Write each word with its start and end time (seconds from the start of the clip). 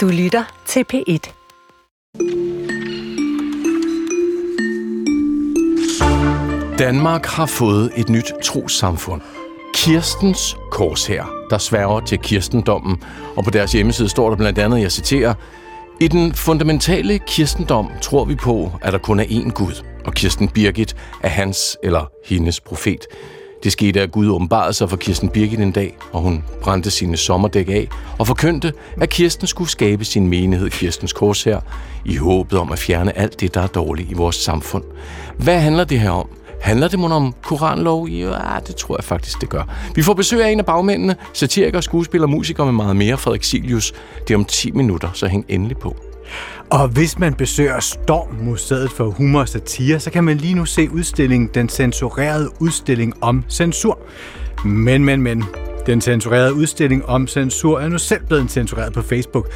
Du 0.00 0.08
lytter 0.08 0.62
til 0.66 0.84
P1. 0.92 1.32
Danmark 6.78 7.26
har 7.26 7.46
fået 7.46 7.92
et 7.96 8.08
nyt 8.08 8.32
trosamfund. 8.42 9.20
Kirstens 9.74 10.56
Korshær, 10.70 11.32
der 11.50 11.58
sværger 11.58 12.00
til 12.00 12.18
kirstendommen, 12.18 13.02
og 13.36 13.44
på 13.44 13.50
deres 13.50 13.72
hjemmeside 13.72 14.08
står 14.08 14.28
der 14.28 14.36
blandt 14.36 14.58
andet, 14.58 14.80
jeg 14.80 14.92
citerer, 14.92 15.34
i 16.00 16.08
den 16.08 16.34
fundamentale 16.34 17.18
kirstendom 17.18 17.90
tror 18.02 18.24
vi 18.24 18.34
på, 18.34 18.72
at 18.82 18.92
der 18.92 18.98
kun 18.98 19.20
er 19.20 19.24
én 19.24 19.50
Gud, 19.50 19.84
og 20.04 20.14
Kirsten 20.14 20.48
Birgit 20.48 20.96
er 21.22 21.28
hans 21.28 21.76
eller 21.82 22.10
hendes 22.26 22.60
profet. 22.60 23.06
Det 23.64 23.72
skete, 23.72 24.00
at 24.00 24.12
Gud 24.12 24.28
åbenbarede 24.28 24.72
sig 24.72 24.90
for 24.90 24.96
Kirsten 24.96 25.28
Birgit 25.28 25.60
en 25.60 25.72
dag, 25.72 25.96
og 26.12 26.20
hun 26.20 26.44
brændte 26.62 26.90
sine 26.90 27.16
sommerdæk 27.16 27.68
af 27.68 27.88
og 28.18 28.26
forkyndte, 28.26 28.72
at 29.00 29.08
Kirsten 29.08 29.46
skulle 29.46 29.70
skabe 29.70 30.04
sin 30.04 30.28
menighed 30.28 30.70
Kirstens 30.70 31.12
Kors 31.12 31.44
her, 31.44 31.60
i 32.04 32.16
håbet 32.16 32.58
om 32.58 32.72
at 32.72 32.78
fjerne 32.78 33.18
alt 33.18 33.40
det, 33.40 33.54
der 33.54 33.60
er 33.60 33.66
dårligt 33.66 34.10
i 34.10 34.14
vores 34.14 34.36
samfund. 34.36 34.84
Hvad 35.38 35.60
handler 35.60 35.84
det 35.84 36.00
her 36.00 36.10
om? 36.10 36.28
Handler 36.60 36.88
det 36.88 36.98
måske 36.98 37.14
om 37.14 37.34
koranlov? 37.42 38.08
Ja, 38.08 38.36
det 38.66 38.76
tror 38.76 38.96
jeg 38.98 39.04
faktisk, 39.04 39.40
det 39.40 39.48
gør. 39.48 39.62
Vi 39.94 40.02
får 40.02 40.14
besøg 40.14 40.44
af 40.44 40.50
en 40.50 40.58
af 40.58 40.66
bagmændene, 40.66 41.16
satiriker, 41.32 41.80
skuespiller, 41.80 42.26
musiker 42.26 42.64
med 42.64 42.72
meget 42.72 42.96
mere, 42.96 43.18
Frederik 43.18 43.44
Silius. 43.44 43.92
Det 44.28 44.34
er 44.34 44.38
om 44.38 44.44
10 44.44 44.70
minutter, 44.70 45.08
så 45.14 45.26
hæng 45.26 45.44
endelig 45.48 45.76
på. 45.76 45.96
Og 46.70 46.88
hvis 46.88 47.18
man 47.18 47.34
besøger 47.34 47.80
Storm 47.80 48.34
Museet 48.42 48.90
for 48.90 49.10
Humor 49.10 49.40
og 49.40 49.48
Satire, 49.48 50.00
så 50.00 50.10
kan 50.10 50.24
man 50.24 50.36
lige 50.36 50.54
nu 50.54 50.64
se 50.64 50.90
udstillingen 50.90 51.50
Den 51.54 51.68
censurerede 51.68 52.48
udstilling 52.60 53.14
om 53.20 53.44
censur. 53.48 53.98
Men, 54.64 55.04
men, 55.04 55.22
men, 55.22 55.44
den 55.86 56.00
censurerede 56.00 56.54
udstilling 56.54 57.06
om 57.06 57.26
censur 57.26 57.80
er 57.80 57.88
nu 57.88 57.98
selv 57.98 58.26
blevet 58.26 58.50
censureret 58.50 58.92
på 58.92 59.02
Facebook. 59.02 59.48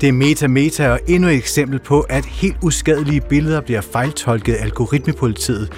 Det 0.00 0.08
er 0.08 0.12
meta 0.12 0.48
meta 0.48 0.90
og 0.90 1.00
endnu 1.08 1.28
et 1.28 1.34
eksempel 1.34 1.78
på, 1.78 2.00
at 2.00 2.24
helt 2.24 2.56
uskadelige 2.62 3.20
billeder 3.20 3.60
bliver 3.60 3.80
fejltolket 3.80 4.54
af 4.54 4.62
algoritmepolitiet. 4.62 5.72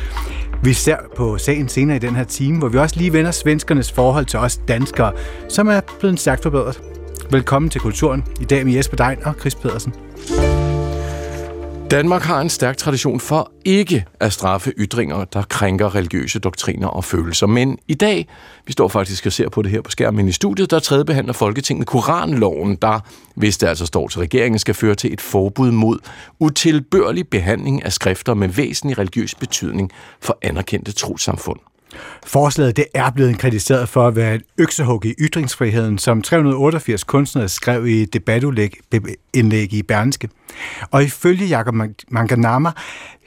Vi 0.62 0.72
ser 0.72 0.96
på 1.16 1.38
sagen 1.38 1.68
senere 1.68 1.96
i 1.96 2.00
den 2.00 2.16
her 2.16 2.24
time, 2.24 2.58
hvor 2.58 2.68
vi 2.68 2.78
også 2.78 2.96
lige 2.98 3.12
vender 3.12 3.30
svenskernes 3.30 3.92
forhold 3.92 4.26
til 4.26 4.38
os 4.38 4.56
danskere, 4.68 5.12
som 5.48 5.68
er 5.68 5.80
blevet 6.00 6.20
stærkt 6.20 6.42
forbedret. 6.42 6.80
Velkommen 7.30 7.70
til 7.70 7.80
Kulturen. 7.80 8.24
I 8.40 8.44
dag 8.44 8.64
med 8.64 8.72
Jesper 8.72 8.96
Dein 8.96 9.18
og 9.24 9.34
Chris 9.40 9.54
Pedersen. 9.54 10.05
Danmark 11.90 12.22
har 12.22 12.40
en 12.40 12.50
stærk 12.50 12.76
tradition 12.76 13.20
for 13.20 13.52
ikke 13.64 14.04
at 14.20 14.32
straffe 14.32 14.72
ytringer, 14.78 15.24
der 15.24 15.42
krænker 15.42 15.94
religiøse 15.94 16.38
doktriner 16.38 16.88
og 16.88 17.04
følelser. 17.04 17.46
Men 17.46 17.78
i 17.88 17.94
dag, 17.94 18.28
vi 18.66 18.72
står 18.72 18.88
faktisk 18.88 19.26
og 19.26 19.32
ser 19.32 19.48
på 19.48 19.62
det 19.62 19.70
her 19.70 19.80
på 19.80 19.90
skærmen 19.90 20.28
i 20.28 20.32
studiet, 20.32 20.70
der 20.70 20.78
tredjebehandler 20.78 21.32
Folketinget 21.32 21.86
Koranloven, 21.86 22.76
der, 22.82 23.00
hvis 23.34 23.58
det 23.58 23.66
altså 23.66 23.86
står 23.86 24.08
til 24.08 24.20
regeringen, 24.20 24.58
skal 24.58 24.74
føre 24.74 24.94
til 24.94 25.12
et 25.12 25.20
forbud 25.20 25.70
mod 25.70 25.98
utilbørlig 26.40 27.28
behandling 27.28 27.84
af 27.84 27.92
skrifter 27.92 28.34
med 28.34 28.48
væsentlig 28.48 28.98
religiøs 28.98 29.34
betydning 29.34 29.90
for 30.20 30.38
anerkendte 30.42 30.92
trosamfund. 30.92 31.58
Forslaget 32.26 32.76
det 32.76 32.84
er 32.94 33.10
blevet 33.10 33.38
kritiseret 33.38 33.88
for 33.88 34.06
at 34.06 34.16
være 34.16 34.34
et 34.34 34.42
øksehug 34.58 35.04
i 35.04 35.14
ytringsfriheden, 35.20 35.98
som 35.98 36.22
388 36.22 37.04
kunstnere 37.04 37.48
skrev 37.48 37.86
i 37.86 38.02
et 38.02 38.14
debatindlæg 38.14 39.72
i 39.72 39.82
Berlingske. 39.82 40.28
Og 40.90 41.02
ifølge 41.02 41.46
Jakob 41.46 41.74
Manganama, 42.08 42.70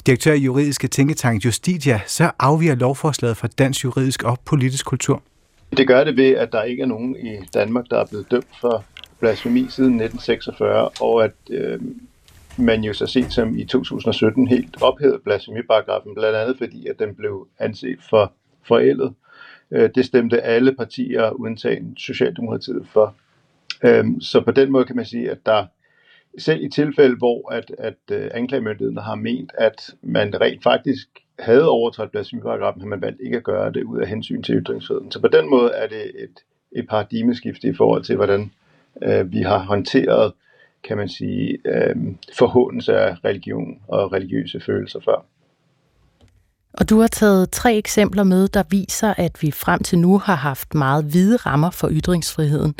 direktør 0.06 0.34
i 0.34 0.40
juridiske 0.40 0.88
tænketank 0.88 1.46
Justitia, 1.46 2.02
så 2.08 2.32
afviger 2.40 2.76
lovforslaget 2.76 3.38
fra 3.38 3.48
dansk 3.48 3.84
juridisk 3.84 4.24
og 4.24 4.40
politisk 4.46 4.86
kultur. 4.86 5.22
Det 5.78 5.88
gør 5.88 6.04
det 6.04 6.18
ved, 6.18 6.36
at 6.36 6.52
der 6.52 6.64
ikke 6.64 6.84
er 6.84 6.88
nogen 6.88 7.16
i 7.16 7.38
Danmark, 7.54 7.86
der 7.90 8.00
er 8.00 8.06
blevet 8.06 8.32
dømt 8.32 8.60
for 8.62 8.84
blasfemi 9.20 9.60
siden 9.60 10.02
1946, 10.02 10.90
og 11.02 11.24
at 11.24 11.32
øh, 11.50 11.80
man 12.58 12.84
jo 12.84 12.94
så 12.94 13.06
sent 13.06 13.34
som 13.34 13.58
i 13.58 13.66
2017 13.66 14.48
helt 14.48 14.82
ophævede 14.82 15.20
blasfemiparagrafen, 15.24 16.16
blandt 16.16 16.38
andet 16.38 16.58
fordi, 16.58 16.88
at 16.88 17.00
den 17.00 17.16
blev 17.16 17.48
anset 17.60 18.00
for 18.10 18.34
forældet. 18.70 19.14
Øh, 19.72 19.90
det 19.96 20.06
stemte 20.06 20.42
alle 20.42 20.76
partier, 20.76 21.42
undtagen 21.42 21.98
Socialdemokratiet, 21.98 22.88
for. 22.88 23.16
Øh, 23.84 24.06
så 24.22 24.42
på 24.42 24.52
den 24.52 24.72
måde 24.72 24.86
kan 24.86 24.96
man 24.96 25.06
sige, 25.06 25.32
at 25.32 25.38
der 25.46 25.66
selv 26.38 26.64
i 26.64 26.70
tilfælde, 26.70 27.16
hvor 27.16 27.52
at, 27.52 27.72
at 27.78 27.98
øh, 28.12 28.32
anklagemyndigheden 28.34 28.98
har 28.98 29.16
ment, 29.16 29.52
at 29.58 29.96
man 30.02 30.42
rent 30.42 30.64
faktisk 30.64 31.08
havde 31.40 31.70
overtrådt 31.70 32.12
blasfemiparagrafen, 32.12 32.82
har 32.82 32.88
man 32.88 33.02
valgt 33.02 33.22
ikke 33.26 33.38
at 33.38 33.44
gøre 33.44 33.72
det 33.72 33.84
ud 33.84 34.00
af 34.00 34.08
hensyn 34.08 34.44
til 34.44 34.56
ytringsfriheden. 34.56 35.12
Så 35.12 35.22
på 35.22 35.28
den 35.28 35.50
måde 35.50 35.72
er 35.72 35.88
det 35.88 36.24
et, 36.24 36.40
et 36.72 36.88
paradigmeskift 36.88 37.64
i 37.64 37.74
forhold 37.74 38.04
til, 38.04 38.16
hvordan 38.16 38.52
øh, 39.04 39.32
vi 39.32 39.42
har 39.42 39.60
håndteret, 39.60 40.34
kan 40.84 40.98
man 40.98 41.10
sige, 41.10 41.58
øh, 41.66 41.96
forhåndelse 42.38 42.98
af 42.98 43.16
religion 43.26 43.82
og 43.88 44.14
religiøse 44.14 44.60
følelser 44.60 45.00
før. 45.00 45.26
Og 46.80 46.90
du 46.90 47.00
har 47.00 47.08
taget 47.08 47.50
tre 47.50 47.76
eksempler 47.76 48.24
med, 48.24 48.48
der 48.48 48.64
viser, 48.70 49.14
at 49.18 49.32
vi 49.42 49.52
frem 49.52 49.84
til 49.84 50.00
nu 50.00 50.18
har 50.18 50.36
haft 50.36 50.76
meget 50.76 51.06
hvide 51.06 51.38
rammer 51.38 51.70
for 51.70 51.90
ytringsfriheden. 51.92 52.76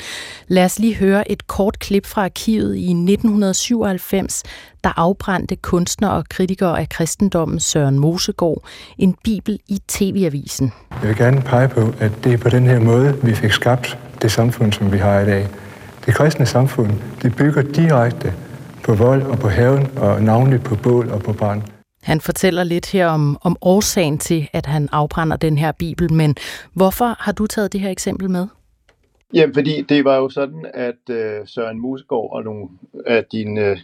Lad 0.48 0.66
os 0.66 0.80
lige 0.80 0.96
høre 0.96 1.32
et 1.32 1.48
kort 1.48 1.80
klip 1.80 2.06
fra 2.06 2.24
arkivet 2.24 2.76
i 2.76 2.90
1997, 2.92 4.44
der 4.84 5.00
afbrændte 5.00 5.56
kunstner 5.56 6.08
og 6.10 6.26
kritiker 6.30 6.68
af 6.68 6.90
kristendommen 6.90 7.60
Søren 7.60 8.00
Mosegård 8.00 8.64
en 8.98 9.16
bibel 9.24 9.60
i 9.68 9.82
TV-avisen. 9.88 10.74
Jeg 11.02 11.10
vil 11.10 11.18
gerne 11.18 11.42
pege 11.42 11.68
på, 11.68 11.94
at 12.00 12.12
det 12.24 12.34
er 12.34 12.38
på 12.38 12.50
den 12.50 12.66
her 12.66 12.80
måde, 12.80 13.18
vi 13.24 13.36
fik 13.36 13.52
skabt 13.52 13.98
det 14.22 14.32
samfund, 14.32 14.74
som 14.74 14.92
vi 14.92 14.98
har 14.98 15.20
i 15.20 15.26
dag. 15.26 15.48
Det 16.06 16.16
kristne 16.16 16.46
samfund, 16.46 16.92
det 17.22 17.36
bygger 17.36 17.62
direkte 17.62 18.34
på 18.84 18.94
vold 18.94 19.24
og 19.24 19.40
på 19.40 19.50
haven, 19.50 19.88
og 19.98 20.24
navnligt 20.24 20.64
på 20.64 20.76
bål 20.76 21.10
og 21.10 21.22
på 21.22 21.34
brand. 21.34 21.62
Han 22.02 22.22
fortæller 22.22 22.64
lidt 22.64 22.92
her 22.92 23.08
om, 23.08 23.38
om 23.42 23.56
årsagen 23.62 24.18
til, 24.18 24.50
at 24.54 24.66
han 24.66 24.90
afbrænder 24.92 25.38
den 25.38 25.58
her 25.58 25.72
bibel, 25.72 26.14
men 26.14 26.36
hvorfor 26.74 27.16
har 27.20 27.32
du 27.32 27.48
taget 27.48 27.74
det 27.74 27.82
her 27.82 27.90
eksempel 27.90 28.30
med? 28.30 28.48
Jamen, 29.34 29.54
fordi 29.54 29.82
det 29.82 30.06
var 30.06 30.16
jo 30.16 30.30
sådan, 30.30 30.66
at 30.74 31.10
øh, 31.10 31.48
Søren 31.48 31.80
Musgaard 31.80 32.30
og 32.32 32.44
nogle 32.44 32.70
af 33.06 33.26
dine 33.32 33.62
øh, 33.62 33.78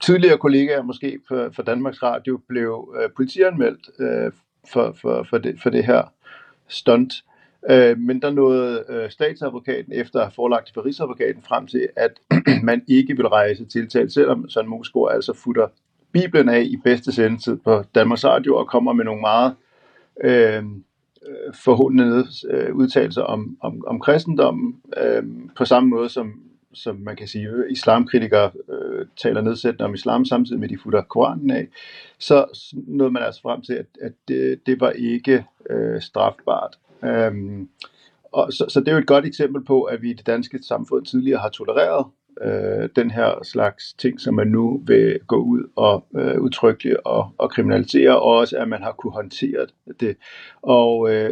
tidligere 0.00 0.38
kollegaer, 0.38 0.82
måske 0.82 1.18
for, 1.28 1.62
Danmarks 1.62 2.02
Radio, 2.02 2.40
blev 2.48 2.94
øh, 3.00 3.10
politianmeldt 3.16 3.90
øh, 3.98 4.32
for, 4.72 4.96
for, 5.00 5.26
for, 5.30 5.38
det, 5.38 5.60
for 5.62 5.70
det 5.70 5.84
her 5.84 6.02
stunt. 6.68 7.14
Øh, 7.70 7.98
men 7.98 8.22
der 8.22 8.30
nåede 8.30 8.84
øh, 8.88 9.10
statsadvokaten 9.10 9.92
efter 9.92 10.18
at 10.18 10.24
have 10.24 10.32
forelagt 10.34 10.70
for 10.74 10.84
Rigsadvokaten 10.86 11.42
frem 11.42 11.66
til, 11.66 11.88
at 11.96 12.10
man 12.62 12.82
ikke 12.88 13.16
vil 13.16 13.26
rejse 13.28 13.64
tiltale, 13.64 14.10
selvom 14.10 14.48
Søren 14.48 14.68
Musgaard 14.68 15.12
altså 15.14 15.32
futter 15.32 15.68
Bibelen 16.12 16.48
af 16.48 16.62
i 16.62 16.76
bedste 16.84 17.12
sendetid 17.12 17.56
på 17.56 17.84
Danmarks 17.94 18.24
Radio 18.24 18.56
og 18.56 18.68
kommer 18.68 18.92
med 18.92 19.04
nogle 19.04 19.20
meget 19.20 19.54
øh, 20.24 20.64
forhåndende 21.54 22.26
øh, 22.50 22.74
udtalelser 22.74 23.22
om, 23.22 23.56
om, 23.60 23.84
om 23.86 24.00
kristendommen, 24.00 24.80
øh, 24.96 25.22
på 25.56 25.64
samme 25.64 25.88
måde 25.88 26.08
som, 26.08 26.32
som 26.74 26.96
man 26.96 27.16
kan 27.16 27.28
sige, 27.28 27.48
øh, 27.48 27.72
islamkritikere 27.72 28.50
øh, 28.72 29.06
taler 29.16 29.40
nedsættende 29.40 29.84
om 29.84 29.94
islam 29.94 30.24
samtidig 30.24 30.60
med, 30.60 30.68
at 30.68 30.70
de 30.70 30.82
futter 30.82 31.02
Koranen 31.02 31.50
af, 31.50 31.68
så 32.18 32.68
nåede 32.72 33.12
man 33.12 33.22
altså 33.22 33.42
frem 33.42 33.62
til, 33.62 33.72
at, 33.72 33.86
at 34.00 34.12
det, 34.28 34.60
det 34.66 34.80
var 34.80 34.90
ikke 34.90 35.44
øh, 35.70 36.00
strafbart. 36.00 36.78
Øhm, 37.04 37.68
og 38.32 38.52
så, 38.52 38.64
så 38.68 38.80
det 38.80 38.88
er 38.88 38.92
jo 38.92 38.98
et 38.98 39.06
godt 39.06 39.26
eksempel 39.26 39.64
på, 39.64 39.82
at 39.82 40.02
vi 40.02 40.10
i 40.10 40.14
det 40.14 40.26
danske 40.26 40.58
samfund 40.62 41.06
tidligere 41.06 41.40
har 41.40 41.48
tolereret 41.48 42.06
øh, 42.42 42.88
den 42.96 43.10
her 43.10 43.44
slags 43.44 43.92
ting, 43.92 44.20
som 44.20 44.34
man 44.34 44.46
nu 44.46 44.82
vil 44.86 45.18
gå 45.26 45.36
ud 45.36 45.70
og 45.76 46.06
øh, 46.16 46.40
udtrykke 46.40 47.06
og, 47.06 47.30
og 47.38 47.50
kriminalisere, 47.50 48.20
og 48.20 48.36
også 48.36 48.56
at 48.58 48.68
man 48.68 48.82
har 48.82 48.92
kunne 48.92 49.12
håndtere 49.12 49.66
det. 50.00 50.16
Og 50.62 51.14
øh, 51.14 51.30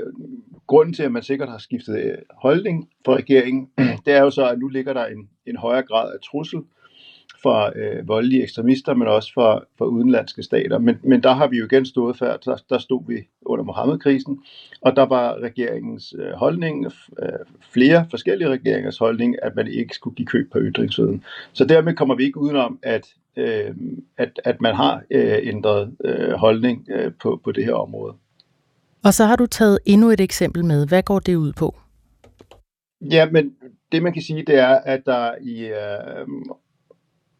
grunden 0.66 0.94
til, 0.94 1.02
at 1.02 1.12
man 1.12 1.22
sikkert 1.22 1.48
har 1.48 1.58
skiftet 1.58 1.96
øh, 1.96 2.18
holdning 2.36 2.88
for 3.04 3.14
regeringen, 3.16 3.68
det 4.06 4.14
er 4.14 4.22
jo 4.22 4.30
så, 4.30 4.48
at 4.48 4.58
nu 4.58 4.68
ligger 4.68 4.92
der 4.92 5.06
en, 5.06 5.28
en 5.46 5.56
højere 5.56 5.82
grad 5.82 6.12
af 6.12 6.18
trussel 6.20 6.60
fra 7.42 7.78
øh, 7.78 8.08
voldelige 8.08 8.42
ekstremister, 8.42 8.94
men 8.94 9.08
også 9.08 9.32
fra, 9.34 9.64
fra 9.78 9.84
udenlandske 9.84 10.42
stater. 10.42 10.78
Men, 10.78 10.98
men 11.02 11.22
der 11.22 11.32
har 11.32 11.46
vi 11.46 11.56
jo 11.56 11.64
igen 11.64 11.86
stået 11.86 12.18
før, 12.18 12.36
der, 12.36 12.56
der 12.70 12.78
stod 12.78 13.02
vi 13.08 13.28
under 13.42 13.64
Mohammed-krisen, 13.64 14.40
og 14.80 14.96
der 14.96 15.06
var 15.06 15.38
regeringens 15.42 16.14
øh, 16.18 16.32
holdning, 16.32 16.86
øh, 17.22 17.28
flere 17.72 18.06
forskellige 18.10 18.48
regeringers 18.48 18.98
holdning, 18.98 19.36
at 19.42 19.56
man 19.56 19.68
ikke 19.68 19.94
skulle 19.94 20.16
give 20.16 20.26
køb 20.26 20.52
på 20.52 20.58
ytringsfriheden. 20.60 21.24
Så 21.52 21.64
dermed 21.64 21.94
kommer 21.94 22.14
vi 22.14 22.24
ikke 22.24 22.38
udenom, 22.38 22.78
at, 22.82 23.06
øh, 23.36 23.74
at, 24.18 24.40
at 24.44 24.60
man 24.60 24.74
har 24.74 25.02
øh, 25.10 25.38
ændret 25.42 25.96
øh, 26.04 26.32
holdning 26.32 26.86
øh, 26.90 27.12
på, 27.22 27.40
på 27.44 27.52
det 27.52 27.64
her 27.64 27.74
område. 27.74 28.14
Og 29.04 29.14
så 29.14 29.24
har 29.24 29.36
du 29.36 29.46
taget 29.46 29.78
endnu 29.86 30.10
et 30.10 30.20
eksempel 30.20 30.64
med. 30.64 30.88
Hvad 30.88 31.02
går 31.02 31.18
det 31.18 31.36
ud 31.36 31.52
på? 31.52 31.74
Ja, 33.00 33.30
men 33.30 33.54
det 33.92 34.02
man 34.02 34.12
kan 34.12 34.22
sige, 34.22 34.44
det 34.46 34.58
er, 34.58 34.68
at 34.68 35.02
der 35.06 35.34
i 35.40 35.66
øh, 35.66 36.26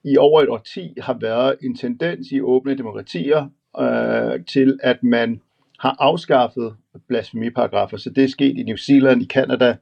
i 0.05 0.17
over 0.17 0.43
et 0.43 0.49
årti 0.49 0.94
har 1.00 1.19
været 1.20 1.56
en 1.62 1.76
tendens 1.76 2.26
i 2.32 2.41
åbne 2.41 2.75
demokratier 2.75 3.49
øh, 3.81 4.44
til, 4.44 4.79
at 4.82 5.02
man 5.02 5.41
har 5.79 5.97
afskaffet 5.99 6.75
blasfemiparagrafer. 7.08 7.97
Så 7.97 8.11
det 8.11 8.25
er 8.25 8.29
sket 8.29 8.58
i 8.58 8.62
New 8.62 8.76
Zealand, 8.76 9.23
i 9.23 9.26
Canada, 9.26 9.76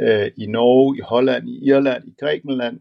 øh, 0.00 0.30
i 0.36 0.46
Norge, 0.46 0.98
i 0.98 1.00
Holland, 1.00 1.48
i 1.48 1.68
Irland, 1.68 2.08
i 2.08 2.14
Grækenland 2.20 2.80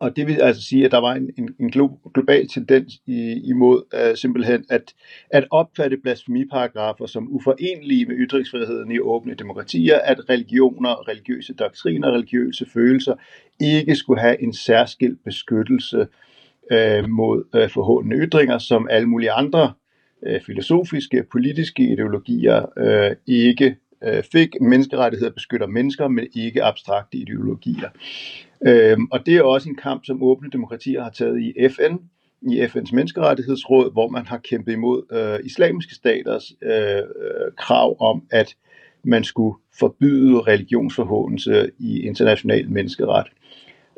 og 0.00 0.16
det 0.16 0.26
vil 0.26 0.40
altså 0.40 0.62
sige, 0.62 0.84
at 0.84 0.90
der 0.90 0.98
var 0.98 1.14
en, 1.14 1.30
en, 1.38 1.54
en 1.60 1.70
global 2.14 2.48
tendens 2.48 2.92
i, 3.06 3.42
imod 3.44 3.82
uh, 3.94 4.16
simpelthen 4.16 4.64
at, 4.70 4.94
at 5.30 5.46
opfatte 5.50 5.96
blasfemiparagrafer 5.96 7.06
som 7.06 7.28
uforenelige 7.30 8.06
med 8.06 8.16
ytringsfriheden 8.18 8.90
i 8.90 8.98
åbne 8.98 9.34
demokratier, 9.34 9.98
at 9.98 10.28
religioner, 10.30 11.08
religiøse 11.08 11.54
doktriner, 11.54 12.10
religiøse 12.10 12.66
følelser 12.72 13.14
ikke 13.60 13.94
skulle 13.94 14.20
have 14.20 14.42
en 14.42 14.52
særskilt 14.52 15.24
beskyttelse 15.24 16.06
uh, 16.72 17.08
mod 17.08 17.44
øh, 17.54 17.62
uh, 17.62 17.70
forhåndende 17.70 18.16
ytringer, 18.16 18.58
som 18.58 18.88
alle 18.90 19.08
mulige 19.08 19.30
andre 19.30 19.72
uh, 20.22 20.40
filosofiske, 20.46 21.24
politiske 21.32 21.82
ideologier 21.82 22.64
uh, 23.10 23.16
ikke 23.26 23.76
fik. 24.32 24.48
Menneskerettigheder 24.60 25.32
beskytter 25.32 25.66
mennesker, 25.66 26.08
men 26.08 26.26
ikke 26.34 26.64
abstrakte 26.64 27.18
ideologier. 27.18 27.88
Øhm, 28.66 29.08
og 29.10 29.26
det 29.26 29.36
er 29.36 29.42
også 29.42 29.68
en 29.68 29.76
kamp, 29.76 30.04
som 30.04 30.22
åbne 30.22 30.50
demokratier 30.50 31.02
har 31.02 31.10
taget 31.10 31.40
i 31.42 31.68
FN, 31.68 31.96
i 32.42 32.62
FN's 32.62 32.94
menneskerettighedsråd, 32.94 33.92
hvor 33.92 34.08
man 34.08 34.26
har 34.26 34.38
kæmpet 34.38 34.72
imod 34.72 35.02
øh, 35.12 35.46
islamiske 35.46 35.94
staters 35.94 36.52
øh, 36.62 36.96
øh 36.96 37.52
krav 37.56 37.96
om, 38.00 38.22
at 38.30 38.56
man 39.04 39.24
skulle 39.24 39.58
forbyde 39.78 40.40
religionsforhåndelse 40.40 41.70
i 41.78 42.00
international 42.00 42.70
menneskeret. 42.70 43.26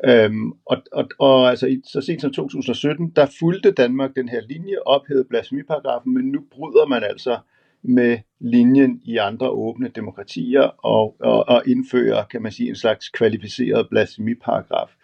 Øhm, 0.05 0.51
og, 0.65 0.77
og, 0.91 1.09
og 1.19 1.49
altså, 1.49 1.79
så 1.85 2.01
sent 2.01 2.21
som 2.21 2.33
2017, 2.33 3.09
der 3.15 3.25
fulgte 3.39 3.71
Danmark 3.71 4.15
den 4.15 4.29
her 4.29 4.41
linje, 4.49 4.75
ophævede 4.85 5.25
blasfemiparagrafen, 5.29 6.13
men 6.13 6.25
nu 6.25 6.39
bryder 6.51 6.87
man 6.87 7.03
altså 7.03 7.37
med 7.83 8.17
linjen 8.39 9.01
i 9.03 9.17
andre 9.17 9.49
åbne 9.49 9.87
demokratier 9.95 10.61
og, 10.61 11.15
og, 11.19 11.49
og 11.49 11.63
indføre, 11.67 12.25
kan 12.31 12.41
man 12.41 12.51
sige, 12.51 12.69
en 12.69 12.75
slags 12.75 13.09
kvalificeret 13.09 13.89
blasfemiparagraf. 13.89 14.95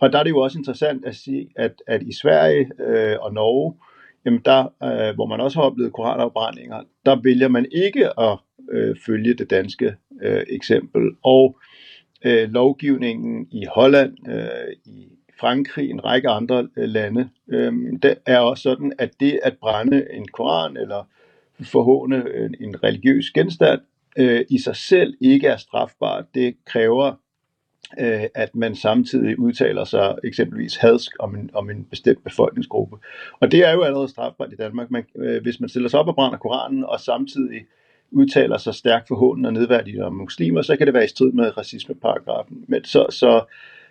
Og 0.00 0.12
der 0.12 0.18
er 0.18 0.22
det 0.22 0.30
jo 0.30 0.38
også 0.38 0.58
interessant 0.58 1.04
at 1.04 1.14
sige, 1.14 1.48
at, 1.56 1.82
at 1.86 2.02
i 2.02 2.12
Sverige 2.12 2.70
øh, 2.80 3.16
og 3.20 3.34
Norge, 3.34 3.74
jamen 4.24 4.40
der, 4.44 4.60
øh, 4.82 5.14
hvor 5.14 5.26
man 5.26 5.40
også 5.40 5.58
har 5.58 5.66
oplevet 5.66 5.92
koranafbrændinger, 5.92 6.82
der 7.06 7.22
vælger 7.22 7.48
man 7.48 7.66
ikke 7.72 8.20
at 8.20 8.38
øh, 8.72 8.96
følge 9.06 9.34
det 9.34 9.50
danske 9.50 9.94
øh, 10.22 10.42
eksempel. 10.48 11.02
Og 11.22 11.58
øh, 12.24 12.50
lovgivningen 12.50 13.46
i 13.50 13.64
Holland, 13.74 14.28
øh, 14.28 14.72
i 14.84 15.08
Frankrig, 15.40 15.90
en 15.90 16.04
række 16.04 16.28
andre 16.28 16.68
øh, 16.76 16.88
lande, 16.88 17.28
øh, 17.52 17.72
det 18.02 18.14
er 18.26 18.38
også 18.38 18.62
sådan, 18.62 18.92
at 18.98 19.10
det 19.20 19.40
at 19.42 19.56
brænde 19.60 20.06
en 20.12 20.28
koran 20.28 20.76
eller 20.76 21.08
forhåne 21.64 22.16
en, 22.16 22.54
en 22.60 22.82
religiøs 22.82 23.30
genstand, 23.30 23.80
øh, 24.18 24.44
i 24.50 24.58
sig 24.58 24.76
selv 24.76 25.14
ikke 25.20 25.46
er 25.46 25.56
strafbart. 25.56 26.24
Det 26.34 26.54
kræver, 26.66 27.12
øh, 28.00 28.24
at 28.34 28.54
man 28.54 28.74
samtidig 28.74 29.38
udtaler 29.38 29.84
sig 29.84 30.18
eksempelvis 30.24 30.76
hadsk 30.76 31.12
om 31.18 31.34
en, 31.34 31.50
om 31.54 31.70
en 31.70 31.84
bestemt 31.84 32.24
befolkningsgruppe. 32.24 32.96
Og 33.40 33.52
det 33.52 33.68
er 33.68 33.72
jo 33.72 33.82
allerede 33.82 34.08
strafbart 34.08 34.52
i 34.52 34.56
Danmark. 34.56 34.90
Man, 34.90 35.04
øh, 35.16 35.42
hvis 35.42 35.60
man 35.60 35.68
stiller 35.68 35.88
sig 35.88 36.00
op 36.00 36.08
og 36.08 36.14
brænder 36.14 36.38
Koranen, 36.38 36.84
og 36.84 37.00
samtidig 37.00 37.60
udtaler 38.10 38.56
sig 38.56 38.74
stærkt 38.74 39.08
forhåndende 39.08 39.48
og 39.48 39.52
nedværdigende 39.52 40.04
om 40.04 40.14
muslimer, 40.14 40.62
så 40.62 40.76
kan 40.76 40.86
det 40.86 40.94
være 40.94 41.04
i 41.04 41.08
strid 41.08 41.32
med 41.32 41.58
racismeparagrafen. 41.58 42.64
Men 42.68 42.84
så, 42.84 43.06
så, 43.10 43.44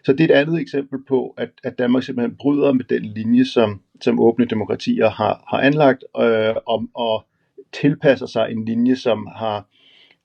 så 0.03 0.13
det 0.13 0.21
er 0.21 0.35
et 0.35 0.39
andet 0.39 0.61
eksempel 0.61 0.99
på, 1.07 1.33
at, 1.37 1.49
at 1.63 1.77
Danmark 1.77 2.03
simpelthen 2.03 2.35
bryder 2.35 2.73
med 2.73 2.85
den 2.85 3.05
linje, 3.05 3.45
som, 3.45 3.81
som 4.01 4.19
åbne 4.19 4.45
demokratier 4.45 5.09
har, 5.09 5.43
har 5.47 5.61
anlagt, 5.61 6.03
øh, 6.19 6.55
om 6.65 6.89
at 6.99 7.23
tilpasser 7.73 8.25
sig 8.25 8.51
en 8.51 8.65
linje, 8.65 8.95
som 8.95 9.27
har 9.35 9.65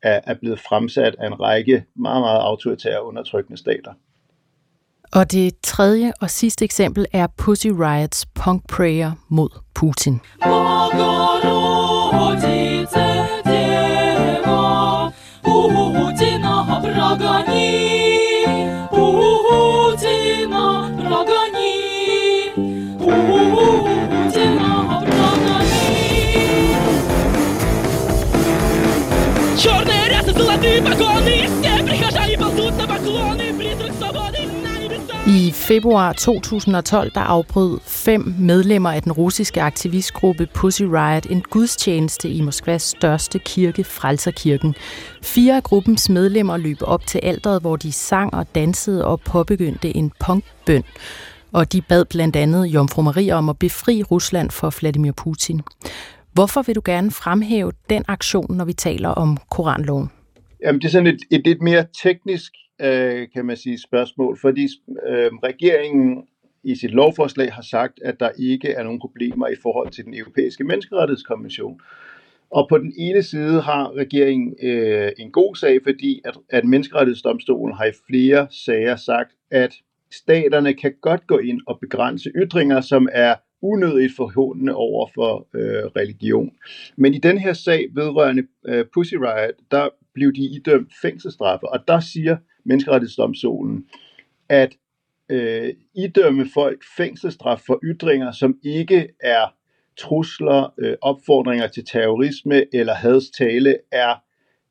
er, 0.03 0.21
er 0.25 0.35
blevet 0.35 0.61
fremsat 0.61 1.17
af 1.19 1.27
en 1.27 1.41
række 1.41 1.85
meget, 1.97 2.21
meget 2.21 2.41
autoritære 2.41 3.05
undertrykkende 3.05 3.59
stater. 3.59 3.93
Og 5.13 5.33
det 5.33 5.55
tredje 5.63 6.13
og 6.21 6.31
sidste 6.31 6.65
eksempel 6.65 7.07
er 7.13 7.27
Pussy 7.39 7.67
Riots 7.67 8.27
punk 8.27 8.69
prayer 8.69 9.13
mod 9.29 9.49
Putin. 9.75 10.21
I 12.95 13.06
februar 35.76 36.12
2012 36.12 37.11
der 37.14 37.20
afbrød 37.20 37.78
fem 37.82 38.34
medlemmer 38.38 38.90
af 38.90 39.02
den 39.02 39.12
russiske 39.12 39.62
aktivistgruppe 39.62 40.49
Pussy 40.55 40.82
Riot 40.82 41.26
en 41.31 41.40
gudstjeneste 41.40 42.28
i 42.28 42.40
Moskvas 42.40 42.82
største 42.82 43.38
kirke, 43.38 43.84
Frelserkirken. 43.84 44.75
Fire 45.23 45.56
af 45.56 45.62
gruppens 45.62 46.08
medlemmer 46.08 46.56
løb 46.56 46.76
op 46.81 47.06
til 47.06 47.20
alderet, 47.23 47.61
hvor 47.61 47.76
de 47.76 47.93
sang 47.93 48.34
og 48.34 48.46
dansede 48.55 49.05
og 49.05 49.20
påbegyndte 49.20 49.96
en 49.96 50.12
punkbøn. 50.20 50.82
Og 51.52 51.73
de 51.73 51.82
bad 51.82 52.05
blandt 52.05 52.37
andet 52.37 52.67
Jomfru 52.67 53.02
Maria 53.02 53.34
om 53.34 53.49
at 53.49 53.58
befri 53.58 54.02
Rusland 54.02 54.50
for 54.50 54.75
Vladimir 54.81 55.12
Putin. 55.12 55.61
Hvorfor 56.32 56.62
vil 56.62 56.75
du 56.75 56.82
gerne 56.84 57.11
fremhæve 57.11 57.73
den 57.90 58.05
aktion, 58.08 58.56
når 58.56 58.64
vi 58.64 58.73
taler 58.73 59.08
om 59.08 59.38
Koranloven? 59.50 60.11
Jamen, 60.64 60.81
det 60.81 60.87
er 60.87 60.93
sådan 60.93 61.06
et, 61.06 61.19
et 61.31 61.43
lidt 61.44 61.62
mere 61.62 61.84
teknisk, 62.02 62.52
øh, 62.82 63.28
kan 63.34 63.46
man 63.46 63.56
sige, 63.56 63.78
spørgsmål, 63.78 64.38
fordi 64.40 64.69
øh, 65.08 65.31
regeringen 65.32 66.28
i 66.64 66.75
sit 66.75 66.90
lovforslag 66.90 67.52
har 67.52 67.62
sagt, 67.62 68.00
at 68.05 68.20
der 68.20 68.31
ikke 68.38 68.69
er 68.69 68.82
nogen 68.82 69.00
problemer 69.00 69.49
i 69.49 69.56
forhold 69.62 69.90
til 69.90 70.05
den 70.05 70.14
europæiske 70.14 70.64
menneskerettighedskonvention. 70.64 71.81
Og 72.50 72.67
på 72.69 72.78
den 72.78 72.93
ene 72.96 73.23
side 73.23 73.61
har 73.61 73.96
regeringen 73.96 74.55
øh, 74.62 75.12
en 75.19 75.32
god 75.32 75.56
sag, 75.56 75.78
fordi 75.82 76.20
at, 76.25 76.37
at 76.50 76.64
menneskerettighedsdomstolen 76.64 77.76
har 77.76 77.84
i 77.84 77.93
flere 78.11 78.46
sager 78.50 78.96
sagt, 78.96 79.31
at 79.50 79.75
staterne 80.12 80.75
kan 80.75 80.94
godt 81.00 81.26
gå 81.26 81.38
ind 81.38 81.61
og 81.67 81.78
begrænse 81.81 82.31
ytringer, 82.37 82.81
som 82.81 83.08
er 83.12 83.34
unødigt 83.62 84.17
forhåndende 84.17 84.75
over 84.75 85.08
for 85.14 85.49
øh, 85.55 85.84
religion. 85.96 86.50
Men 86.96 87.14
i 87.14 87.19
den 87.19 87.38
her 87.38 87.52
sag 87.52 87.87
vedrørende 87.94 88.46
øh, 88.69 88.84
Pussy 88.94 89.14
Riot, 89.14 89.55
der 89.70 89.88
blev 90.14 90.32
de 90.32 90.44
idømt 90.44 90.93
fængselsstraffe, 91.02 91.69
og 91.69 91.88
der 91.88 92.00
siger 92.00 92.37
menneskerettighedsdomstolen, 92.67 93.87
at 94.49 94.77
øh, 95.29 95.75
idømme 95.95 96.47
folk 96.55 96.83
fængselsstraf 96.97 97.61
for 97.67 97.81
ytringer, 97.85 98.33
som 98.33 98.59
ikke 98.62 99.09
er 99.21 99.55
trusler, 99.97 100.75
øh, 100.79 100.97
opfordringer 101.00 101.67
til 101.67 101.85
terrorisme 101.85 102.75
eller 102.75 102.95
hadstale, 102.95 103.76
er 103.93 104.14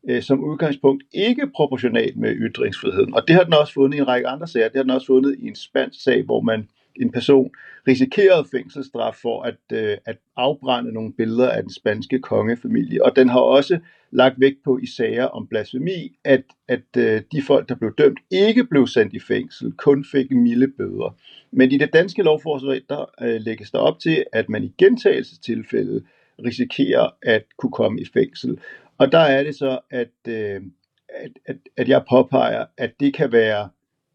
øh, 0.09 0.21
som 0.21 0.43
udgangspunkt 0.43 1.03
ikke 1.13 1.47
proportionalt 1.55 2.17
med 2.17 2.35
ytringsfriheden. 2.35 3.13
Og 3.13 3.27
det 3.27 3.35
har 3.35 3.43
den 3.43 3.53
også 3.53 3.73
fundet 3.73 3.97
i 3.97 4.01
en 4.01 4.07
række 4.07 4.27
andre 4.27 4.47
sager. 4.47 4.67
Det 4.67 4.75
har 4.75 4.83
den 4.83 4.91
også 4.91 5.07
fundet 5.07 5.35
i 5.39 5.47
en 5.47 5.55
spansk 5.55 6.03
sag, 6.03 6.23
hvor 6.23 6.41
man 6.41 6.67
en 6.95 7.11
person 7.11 7.51
risikerede 7.87 8.47
fængselsstraf 8.51 9.15
for 9.21 9.43
at, 9.43 9.57
øh, 9.73 9.97
at 10.05 10.17
afbrænde 10.37 10.93
nogle 10.93 11.13
billeder 11.13 11.49
af 11.49 11.61
den 11.61 11.73
spanske 11.73 12.19
kongefamilie. 12.19 13.05
Og 13.05 13.15
den 13.15 13.29
har 13.29 13.39
også 13.39 13.79
lagt 14.15 14.39
vægt 14.39 14.63
på 14.63 14.79
i 14.83 14.85
sager 14.85 15.25
om 15.25 15.47
blasfemi, 15.47 16.17
at, 16.23 16.43
at 16.67 16.97
øh, 16.97 17.21
de 17.31 17.41
folk, 17.41 17.69
der 17.69 17.75
blev 17.75 17.93
dømt, 17.97 18.19
ikke 18.31 18.63
blev 18.63 18.87
sendt 18.87 19.13
i 19.13 19.19
fængsel, 19.19 19.71
kun 19.71 20.05
fik 20.11 20.31
milde 20.31 20.67
bøder. 20.77 21.17
Men 21.51 21.71
i 21.71 21.77
det 21.77 21.93
danske 21.93 22.23
lovforslag, 22.23 22.81
der 22.89 23.05
øh, 23.21 23.41
lægges 23.41 23.71
der 23.71 23.79
op 23.79 23.99
til, 23.99 24.23
at 24.33 24.49
man 24.49 24.63
i 24.63 24.73
gentagelsestilfælde 24.77 26.03
risikerer 26.45 27.09
at 27.21 27.43
kunne 27.57 27.71
komme 27.71 28.01
i 28.01 28.05
fængsel. 28.13 28.57
Og 28.97 29.11
der 29.11 29.19
er 29.19 29.43
det 29.43 29.55
så, 29.55 29.79
at, 29.91 30.13
øh, 30.27 30.61
at, 31.09 31.31
at, 31.45 31.57
at 31.77 31.89
jeg 31.89 32.03
påpeger, 32.09 32.65
at 32.77 32.91
det 32.99 33.13
kan 33.13 33.31
være 33.31 33.69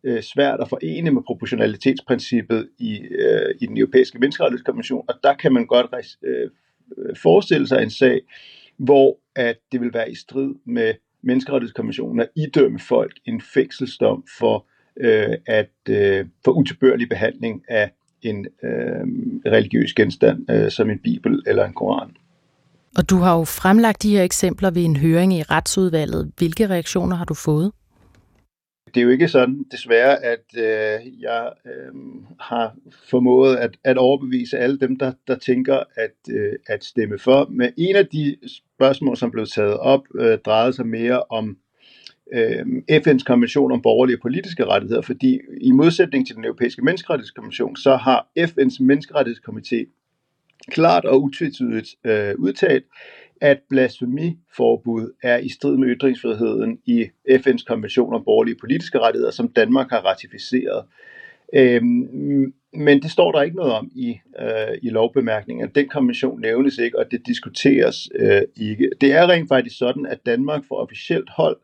øh, 0.05 0.23
svært 0.23 0.61
at 0.61 0.69
forene 0.69 1.11
med 1.11 1.23
proportionalitetsprincippet 1.27 2.69
i, 2.79 3.01
øh, 3.01 3.55
i 3.61 3.67
den 3.67 3.79
europæiske 3.79 4.19
menneskerettighedskonvention, 4.19 5.05
og 5.09 5.15
der 5.23 5.35
kan 5.35 5.53
man 5.53 5.67
godt 5.67 6.17
øh, 6.25 6.51
forestille 7.17 7.67
sig 7.69 7.83
en 7.83 7.91
sag, 7.91 8.21
hvor 8.85 9.19
at 9.37 9.57
det 9.73 9.81
vil 9.81 9.95
være 9.95 10.11
i 10.11 10.15
strid 10.15 10.55
med 10.65 10.95
menneskerettighedskonventionen 11.23 12.21
at 12.21 12.29
idømme 12.37 12.79
folk 12.79 13.13
en 13.27 13.41
fængselsdom 13.55 14.25
for 14.39 14.67
øh, 15.01 15.37
at 15.47 15.71
øh, 15.89 16.27
for 16.45 16.53
utilbørlig 16.53 17.09
behandling 17.09 17.63
af 17.69 17.91
en 18.23 18.47
øh, 18.63 19.07
religiøs 19.47 19.95
genstand 19.95 20.51
øh, 20.51 20.71
som 20.71 20.91
en 20.91 20.99
bibel 20.99 21.43
eller 21.47 21.65
en 21.65 21.73
koran. 21.73 22.11
Og 22.97 23.11
du 23.11 23.17
har 23.17 23.39
jo 23.39 23.45
fremlagt 23.45 24.03
de 24.03 24.17
her 24.17 24.23
eksempler 24.23 24.71
ved 24.71 24.85
en 24.85 24.97
høring 24.97 25.33
i 25.35 25.43
retsudvalget. 25.43 26.33
Hvilke 26.39 26.69
reaktioner 26.69 27.17
har 27.17 27.25
du 27.25 27.35
fået? 27.35 27.73
Det 28.95 29.01
er 29.01 29.05
jo 29.05 29.11
ikke 29.11 29.29
sådan, 29.29 29.65
desværre, 29.73 30.25
at 30.25 30.45
øh, 30.57 31.23
jeg 31.23 31.53
øh, 31.67 31.95
har 32.41 32.75
formået 33.11 33.57
at, 33.57 33.77
at 33.85 33.99
overbevise 33.99 34.59
alle 34.59 34.79
dem, 34.79 34.99
der, 34.99 35.13
der 35.29 35.39
tænker 35.39 35.83
at, 35.97 36.35
øh, 36.35 36.53
at 36.67 36.85
stemme 36.85 37.19
for. 37.19 37.49
Men 37.51 37.73
en 37.77 37.97
af 37.97 38.07
de 38.07 38.37
spørgsmål, 38.47 39.17
som 39.17 39.31
blev 39.31 39.47
taget 39.47 39.77
op, 39.77 40.03
øh, 40.19 40.39
drejede 40.39 40.73
sig 40.73 40.87
mere 40.87 41.23
om 41.23 41.59
øh, 42.33 42.67
FN's 42.91 43.25
konvention 43.25 43.73
om 43.73 43.83
borgerlige 43.83 44.17
og 44.17 44.23
politiske 44.23 44.65
rettigheder, 44.65 45.03
fordi 45.03 45.39
i 45.61 45.71
modsætning 45.71 46.27
til 46.27 46.37
den 46.37 46.45
europæiske 46.45 46.85
menneskerettighedskonvention, 46.85 47.77
så 47.77 47.97
har 47.97 48.29
FN's 48.39 48.83
menneskerettighedskomité 48.85 49.97
klart 50.69 51.05
og 51.05 51.23
utvetydigt 51.23 51.89
øh, 52.05 52.35
udtalt, 52.39 52.85
at 53.41 53.59
blasfemiforbud 53.69 55.13
er 55.23 55.39
i 55.39 55.49
strid 55.49 55.77
med 55.77 55.89
ytringsfriheden 55.89 56.79
i 56.87 57.05
FN's 57.31 57.65
konvention 57.67 58.15
om 58.15 58.25
borgerlige 58.25 58.57
politiske 58.61 58.99
rettigheder, 58.99 59.31
som 59.31 59.49
Danmark 59.49 59.91
har 59.91 60.01
ratificeret. 60.01 60.85
Øhm, 61.55 62.55
men 62.73 63.03
det 63.03 63.11
står 63.11 63.33
der 63.33 63.43
ikke 63.43 63.57
noget 63.57 63.73
om 63.73 63.91
i, 63.95 64.21
øh, 64.41 64.79
i 64.83 64.91
lovbemærkningen. 64.91 65.69
Den 65.75 65.89
konvention 65.89 66.41
nævnes 66.41 66.79
ikke, 66.79 66.99
og 66.99 67.11
det 67.11 67.27
diskuteres 67.27 68.09
øh, 68.15 68.43
ikke. 68.57 68.91
Det 69.01 69.13
er 69.13 69.29
rent 69.29 69.49
faktisk 69.49 69.79
sådan, 69.79 70.07
at 70.07 70.27
Danmark 70.27 70.65
for 70.69 70.75
officielt 70.75 71.31
hold 71.31 71.57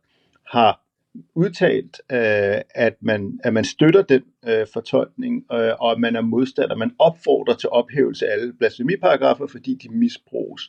har 0.47 0.86
udtalt, 1.35 2.00
øh, 2.12 2.61
at, 2.75 2.94
man, 3.00 3.40
at 3.44 3.52
man 3.52 3.64
støtter 3.64 4.02
den 4.02 4.23
øh, 4.49 4.66
fortolkning, 4.73 5.44
øh, 5.52 5.73
og 5.80 5.92
at 5.92 5.99
man 5.99 6.16
er 6.16 6.20
modstander. 6.20 6.76
Man 6.76 6.90
opfordrer 6.99 7.54
til 7.54 7.68
ophævelse 7.68 8.26
af 8.26 8.32
alle 8.32 8.52
blasfemiparagrafer, 8.52 9.46
fordi 9.46 9.75
de 9.75 9.88
misbruges. 9.88 10.68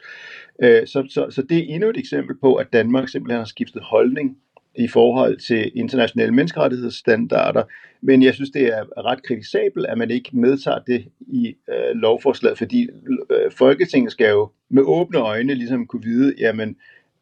Øh, 0.63 0.87
så, 0.87 1.07
så, 1.09 1.27
så 1.29 1.41
det 1.41 1.57
er 1.57 1.75
endnu 1.75 1.89
et 1.89 1.97
eksempel 1.97 2.35
på, 2.41 2.55
at 2.55 2.73
Danmark 2.73 3.09
simpelthen 3.09 3.37
har 3.37 3.45
skiftet 3.45 3.81
holdning 3.81 4.37
i 4.75 4.87
forhold 4.87 5.37
til 5.37 5.71
internationale 5.75 6.31
menneskerettighedsstandarder, 6.31 7.63
men 8.01 8.23
jeg 8.23 8.33
synes, 8.33 8.49
det 8.49 8.67
er 8.67 9.05
ret 9.05 9.23
kritisabelt, 9.23 9.85
at 9.85 9.97
man 9.97 10.11
ikke 10.11 10.29
medtager 10.33 10.79
det 10.79 11.05
i 11.19 11.55
øh, 11.69 11.95
lovforslaget, 11.95 12.57
fordi 12.57 12.89
øh, 13.31 13.51
Folketinget 13.51 14.11
skal 14.11 14.29
jo 14.29 14.49
med 14.69 14.83
åbne 14.85 15.19
øjne 15.19 15.53
ligesom 15.53 15.87
kunne 15.87 16.03
vide, 16.03 16.33
jamen 16.39 16.75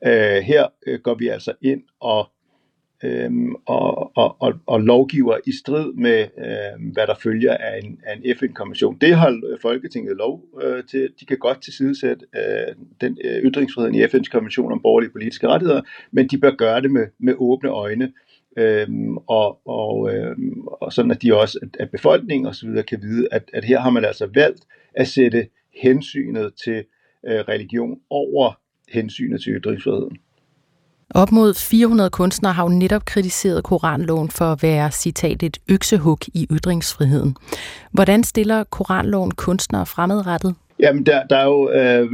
øh, 0.05 0.37
her 0.43 0.67
øh, 0.87 0.99
går 0.99 1.15
vi 1.15 1.27
altså 1.27 1.53
ind 1.61 1.83
og 1.99 2.29
øhm, 3.03 3.55
og, 3.65 4.17
og, 4.17 4.35
og, 4.39 4.53
og 4.65 4.81
lovgiver 4.81 5.37
i 5.45 5.51
strid 5.63 5.93
med, 5.93 6.19
øhm, 6.37 6.89
hvad 6.89 7.07
der 7.07 7.15
følger 7.23 7.57
af 7.57 7.79
en, 7.83 7.99
af 8.05 8.15
en 8.15 8.35
FN-konvention. 8.37 8.97
Det 9.01 9.15
har 9.15 9.29
øh, 9.29 9.57
Folketinget 9.61 10.17
lov 10.17 10.43
øh, 10.63 10.83
til. 10.83 11.09
De 11.19 11.25
kan 11.25 11.37
godt 11.37 11.61
tilsidesætte 11.61 12.25
øh, 12.35 12.75
den 13.01 13.17
øh, 13.25 13.43
ytringsfriheden 13.43 13.95
i 13.95 14.03
FN's 14.03 14.29
konvention 14.31 14.71
om 14.71 14.81
borgerlige 14.81 15.11
politiske 15.11 15.47
rettigheder, 15.47 15.81
men 16.11 16.27
de 16.27 16.37
bør 16.37 16.51
gøre 16.51 16.81
det 16.81 16.91
med, 16.91 17.07
med 17.19 17.33
åbne 17.37 17.69
øjne, 17.69 18.11
øhm, 18.57 19.17
og, 19.17 19.67
og, 19.67 20.15
øhm, 20.15 20.61
og 20.67 20.93
sådan 20.93 21.11
at 21.11 21.21
de 21.21 21.35
også, 21.35 21.59
at, 21.61 21.69
at 21.79 21.91
befolkningen 21.91 22.47
osv. 22.47 22.83
kan 22.87 23.01
vide, 23.01 23.27
at, 23.31 23.49
at 23.53 23.65
her 23.65 23.79
har 23.79 23.89
man 23.89 24.05
altså 24.05 24.29
valgt 24.33 24.61
at 24.93 25.07
sætte 25.07 25.47
hensynet 25.81 26.53
til 26.63 26.83
øh, 27.27 27.39
religion 27.39 27.99
over 28.09 28.59
hensynet 28.89 29.41
til 29.41 29.53
ytringsfriheden. 29.53 30.17
Op 31.09 31.31
mod 31.31 31.53
400 31.53 32.09
kunstnere 32.09 32.53
har 32.53 32.63
jo 32.63 32.69
netop 32.69 33.05
kritiseret 33.05 33.63
Koranloven 33.63 34.29
for 34.29 34.45
at 34.45 34.63
være, 34.63 34.91
citat, 34.91 35.43
et 35.43 35.57
øksehug 35.69 36.19
i 36.33 36.47
ytringsfriheden. 36.51 37.35
Hvordan 37.91 38.23
stiller 38.23 38.63
Koranloven 38.63 39.31
kunstnere 39.31 39.85
fremadrettet? 39.85 40.55
Jamen, 40.79 41.05
der, 41.05 41.27
der 41.27 41.37
er 41.37 41.45
jo, 41.45 41.71
øh, 41.71 42.11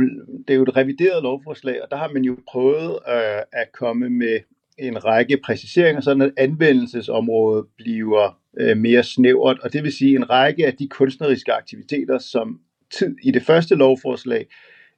det 0.48 0.54
er 0.54 0.56
jo 0.56 0.64
et 0.64 0.76
revideret 0.76 1.24
lovforslag, 1.24 1.82
og 1.84 1.88
der 1.92 1.98
har 1.98 2.10
man 2.14 2.24
jo 2.24 2.38
prøvet 2.52 2.92
øh, 2.92 3.42
at 3.52 3.72
komme 3.74 4.10
med 4.10 4.40
en 4.78 5.06
række 5.06 5.40
præciseringer, 5.46 6.02
sådan 6.02 6.22
at 6.22 6.32
anvendelsesområdet 6.38 7.66
bliver 7.78 8.38
øh, 8.60 8.78
mere 8.78 9.04
snævert, 9.04 9.60
og 9.60 9.74
det 9.74 9.84
vil 9.84 9.94
sige 9.94 10.16
en 10.16 10.30
række 10.30 10.68
af 10.68 10.74
de 10.74 10.88
kunstneriske 10.88 11.54
aktiviteter, 11.54 12.18
som 12.18 12.60
tid 12.92 13.16
i 13.24 13.32
det 13.32 13.44
første 13.44 13.76
lovforslag 13.76 14.46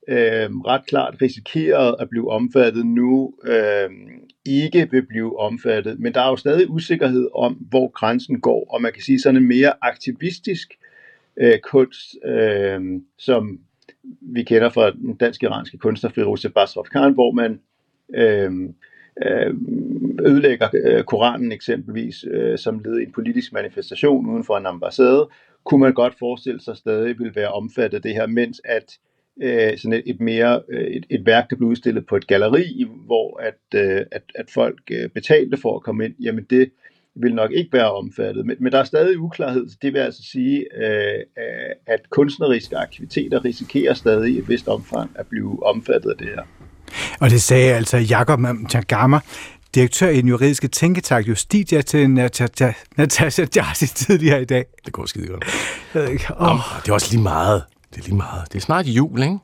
øh, 0.07 0.49
ret 0.51 0.85
klart 0.85 1.15
risikeret 1.21 1.95
at 1.99 2.09
blive 2.09 2.31
omfattet 2.31 2.85
nu, 2.85 3.33
øh, 3.43 3.89
ikke 4.45 4.87
vil 4.91 5.05
blive 5.05 5.39
omfattet. 5.39 5.99
Men 5.99 6.13
der 6.13 6.21
er 6.21 6.29
jo 6.29 6.35
stadig 6.35 6.69
usikkerhed 6.69 7.29
om, 7.35 7.53
hvor 7.53 7.87
grænsen 7.87 8.41
går, 8.41 8.67
og 8.73 8.81
man 8.81 8.93
kan 8.93 9.01
sige 9.01 9.19
sådan 9.19 9.41
en 9.41 9.47
mere 9.47 9.73
aktivistisk 9.81 10.73
øh, 11.37 11.59
kunst, 11.59 12.15
øh, 12.25 12.81
som 13.17 13.59
vi 14.21 14.43
kender 14.43 14.69
fra 14.69 14.91
den 14.91 15.15
dansk-iranske 15.15 15.77
kunstner 15.77 16.09
Firouz 16.09 16.45
Basraf 16.55 16.85
Khan, 16.85 17.13
hvor 17.13 17.31
man 17.31 17.59
øh, 18.15 18.51
øh, 19.25 19.53
ødelægger 20.25 20.69
øh, 20.85 21.03
Koranen 21.03 21.51
eksempelvis 21.51 22.25
øh, 22.31 22.57
som 22.57 22.79
led 22.79 22.99
i 22.99 23.03
en 23.03 23.11
politisk 23.11 23.53
manifestation 23.53 24.29
uden 24.29 24.43
for 24.43 24.57
en 24.57 24.65
ambassade, 24.65 25.29
kunne 25.63 25.81
man 25.81 25.93
godt 25.93 26.15
forestille 26.19 26.61
sig 26.61 26.77
stadig 26.77 27.19
vil 27.19 27.35
være 27.35 27.51
omfattet 27.51 27.95
af 27.95 28.01
det 28.01 28.13
her, 28.13 28.27
mens 28.27 28.61
at 28.65 28.97
øh, 28.99 29.12
sådan 29.77 29.93
et, 29.93 30.03
et 30.05 30.19
mere 30.19 30.61
øh, 30.69 30.87
et, 30.87 31.05
et 31.09 31.25
værk, 31.25 31.49
der 31.49 31.55
blev 31.55 31.69
udstillet 31.69 32.05
på 32.05 32.15
et 32.15 32.27
galleri, 32.27 32.85
hvor 33.05 33.41
at, 33.41 33.79
øh, 33.79 34.01
at, 34.11 34.23
at 34.35 34.45
folk 34.53 34.79
øh, 34.91 35.09
betalte 35.09 35.57
for 35.57 35.75
at 35.75 35.83
komme 35.83 36.05
ind, 36.05 36.13
jamen 36.19 36.45
det 36.49 36.71
vil 37.15 37.35
nok 37.35 37.51
ikke 37.51 37.73
være 37.73 37.91
omfattet. 37.91 38.45
Men, 38.45 38.55
men 38.59 38.71
der 38.71 38.79
er 38.79 38.83
stadig 38.83 39.19
uklarhed, 39.19 39.69
så 39.69 39.77
det 39.81 39.93
vil 39.93 39.99
altså 39.99 40.23
sige, 40.31 40.65
øh, 40.83 41.19
at 41.87 42.09
kunstneriske 42.09 42.77
aktiviteter 42.77 43.45
risikerer 43.45 43.93
stadig 43.93 44.33
i 44.33 44.37
et 44.37 44.49
vist 44.49 44.67
omfang 44.67 45.11
at 45.15 45.27
blive 45.27 45.65
omfattet 45.65 46.09
af 46.09 46.17
det 46.17 46.27
her. 46.27 46.41
Og 47.19 47.29
det 47.29 47.41
sagde 47.41 47.73
altså 47.73 47.97
Jakob 47.97 48.39
Chagama, 48.69 49.19
direktør 49.75 50.09
i 50.09 50.21
den 50.21 50.27
juridiske 50.27 50.67
tænketank 50.67 51.27
Justitia 51.27 51.81
til 51.81 52.09
Natasha 52.09 53.45
Jarsi 53.55 53.87
tidligere 53.87 54.41
i 54.41 54.45
dag. 54.45 54.65
Det 54.85 54.93
går 54.93 55.05
skide 55.05 55.27
godt. 55.27 55.45
Oh. 55.95 56.57
det 56.83 56.89
er 56.89 56.93
også 56.93 57.07
lige 57.11 57.23
meget. 57.23 57.63
Det 57.93 57.99
er 57.99 58.03
lige 58.03 58.15
meget. 58.15 58.51
Det 58.51 58.55
er 58.55 58.61
snart 58.61 58.87
jul, 58.87 59.21
ikke? 59.21 59.39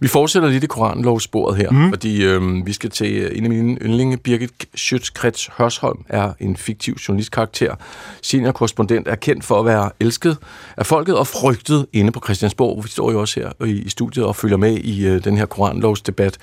Vi 0.00 0.08
fortsætter 0.08 0.48
lidt 0.48 0.64
i 0.64 0.66
koranlovssporet 0.66 1.56
her, 1.56 1.70
mm. 1.70 1.88
fordi 1.88 2.24
øh, 2.24 2.66
vi 2.66 2.72
skal 2.72 2.90
til 2.90 3.12
øh, 3.12 3.38
en 3.38 3.44
af 3.44 3.50
mine 3.50 3.78
yndlinge, 3.82 4.16
Birgit 4.16 4.50
Schøtzgrads 4.74 5.50
Hørsholm, 5.58 6.04
er 6.08 6.32
en 6.40 6.56
fiktiv 6.56 6.94
journalistkarakter. 7.08 7.74
Senior-korrespondent 8.22 9.08
er 9.08 9.14
kendt 9.14 9.44
for 9.44 9.58
at 9.58 9.66
være 9.66 9.90
elsket 10.00 10.38
af 10.76 10.86
folket 10.86 11.18
og 11.18 11.26
frygtet 11.26 11.86
inde 11.92 12.12
på 12.12 12.20
Christiansborg. 12.24 12.84
Vi 12.84 12.88
står 12.88 13.12
jo 13.12 13.20
også 13.20 13.40
her 13.40 13.66
i, 13.66 13.70
i 13.70 13.88
studiet 13.88 14.26
og 14.26 14.36
følger 14.36 14.56
med 14.56 14.78
i 14.78 15.06
øh, 15.06 15.24
den 15.24 15.36
her 15.36 15.46
koranlovsdebat. 15.46 16.38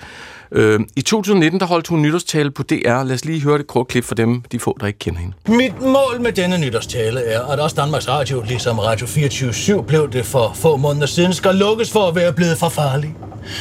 Øh, 0.53 0.79
I 0.95 1.01
2019 1.01 1.59
der 1.59 1.65
holdt 1.65 1.87
hun 1.87 2.01
nytårstale 2.01 2.51
på 2.51 2.63
DR. 2.63 3.03
Lad 3.03 3.11
os 3.11 3.25
lige 3.25 3.41
høre 3.41 3.57
det 3.57 3.67
kort 3.67 3.87
klip 3.87 4.03
for 4.03 4.15
dem, 4.15 4.41
de 4.51 4.59
få, 4.59 4.77
der 4.79 4.87
ikke 4.87 4.99
kender 4.99 5.19
hende. 5.19 5.35
Mit 5.47 5.81
mål 5.81 6.21
med 6.21 6.31
denne 6.31 6.57
nytårstale 6.57 7.25
er, 7.25 7.41
at 7.41 7.59
også 7.59 7.75
Danmarks 7.75 8.09
Radio, 8.09 8.43
ligesom 8.47 8.79
Radio 8.79 9.07
24 9.07 9.83
blev 9.83 10.11
det 10.11 10.25
for 10.25 10.51
få 10.55 10.77
måneder 10.77 11.05
siden, 11.05 11.33
skal 11.33 11.55
lukkes 11.55 11.91
for 11.91 12.07
at 12.07 12.15
være 12.15 12.33
blevet 12.33 12.57
for 12.57 12.69
farlig. 12.69 13.15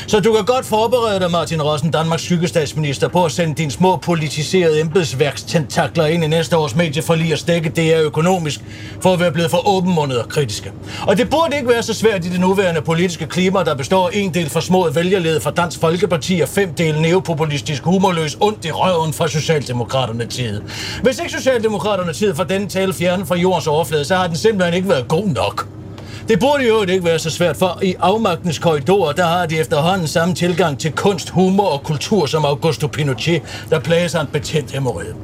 Så 0.07 0.21
du 0.21 0.33
kan 0.33 0.45
godt 0.45 0.67
forberede 0.67 1.21
dig, 1.21 1.31
Martin 1.31 1.63
Rossen, 1.63 1.91
Danmarks 1.91 2.23
skyggestatsminister, 2.23 3.09
på 3.09 3.25
at 3.25 3.33
sende 3.33 3.55
dine 3.55 3.71
små 3.71 3.97
politiserede 3.97 4.81
embedsværkstentakler 4.81 6.07
ind 6.07 6.25
i 6.25 6.27
næste 6.27 6.57
års 6.57 6.75
medieforlig 6.77 7.33
og 7.33 7.39
stikke 7.39 7.69
det 7.69 7.95
er 7.95 8.03
økonomisk, 8.03 8.61
for 9.01 9.13
at 9.13 9.21
være 9.21 9.33
blevet 9.33 9.51
for 9.51 9.69
åbenmundet 9.69 10.19
og 10.19 10.29
kritiske. 10.29 10.73
Og 11.07 11.17
det 11.17 11.31
burde 11.31 11.57
ikke 11.57 11.69
være 11.69 11.83
så 11.83 11.95
svært 11.95 12.25
i 12.25 12.29
det 12.29 12.41
nuværende 12.41 12.83
politiske 12.83 13.27
klima, 13.27 13.63
der 13.63 13.75
består 13.75 14.09
en 14.09 14.35
del 14.35 14.51
for 14.51 14.61
små 14.61 14.91
vælgerled 14.91 15.41
fra 15.41 15.51
Dansk 15.51 15.81
Folkeparti 15.81 16.41
og 16.41 16.49
fem 16.49 16.75
del 16.83 17.01
neopopulistisk 17.01 17.83
humorløs 17.83 18.37
ondt 18.41 18.65
i 18.65 18.71
røven 18.71 19.13
fra 19.13 19.29
Socialdemokraterne 19.29 20.27
tid. 20.27 20.63
Hvis 21.03 21.19
ikke 21.19 21.33
Socialdemokraterne 21.33 22.13
tid 22.13 22.35
for 22.35 22.45
den 22.45 22.69
tale 22.69 22.93
fjernet 22.93 23.29
fra 23.29 23.37
jordens 23.37 23.67
overflade, 23.67 24.05
så 24.05 24.17
har 24.17 24.27
den 24.27 24.37
simpelthen 24.37 24.75
ikke 24.75 24.89
været 24.89 25.09
god 25.09 25.29
nok. 25.29 25.69
Det 26.29 26.41
burde 26.41 26.69
jo 26.69 26.83
ikke 26.83 27.05
være 27.05 27.19
så 27.19 27.31
svært, 27.31 27.57
for 27.57 27.79
i 27.83 27.95
afmagtens 28.01 28.59
korridorer, 28.59 29.13
der 29.13 29.27
har 29.27 29.47
de 29.47 29.59
efterhånden 29.59 30.09
samme 30.09 30.35
tilgang 30.35 30.79
til 30.79 30.93
kunst, 30.93 31.31
humor 31.31 31.69
og 31.69 31.83
kultur 31.83 32.27
som 32.27 32.45
Augusto 32.45 32.87
Pinochet, 32.87 33.67
der 33.71 33.81
plager 33.81 34.09
sig 34.09 34.21
en 34.21 34.27
betændt 34.33 34.71
hemorrhide. 34.71 35.15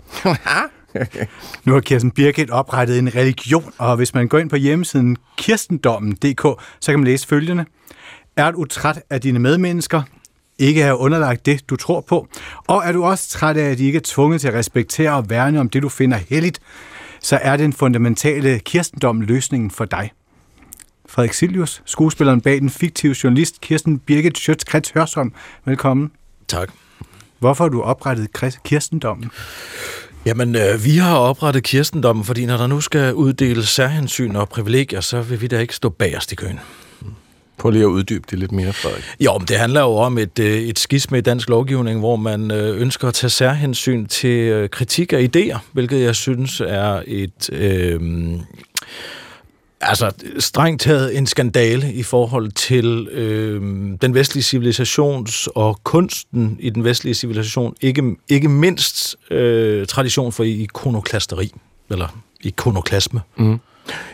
nu 1.64 1.72
har 1.72 1.80
Kirsten 1.80 2.10
Birgit 2.10 2.50
oprettet 2.50 2.98
en 2.98 3.14
religion, 3.14 3.72
og 3.78 3.96
hvis 3.96 4.14
man 4.14 4.28
går 4.28 4.38
ind 4.38 4.50
på 4.50 4.56
hjemmesiden 4.56 5.16
kirstendommen.dk, 5.38 6.42
så 6.80 6.92
kan 6.92 6.98
man 6.98 7.06
læse 7.06 7.26
følgende. 7.26 7.64
Er 8.36 8.50
du 8.50 8.64
træt 8.64 9.02
af 9.10 9.20
dine 9.20 9.38
medmennesker? 9.38 10.02
Ikke 10.58 10.82
er 10.82 10.92
underlagt 10.92 11.46
det, 11.46 11.70
du 11.70 11.76
tror 11.76 12.00
på? 12.00 12.28
Og 12.66 12.82
er 12.84 12.92
du 12.92 13.04
også 13.04 13.28
træt 13.28 13.56
af, 13.56 13.70
at 13.70 13.78
de 13.78 13.84
ikke 13.84 13.96
er 13.96 14.02
tvunget 14.04 14.40
til 14.40 14.48
at 14.48 14.54
respektere 14.54 15.12
og 15.12 15.30
værne 15.30 15.60
om 15.60 15.68
det, 15.68 15.82
du 15.82 15.88
finder 15.88 16.16
heldigt? 16.16 16.60
Så 17.20 17.38
er 17.42 17.56
den 17.56 17.72
fundamentale 17.72 18.58
kirstendom 18.58 19.20
løsningen 19.20 19.70
for 19.70 19.84
dig. 19.84 20.10
Frederik 21.08 21.32
Silius, 21.32 21.82
skuespilleren 21.84 22.40
bag 22.40 22.60
den 22.60 22.70
fiktive 22.70 23.16
journalist 23.24 23.60
Kirsten 23.60 23.98
Birgit 23.98 24.38
Schøtz-Krets 24.38 24.92
Hørsholm. 24.94 25.32
Velkommen. 25.64 26.10
Tak. 26.48 26.68
Hvorfor 27.38 27.64
har 27.64 27.68
du 27.68 27.82
oprettet 27.82 28.28
Kirstendommen? 28.64 29.30
Jamen, 30.26 30.56
øh, 30.56 30.84
vi 30.84 30.96
har 30.96 31.16
oprettet 31.16 31.62
Kirstendommen, 31.62 32.24
fordi 32.24 32.46
når 32.46 32.56
der 32.56 32.66
nu 32.66 32.80
skal 32.80 33.14
uddeles 33.14 33.68
særhensyn 33.68 34.36
og 34.36 34.48
privilegier, 34.48 35.00
så 35.00 35.22
vil 35.22 35.40
vi 35.40 35.46
da 35.46 35.58
ikke 35.58 35.74
stå 35.74 35.88
bagerst 35.88 36.32
i 36.32 36.34
køen. 36.34 36.60
Prøv 37.58 37.70
lige 37.70 37.82
at 37.82 37.86
uddybe 37.86 38.24
det 38.30 38.38
lidt 38.38 38.52
mere, 38.52 38.72
Frederik. 38.72 39.04
Jo, 39.20 39.38
men 39.38 39.48
det 39.48 39.58
handler 39.58 39.80
jo 39.80 39.94
om 39.96 40.18
et, 40.18 40.38
øh, 40.38 40.60
et 40.62 40.78
skisme 40.78 41.18
i 41.18 41.20
dansk 41.20 41.48
lovgivning, 41.48 41.98
hvor 41.98 42.16
man 42.16 42.50
øh, 42.50 42.80
ønsker 42.80 43.08
at 43.08 43.14
tage 43.14 43.30
særhensyn 43.30 44.06
til 44.06 44.30
øh, 44.30 44.68
kritik 44.68 45.12
af 45.12 45.28
idéer, 45.36 45.58
hvilket 45.72 46.00
jeg 46.00 46.14
synes 46.14 46.60
er 46.60 47.02
et... 47.06 47.50
Øh, 47.52 48.00
altså 49.80 50.10
strengt 50.38 50.82
taget 50.82 51.18
en 51.18 51.26
skandale 51.26 51.92
i 51.92 52.02
forhold 52.02 52.52
til 52.52 53.08
øh, 53.10 53.62
den 54.02 54.14
vestlige 54.14 54.44
civilisations 54.44 55.48
og 55.54 55.80
kunsten 55.84 56.56
i 56.60 56.70
den 56.70 56.84
vestlige 56.84 57.14
civilisation, 57.14 57.74
ikke, 57.80 58.16
ikke 58.28 58.48
mindst 58.48 59.16
øh, 59.30 59.86
tradition 59.86 60.32
for 60.32 60.44
ikonoklasteri, 60.44 61.52
eller 61.90 62.22
ikonoklasme. 62.40 63.20
Mm. 63.36 63.60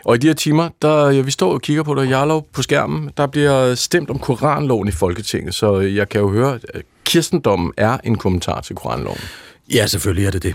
Og 0.04 0.14
i 0.14 0.19
de 0.19 0.26
her 0.26 0.35
timer, 0.35 0.69
der 0.83 1.11
ja, 1.11 1.21
vi 1.21 1.31
står 1.31 1.52
og 1.52 1.62
kigger 1.62 1.83
på 1.83 1.95
dig, 1.95 2.09
Jarlov 2.09 2.49
på 2.52 2.62
skærmen, 2.62 3.11
der 3.16 3.26
bliver 3.26 3.75
stemt 3.75 4.11
om 4.11 4.19
koranloven 4.19 4.88
i 4.88 4.90
Folketinget, 4.90 5.54
så 5.54 5.81
jeg 5.81 6.09
kan 6.09 6.21
jo 6.21 6.31
høre, 6.31 6.59
at 6.75 6.83
kirstendommen 7.04 7.73
er 7.76 7.99
en 8.04 8.19
kommentar 8.19 8.61
til 8.61 8.76
koranloven. 8.76 9.21
Ja, 9.75 9.87
selvfølgelig 9.87 10.26
er 10.26 10.31
det 10.31 10.43
det. 10.43 10.54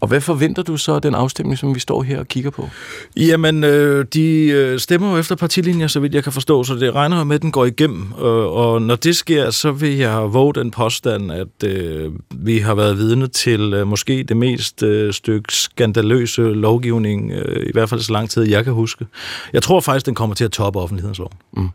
Og 0.00 0.08
hvad 0.08 0.20
forventer 0.20 0.62
du 0.62 0.76
så 0.76 0.92
af 0.92 1.02
den 1.02 1.14
afstemning, 1.14 1.58
som 1.58 1.74
vi 1.74 1.80
står 1.80 2.02
her 2.02 2.18
og 2.18 2.28
kigger 2.28 2.50
på? 2.50 2.68
Jamen, 3.16 3.64
øh, 3.64 4.04
de 4.14 4.46
øh, 4.46 4.78
stemmer 4.78 5.12
jo 5.12 5.18
efter 5.18 5.36
partilinjer, 5.36 5.86
så 5.86 6.00
vidt 6.00 6.14
jeg 6.14 6.22
kan 6.22 6.32
forstå, 6.32 6.64
så 6.64 6.74
det 6.74 6.94
regner 6.94 7.24
med, 7.24 7.34
at 7.34 7.42
den 7.42 7.52
går 7.52 7.64
igennem. 7.64 8.12
Og, 8.12 8.52
og 8.52 8.82
når 8.82 8.96
det 8.96 9.16
sker, 9.16 9.50
så 9.50 9.72
vil 9.72 9.96
jeg 9.96 10.32
våge 10.32 10.54
den 10.54 10.70
påstand, 10.70 11.32
at 11.32 11.64
øh, 11.64 12.12
vi 12.30 12.58
har 12.58 12.74
været 12.74 12.98
vidne 12.98 13.26
til 13.26 13.74
øh, 13.74 13.86
måske 13.86 14.22
det 14.22 14.36
mest 14.36 14.82
øh, 14.82 15.12
stykke 15.12 15.54
skandaløse 15.54 16.42
lovgivning, 16.42 17.32
øh, 17.32 17.66
i 17.66 17.72
hvert 17.72 17.88
fald 17.88 18.00
så 18.00 18.12
lang 18.12 18.30
tid, 18.30 18.42
jeg 18.42 18.64
kan 18.64 18.72
huske. 18.72 19.06
Jeg 19.52 19.62
tror 19.62 19.80
faktisk, 19.80 20.06
den 20.06 20.14
kommer 20.14 20.34
til 20.34 20.44
at 20.44 20.50
toppe 20.50 20.80
offentlighedslov. 20.80 21.32
Mm. 21.52 21.68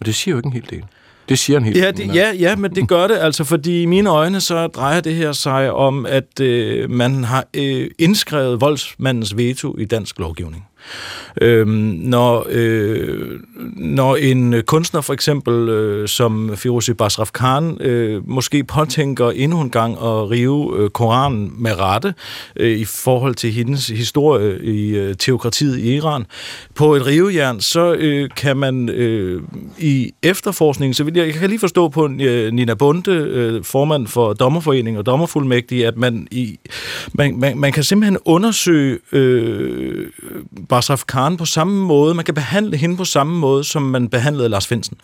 Og 0.00 0.06
det 0.06 0.14
siger 0.14 0.32
jo 0.32 0.38
ikke 0.38 0.46
en 0.46 0.52
hel 0.52 0.66
del. 0.70 0.84
Det 1.28 1.38
siger 1.38 1.58
en 1.58 1.64
helt 1.64 1.76
ja, 1.76 1.90
det, 1.90 2.14
ja, 2.14 2.32
ja, 2.38 2.56
men 2.56 2.74
det 2.74 2.88
gør 2.88 3.06
det 3.06 3.16
altså, 3.16 3.44
fordi 3.44 3.82
i 3.82 3.86
mine 3.86 4.10
øjne 4.10 4.40
så 4.40 4.66
drejer 4.66 5.00
det 5.00 5.14
her 5.14 5.32
sig 5.32 5.72
om, 5.72 6.06
at 6.06 6.40
øh, 6.40 6.90
man 6.90 7.24
har 7.24 7.44
øh, 7.54 7.90
indskrevet 7.98 8.60
voldsmandens 8.60 9.36
veto 9.36 9.76
i 9.78 9.84
dansk 9.84 10.18
lovgivning. 10.18 10.66
Øhm, 11.40 11.70
når, 12.02 12.46
øh, 12.50 13.40
når 13.76 14.16
en 14.16 14.62
kunstner 14.66 15.00
for 15.00 15.12
eksempel 15.12 15.68
øh, 15.68 16.08
som 16.08 16.56
Firouzeh 16.56 16.96
Basraf 16.96 17.30
Khan 17.32 17.80
øh, 17.80 18.28
måske 18.28 18.64
påtænker 18.64 19.30
endnu 19.30 19.60
en 19.60 19.70
gang 19.70 19.92
at 19.92 20.30
rive 20.30 20.78
øh, 20.78 20.90
Koranen 20.90 21.52
med 21.58 21.78
rette 21.78 22.14
øh, 22.56 22.78
i 22.78 22.84
forhold 22.84 23.34
til 23.34 23.52
hendes 23.52 23.86
historie 23.88 24.64
i 24.64 24.96
øh, 24.96 25.14
teokratiet 25.14 25.78
i 25.78 25.96
Iran. 25.96 26.26
På 26.74 26.94
et 26.94 27.06
rivejern, 27.06 27.60
så 27.60 27.94
øh, 27.94 28.30
kan 28.36 28.56
man 28.56 28.88
øh, 28.88 29.42
i 29.78 30.12
efterforskningen, 30.22 30.94
så 30.94 31.04
vil 31.04 31.14
jeg, 31.16 31.26
jeg 31.26 31.34
kan 31.34 31.48
lige 31.48 31.60
forstå 31.60 31.88
på 31.88 32.10
øh, 32.20 32.52
Nina 32.52 32.74
Bunde, 32.74 33.10
øh, 33.10 33.64
formand 33.64 34.06
for 34.06 34.32
Dommerforeningen 34.32 34.98
og 34.98 35.06
Dommerfuldmægtige, 35.06 35.86
at 35.86 35.96
man, 35.96 36.28
i, 36.30 36.58
man, 37.12 37.38
man, 37.38 37.58
man 37.58 37.72
kan 37.72 37.84
simpelthen 37.84 38.18
undersøge 38.24 38.98
øh, 39.12 40.06
Basraf 40.78 41.04
Khan 41.06 41.36
på 41.36 41.44
samme 41.44 41.86
måde, 41.86 42.14
man 42.14 42.24
kan 42.24 42.34
behandle 42.34 42.76
hende 42.76 42.96
på 42.96 43.04
samme 43.04 43.38
måde, 43.38 43.64
som 43.64 43.82
man 43.82 44.08
behandlede 44.08 44.48
Lars 44.48 44.66
Finsen. 44.66 44.96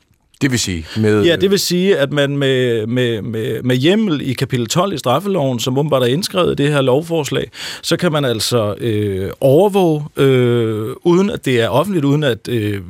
Det 0.45 0.51
vil 0.51 0.59
sige? 0.59 0.87
Med... 0.97 1.25
Ja, 1.25 1.37
det 1.37 1.51
vil 1.51 1.59
sige, 1.59 1.99
at 1.99 2.13
man 2.13 2.39
med, 2.39 2.87
med, 2.87 3.23
med, 3.23 3.63
med 3.63 3.77
hjemmel 3.77 4.21
i 4.31 4.33
kapitel 4.33 4.67
12 4.67 4.95
i 4.95 4.99
straffeloven, 4.99 5.59
som 5.59 5.79
åbenbart 5.79 6.03
er 6.03 6.07
indskrevet 6.07 6.61
i 6.61 6.63
det 6.63 6.73
her 6.73 6.81
lovforslag, 6.81 7.51
så 7.83 7.97
kan 7.97 8.13
man 8.13 8.25
altså 8.25 8.75
øh, 8.75 9.31
overvåge, 9.41 10.05
øh, 10.17 10.97
uden 11.03 11.31
at 11.31 11.45
det 11.45 11.61
er 11.61 11.69
offentligt, 11.69 12.05
uden 12.05 12.23
at 12.23 12.49
øh, 12.49 12.81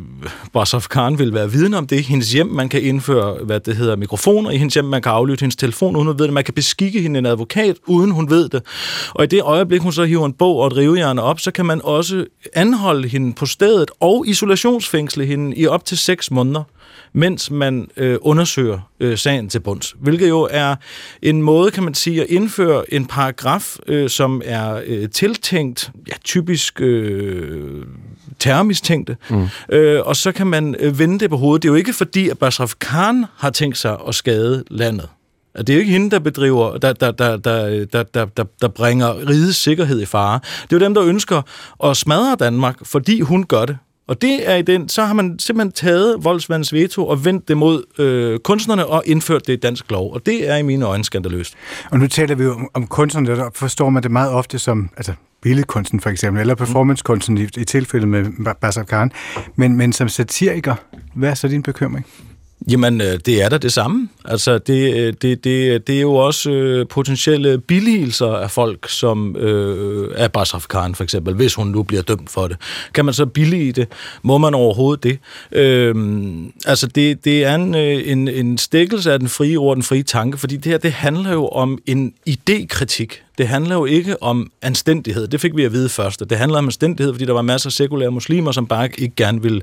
Basaf 0.53 0.87
Khan 0.91 1.19
vil 1.19 1.35
være 1.35 1.53
viden 1.53 1.75
om 1.75 1.87
det. 1.87 2.05
Hendes 2.05 2.33
hjem, 2.33 2.47
man 2.47 2.69
kan 2.69 2.83
indføre, 2.83 3.35
hvad 3.45 3.61
det 3.61 3.77
hedder, 3.77 3.97
mikrofoner 3.97 4.51
i 4.51 4.57
hendes 4.57 4.75
hjem, 4.75 4.85
man 4.85 5.03
kan 5.03 5.13
aflytte 5.13 5.43
hendes 5.43 5.57
telefon, 5.57 5.97
uden 5.97 6.07
hun 6.07 6.19
ved 6.19 6.25
det. 6.25 6.33
Man 6.33 6.45
kan 6.45 6.55
beskikke 6.55 7.01
hende 7.01 7.19
en 7.19 7.27
advokat, 7.27 7.77
uden 7.87 8.11
hun 8.11 8.31
ved 8.31 8.49
det. 8.49 8.63
Og 9.15 9.25
i 9.25 9.27
det 9.27 9.43
øjeblik, 9.43 9.81
hun 9.81 9.93
så 9.93 10.05
hiver 10.05 10.27
en 10.27 10.33
bog 10.33 10.57
og 10.57 10.67
et 10.67 10.77
rivejern 10.77 11.19
op, 11.19 11.41
så 11.41 11.51
kan 11.51 11.67
man 11.67 11.81
også 11.85 12.25
anholde 12.55 13.09
hende 13.09 13.33
på 13.33 13.47
stedet 13.47 13.91
og 14.01 14.25
isolationsfængsle 14.27 15.27
hende 15.27 15.57
i 15.57 15.67
op 15.67 15.85
til 15.85 15.99
seks 15.99 16.31
måneder 16.31 16.63
mens 17.15 17.51
man 17.51 17.89
øh, 17.97 18.19
undersøger 18.21 18.79
øh, 19.01 19.19
sagen 19.19 19.49
til 19.49 19.61
bunds. 19.61 19.97
Hvilket 20.01 20.29
jo 20.29 20.49
er 20.51 20.77
en 21.23 21.43
måde, 21.43 21.71
kan 21.71 21.83
man 21.83 21.95
sige, 21.95 22.23
at 22.23 22.27
indføre 22.29 22.95
en 22.95 23.07
paragraf, 23.07 23.77
øh, 23.87 24.11
som 24.11 24.43
er 24.45 24.83
øh, 24.87 25.09
tiltænkt, 25.11 25.91
ja, 26.09 26.13
typisk 26.25 26.81
øh, 26.81 27.83
terrormistænkte, 28.39 29.17
mm. 29.31 29.49
øh, 29.69 30.01
og 30.05 30.17
så 30.17 30.33
kan 30.33 30.47
man 30.47 30.77
øh, 30.79 30.99
vende 30.99 31.19
det 31.19 31.31
på 31.31 31.37
hovedet. 31.37 31.63
Det 31.63 31.69
er 31.69 31.73
jo 31.73 31.77
ikke 31.77 31.93
fordi, 31.93 32.29
at 32.29 32.39
Basraf 32.39 32.73
Khan 32.79 33.25
har 33.37 33.51
tænkt 33.51 33.79
sig 33.79 33.97
at 34.09 34.15
skade 34.15 34.65
landet. 34.71 35.09
Det 35.59 35.71
er 35.71 35.75
jo 35.75 35.81
ikke 35.81 35.93
hende, 35.93 36.11
der 36.11 36.19
bedriver, 36.19 36.79
der, 36.79 36.93
der, 36.93 37.11
der, 37.11 37.37
der, 37.37 37.85
der, 37.85 38.03
der, 38.03 38.25
der, 38.25 38.45
der 38.61 38.69
bringer 38.69 39.29
rigets 39.29 39.59
sikkerhed 39.59 40.01
i 40.03 40.05
fare. 40.05 40.41
Det 40.63 40.73
er 40.73 40.81
jo 40.81 40.85
dem, 40.85 40.95
der 40.95 41.05
ønsker 41.05 41.43
at 41.85 41.97
smadre 41.97 42.37
Danmark, 42.41 42.77
fordi 42.83 43.21
hun 43.21 43.45
gør 43.45 43.65
det. 43.65 43.79
Og 44.07 44.23
det 44.23 44.51
er 44.51 44.55
i 44.55 44.63
den, 44.63 44.89
så 44.89 45.05
har 45.05 45.15
man 45.15 45.39
simpelthen 45.39 45.73
taget 45.73 46.25
voldsmandens 46.25 46.73
veto 46.73 47.07
og 47.07 47.25
vendt 47.25 47.49
det 47.49 47.57
mod 47.57 47.85
øh, 47.99 48.39
kunstnerne 48.39 48.87
og 48.87 49.03
indført 49.07 49.47
det 49.47 49.53
i 49.53 49.57
dansk 49.57 49.91
lov. 49.91 50.13
Og 50.13 50.27
det 50.27 50.51
er 50.51 50.57
i 50.57 50.63
mine 50.63 50.85
øjne 50.85 51.05
skandaløst. 51.05 51.55
Og 51.91 51.99
nu 51.99 52.07
taler 52.07 52.35
vi 52.35 52.45
jo 52.45 52.53
om, 52.53 52.69
om 52.75 52.87
kunstnerne, 52.87 53.31
der 53.31 53.51
forstår 53.55 53.91
man 53.91 54.03
det 54.03 54.11
meget 54.11 54.33
ofte 54.33 54.59
som 54.59 54.91
altså, 54.97 55.13
billedkunsten 55.43 56.01
for 56.01 56.11
eksempel, 56.11 56.41
eller 56.41 56.55
performancekunsten 56.55 57.39
i, 57.39 57.43
i 57.43 57.65
tilfældet 57.65 58.09
med 58.09 58.87
Khan. 58.87 59.13
Men, 59.57 59.77
men 59.77 59.93
som 59.93 60.09
satiriker, 60.09 60.75
hvad 61.15 61.31
er 61.31 61.35
så 61.35 61.49
din 61.49 61.63
bekymring? 61.63 62.07
Jamen, 62.71 63.01
øh, 63.01 63.19
det 63.27 63.43
er 63.43 63.49
da 63.49 63.59
det 63.59 63.73
samme. 63.73 64.09
Altså, 64.25 64.59
det, 64.59 64.95
øh, 64.95 65.15
det, 65.23 65.45
det, 65.45 65.87
det 65.87 65.97
er 65.97 66.01
jo 66.01 66.15
også 66.15 66.51
øh, 66.51 66.87
potentielle 66.89 67.59
billigelser 67.59 68.27
af 68.27 68.51
folk, 68.51 68.89
som 68.89 69.37
øh, 69.37 70.13
er 70.17 70.29
Basraf 70.29 70.67
Khan 70.69 70.95
for 70.95 71.05
eksempel, 71.05 71.35
hvis 71.35 71.55
hun 71.55 71.67
nu 71.67 71.83
bliver 71.83 72.03
dømt 72.03 72.31
for 72.31 72.49
det. 72.49 72.57
Kan 72.95 73.05
man 73.05 73.15
så 73.15 73.27
billige 73.27 73.73
det? 73.73 73.89
Må 74.23 74.39
man 74.39 74.55
overhovedet 74.55 75.03
det? 75.03 75.19
Øh, 75.53 75.95
altså, 76.67 76.87
det, 76.87 77.25
det 77.25 77.45
er 77.45 77.55
en, 77.55 77.75
øh, 77.75 78.03
en, 78.05 78.29
en 78.29 78.59
stikkelse 78.59 79.13
af 79.13 79.19
den 79.19 79.29
frie 79.29 79.57
ord, 79.57 79.77
den 79.77 79.83
frie 79.83 80.03
tanke, 80.03 80.39
fordi 80.39 80.57
det 80.57 80.73
her, 80.73 80.79
det 80.79 80.93
handler 80.93 81.33
jo 81.33 81.49
om 81.49 81.79
en 81.87 82.13
idékritik 82.31 83.25
det 83.39 83.49
handler 83.49 83.75
jo 83.75 83.85
ikke 83.85 84.23
om 84.23 84.51
anstændighed. 84.63 85.27
Det 85.27 85.41
fik 85.41 85.57
vi 85.57 85.65
at 85.65 85.73
vide 85.73 85.89
først. 85.89 86.31
Det 86.31 86.39
handler 86.39 86.59
om 86.59 86.65
anstændighed, 86.65 87.15
fordi 87.15 87.25
der 87.25 87.33
var 87.33 87.43
masser 87.43 87.69
af 87.69 87.73
sekulære 87.73 88.11
muslimer, 88.11 88.53
som 88.53 88.67
bare 88.67 88.89
ikke 88.99 89.15
gerne 89.17 89.43
ville, 89.43 89.61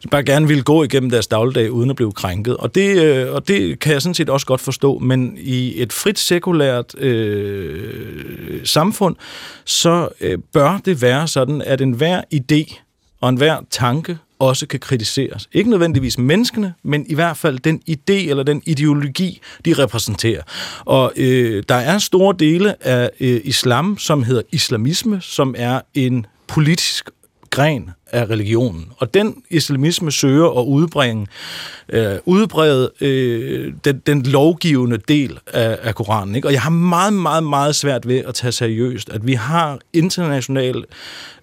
som 0.00 0.10
bare 0.10 0.24
gerne 0.24 0.48
ville 0.48 0.62
gå 0.62 0.82
igennem 0.82 1.10
deres 1.10 1.26
dagligdag 1.26 1.72
uden 1.72 1.90
at 1.90 1.96
blive 1.96 2.12
krænket. 2.12 2.56
Og 2.56 2.74
det, 2.74 3.02
øh, 3.02 3.34
og 3.34 3.48
det 3.48 3.78
kan 3.78 3.92
jeg 3.92 4.02
sådan 4.02 4.14
set 4.14 4.30
også 4.30 4.46
godt 4.46 4.60
forstå. 4.60 4.98
Men 4.98 5.38
i 5.40 5.82
et 5.82 5.92
frit 5.92 6.18
sekulært 6.18 6.94
øh, 6.98 8.60
samfund, 8.64 9.16
så 9.64 10.08
øh, 10.20 10.38
bør 10.52 10.80
det 10.84 11.02
være 11.02 11.28
sådan, 11.28 11.62
at 11.62 11.80
enhver 11.80 12.22
idé 12.34 12.82
og 13.20 13.28
enhver 13.28 13.60
tanke 13.70 14.18
også 14.42 14.66
kan 14.66 14.80
kritiseres. 14.80 15.48
Ikke 15.52 15.70
nødvendigvis 15.70 16.18
menneskene, 16.18 16.74
men 16.82 17.06
i 17.08 17.14
hvert 17.14 17.36
fald 17.36 17.58
den 17.58 17.82
idé 17.90 18.12
eller 18.30 18.42
den 18.42 18.62
ideologi, 18.66 19.40
de 19.64 19.72
repræsenterer. 19.72 20.42
Og 20.84 21.12
øh, 21.16 21.62
der 21.68 21.74
er 21.74 21.98
store 21.98 22.34
dele 22.38 22.86
af 22.86 23.10
øh, 23.20 23.40
islam, 23.44 23.98
som 23.98 24.22
hedder 24.22 24.42
islamisme, 24.52 25.20
som 25.20 25.54
er 25.58 25.80
en 25.94 26.26
politisk 26.46 27.10
gren 27.50 27.90
af 28.12 28.30
religionen. 28.30 28.86
Og 28.96 29.14
den 29.14 29.42
islamisme 29.50 30.12
søger 30.12 30.60
at 30.60 30.64
udbringe, 30.64 31.26
øh, 31.88 32.14
udbrede 32.24 32.90
øh, 33.00 33.72
den, 33.84 34.02
den 34.06 34.22
lovgivende 34.22 34.98
del 35.08 35.38
af, 35.46 35.78
af 35.82 35.94
Koranen. 35.94 36.36
Ikke? 36.36 36.48
Og 36.48 36.52
jeg 36.52 36.62
har 36.62 36.70
meget, 36.70 37.12
meget, 37.12 37.44
meget 37.44 37.74
svært 37.74 38.08
ved 38.08 38.18
at 38.18 38.34
tage 38.34 38.52
seriøst, 38.52 39.10
at 39.10 39.26
vi 39.26 39.32
har 39.32 39.78
international 39.92 40.84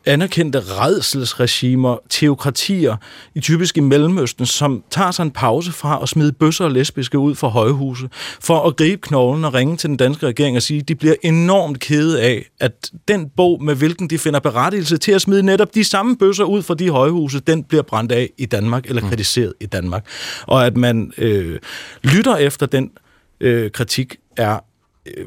anerkendte 0.06 0.60
redselsregimer, 0.60 1.98
teokratier, 2.10 2.96
i 3.36 3.40
typisk 3.40 3.78
i 3.78 3.80
Mellemøsten, 3.80 4.46
som 4.46 4.84
tager 4.90 5.12
sig 5.12 5.24
en 5.24 5.32
pause 5.32 5.72
fra 5.72 6.00
at 6.02 6.10
smide 6.10 6.32
bøsser 6.32 6.66
og 6.66 6.72
lesbiske 6.72 7.18
ud 7.18 7.36
fra 7.36 7.48
højhuse, 7.48 8.10
for 8.42 8.68
at 8.68 8.76
gribe 8.76 9.02
knoglen 9.02 9.46
og 9.46 9.54
ringe 9.54 9.78
til 9.78 9.90
den 9.90 9.98
danske 9.98 10.28
regering 10.28 10.56
og 10.56 10.62
sige, 10.62 10.80
at 10.80 10.88
de 10.88 10.96
bliver 10.96 11.16
enormt 11.24 11.80
kede 11.80 12.22
af, 12.22 12.50
at 12.60 12.92
den 13.08 13.30
bog, 13.30 13.64
med 13.64 13.76
hvilken 13.76 14.10
de 14.10 14.18
finder 14.18 14.40
berettigelse 14.40 14.98
til 14.98 15.12
at 15.12 15.22
smide 15.22 15.44
netop 15.44 15.76
de 15.76 15.84
samme 15.84 16.18
bøsser 16.18 16.44
ud 16.44 16.59
fra 16.62 16.74
de 16.74 16.90
højhuse, 16.90 17.40
den 17.40 17.64
bliver 17.64 17.84
brændt 17.84 18.12
af 18.12 18.30
i 18.38 18.46
Danmark, 18.46 18.86
eller 18.86 19.02
mm. 19.02 19.10
kritiseret 19.10 19.54
i 19.60 19.66
Danmark. 19.66 20.06
Og 20.48 20.66
at 20.66 20.78
man 20.78 21.14
øh, 21.18 21.60
lytter 22.04 22.36
efter 22.36 22.66
den 22.66 22.92
øh, 23.40 23.72
kritik, 23.72 24.16
er 24.38 24.60
øh, 25.06 25.26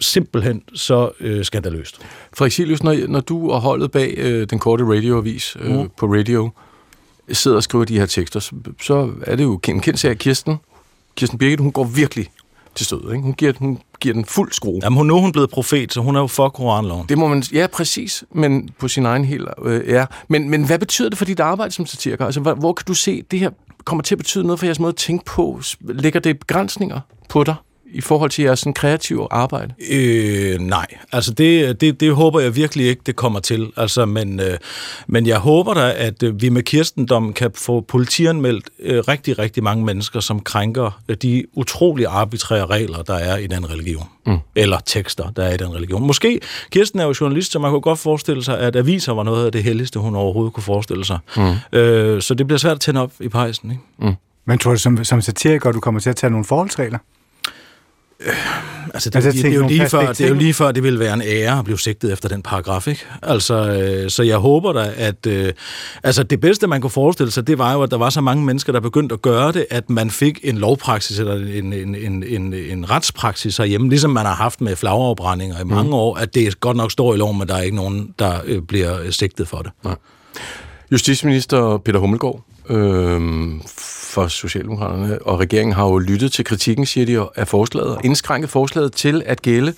simpelthen 0.00 0.62
så 0.74 1.10
øh, 1.20 1.44
skandaløst. 1.44 2.00
Frederik 2.36 2.82
når, 2.82 3.08
når 3.08 3.20
du 3.20 3.50
og 3.50 3.60
holdet 3.60 3.90
bag 3.90 4.14
øh, 4.16 4.46
den 4.50 4.58
korte 4.58 4.84
radioavis 4.84 5.56
øh, 5.60 5.78
mm. 5.78 5.90
på 5.96 6.06
radio 6.06 6.50
sidder 7.32 7.56
og 7.56 7.62
skriver 7.62 7.84
de 7.84 7.98
her 7.98 8.06
tekster, 8.06 8.40
så, 8.40 8.54
så 8.82 9.10
er 9.22 9.36
det 9.36 9.44
jo 9.44 9.60
en 9.68 9.80
kendt 9.80 9.98
sag, 9.98 10.18
Kirsten, 10.18 10.56
Kirsten 11.16 11.38
Birgit, 11.38 11.60
hun 11.60 11.72
går 11.72 11.84
virkelig 11.84 12.30
til 12.76 12.86
stød. 12.86 13.12
Ikke? 13.12 13.22
Hun, 13.22 13.32
giver, 13.32 13.52
hun 13.58 13.78
giver 14.00 14.14
den 14.14 14.24
fuld 14.24 14.52
skrue. 14.52 14.80
Jamen, 14.82 14.96
hun, 14.96 15.06
nu 15.06 15.16
er 15.16 15.20
hun 15.20 15.32
blevet 15.32 15.50
profet, 15.50 15.92
så 15.92 16.00
hun 16.00 16.16
er 16.16 16.20
jo 16.20 16.26
for 16.26 16.48
koranloven. 16.48 17.06
Det 17.08 17.18
må 17.18 17.28
man, 17.28 17.42
ja, 17.52 17.66
præcis, 17.66 18.24
men 18.32 18.68
på 18.78 18.88
sin 18.88 19.06
egen 19.06 19.24
helt, 19.24 19.48
øh, 19.64 19.88
ja. 19.88 20.06
Men, 20.28 20.50
men 20.50 20.64
hvad 20.66 20.78
betyder 20.78 21.08
det 21.08 21.18
for 21.18 21.24
dit 21.24 21.40
arbejde 21.40 21.72
som 21.72 21.86
satiriker? 21.86 22.24
Altså, 22.24 22.40
hvor, 22.40 22.54
hvor 22.54 22.72
kan 22.72 22.84
du 22.86 22.94
se, 22.94 23.22
det 23.30 23.38
her 23.38 23.50
kommer 23.84 24.02
til 24.02 24.14
at 24.14 24.18
betyde 24.18 24.44
noget 24.44 24.58
for 24.58 24.66
jeres 24.66 24.80
måde 24.80 24.88
at 24.88 24.96
tænke 24.96 25.24
på? 25.24 25.60
Lægger 25.80 26.20
det 26.20 26.38
begrænsninger 26.38 27.00
på 27.28 27.44
dig? 27.44 27.54
I 27.92 28.00
forhold 28.00 28.30
til 28.30 28.44
jeres 28.44 28.58
sådan, 28.58 28.74
kreative 28.74 29.28
arbejde? 29.30 29.74
Øh, 29.90 30.58
nej, 30.58 30.86
altså 31.12 31.32
det, 31.32 31.80
det, 31.80 32.00
det 32.00 32.14
håber 32.14 32.40
jeg 32.40 32.56
virkelig 32.56 32.86
ikke, 32.86 33.02
det 33.06 33.16
kommer 33.16 33.40
til. 33.40 33.72
Altså, 33.76 34.06
men, 34.06 34.40
øh, 34.40 34.58
men 35.06 35.26
jeg 35.26 35.38
håber 35.38 35.74
da, 35.74 35.94
at 35.96 36.22
øh, 36.22 36.42
vi 36.42 36.48
med 36.48 36.62
Kirstendom 36.62 37.32
kan 37.32 37.50
få 37.54 37.80
politianmeldt 37.80 38.70
øh, 38.80 38.98
rigtig, 39.08 39.38
rigtig 39.38 39.62
mange 39.62 39.84
mennesker, 39.84 40.20
som 40.20 40.40
krænker 40.40 41.00
øh, 41.08 41.16
de 41.22 41.44
utrolig 41.54 42.06
arbitrære 42.06 42.66
regler, 42.66 43.02
der 43.02 43.14
er 43.14 43.36
i 43.36 43.46
den 43.46 43.70
religion. 43.70 44.06
Mm. 44.26 44.38
Eller 44.54 44.78
tekster, 44.86 45.30
der 45.30 45.44
er 45.44 45.54
i 45.54 45.56
den 45.56 45.74
religion. 45.74 46.06
Måske, 46.06 46.40
Kirsten 46.70 47.00
er 47.00 47.04
jo 47.04 47.14
journalist, 47.20 47.52
så 47.52 47.58
man 47.58 47.70
kunne 47.70 47.80
godt 47.80 47.98
forestille 47.98 48.44
sig, 48.44 48.58
at 48.58 48.76
aviser 48.76 49.12
var 49.12 49.22
noget 49.22 49.46
af 49.46 49.52
det 49.52 49.62
helligste, 49.62 49.98
hun 49.98 50.14
overhovedet 50.14 50.52
kunne 50.52 50.64
forestille 50.64 51.04
sig. 51.04 51.18
Mm. 51.36 51.78
Øh, 51.78 52.22
så 52.22 52.34
det 52.34 52.46
bliver 52.46 52.58
svært 52.58 52.74
at 52.74 52.80
tænde 52.80 53.00
op 53.00 53.12
i 53.20 53.28
pejsen, 53.28 53.70
ikke? 53.70 53.82
Mm. 53.98 54.14
Men 54.44 54.58
tror 54.58 54.70
du, 54.70 54.78
som, 54.78 55.04
som 55.04 55.20
satiriker, 55.20 55.72
du 55.72 55.80
kommer 55.80 56.00
til 56.00 56.10
at 56.10 56.16
tage 56.16 56.30
nogle 56.30 56.44
forholdsregler? 56.44 56.98
Altså, 58.94 59.10
det, 59.10 59.16
altså, 59.16 59.30
det, 59.32 59.44
det, 59.44 59.52
er 59.52 59.54
jo 59.54 59.66
lige 59.68 59.88
før, 59.88 60.06
det 60.06 60.20
er 60.20 60.28
jo 60.28 60.34
lige 60.34 60.54
før, 60.54 60.72
det 60.72 60.82
ville 60.82 60.98
være 60.98 61.14
en 61.14 61.22
ære 61.22 61.58
at 61.58 61.64
blive 61.64 61.78
sigtet 61.78 62.12
efter 62.12 62.28
den 62.28 62.42
paragraf, 62.42 62.86
ikke? 62.86 63.04
Altså, 63.22 63.54
øh, 63.54 64.10
så 64.10 64.22
jeg 64.22 64.36
håber 64.36 64.72
da, 64.72 64.92
at... 64.96 65.26
Øh, 65.26 65.52
altså, 66.02 66.22
det 66.22 66.40
bedste, 66.40 66.66
man 66.66 66.80
kunne 66.80 66.90
forestille 66.90 67.30
sig, 67.32 67.46
det 67.46 67.58
var 67.58 67.72
jo, 67.72 67.82
at 67.82 67.90
der 67.90 67.96
var 67.96 68.10
så 68.10 68.20
mange 68.20 68.44
mennesker, 68.44 68.72
der 68.72 68.80
begyndte 68.80 69.12
at 69.12 69.22
gøre 69.22 69.52
det, 69.52 69.66
at 69.70 69.90
man 69.90 70.10
fik 70.10 70.40
en 70.42 70.58
lovpraksis 70.58 71.18
eller 71.18 71.34
en, 71.34 71.72
en, 71.72 71.94
en, 71.94 72.22
en, 72.22 72.54
en 72.54 72.90
retspraksis 72.90 73.56
herhjemme, 73.56 73.88
ligesom 73.88 74.10
man 74.10 74.26
har 74.26 74.34
haft 74.34 74.60
med 74.60 74.76
flagafbrændinger 74.76 75.60
i 75.60 75.64
mange 75.64 75.88
mm. 75.88 75.94
år, 75.94 76.16
at 76.16 76.34
det 76.34 76.60
godt 76.60 76.76
nok 76.76 76.92
står 76.92 77.14
i 77.14 77.16
loven, 77.16 77.38
men 77.38 77.48
der 77.48 77.54
er 77.54 77.62
ikke 77.62 77.76
nogen, 77.76 78.14
der 78.18 78.40
øh, 78.44 78.62
bliver 78.62 79.10
sigtet 79.10 79.48
for 79.48 79.58
det. 79.58 79.70
Nej. 79.84 79.94
Justitsminister 80.92 81.78
Peter 81.78 81.98
Hummelgaard 81.98 82.44
øh, 82.68 83.20
for 84.16 84.28
Socialdemokraterne, 84.28 85.22
og 85.22 85.40
regeringen 85.40 85.74
har 85.74 85.84
jo 85.84 85.98
lyttet 85.98 86.32
til 86.32 86.44
kritikken, 86.44 86.86
siger 86.86 87.06
de, 87.06 87.28
af 87.36 87.48
forslaget, 87.48 87.96
og 87.96 88.04
indskrænket 88.04 88.50
forslaget 88.50 88.92
til 88.92 89.22
at 89.26 89.42
gælde, 89.42 89.74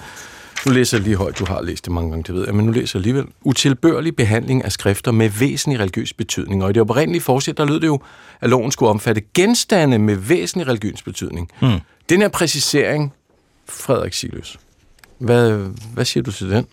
nu 0.66 0.72
læser 0.72 0.96
jeg 0.96 1.05
lige 1.05 1.16
højt, 1.16 1.38
du 1.38 1.44
har 1.44 1.62
læst 1.62 1.85
det 1.85 1.92
mange 1.92 2.11
gange, 2.11 2.22
det 2.22 2.35
ved 2.35 2.44
jeg, 2.44 2.55
men 2.55 2.66
nu 2.66 2.72
læser 2.72 2.98
jeg 2.98 3.01
alligevel, 3.01 3.27
utilbørlig 3.42 4.16
behandling 4.16 4.64
af 4.64 4.72
skrifter 4.72 5.12
med 5.12 5.29
væsentlig 5.29 5.81
religiøs 5.81 6.12
betydning. 6.12 6.64
Og 6.64 6.70
i 6.70 6.72
det 6.72 6.83
oprindelige 6.83 7.22
forsæt, 7.22 7.59
der 7.59 7.64
lød 7.64 7.81
det 7.81 7.87
jo, 7.87 8.01
at 8.40 8.51
loven 8.51 8.72
skulle 8.72 8.90
omfatte 8.90 9.22
genstande 9.35 9.98
med 9.98 10.16
væsentlig 10.16 10.68
religiøs 10.68 11.03
betydning. 11.03 11.51
Mm. 11.62 11.79
Den 12.09 12.20
her 12.20 12.29
præcisering, 12.29 13.12
Frederik 13.68 14.12
Siløs, 14.12 14.59
hvad, 15.18 15.66
hvad 15.94 16.05
siger 16.05 16.24
du 16.24 16.33
til 16.33 16.51
den? 16.51 16.66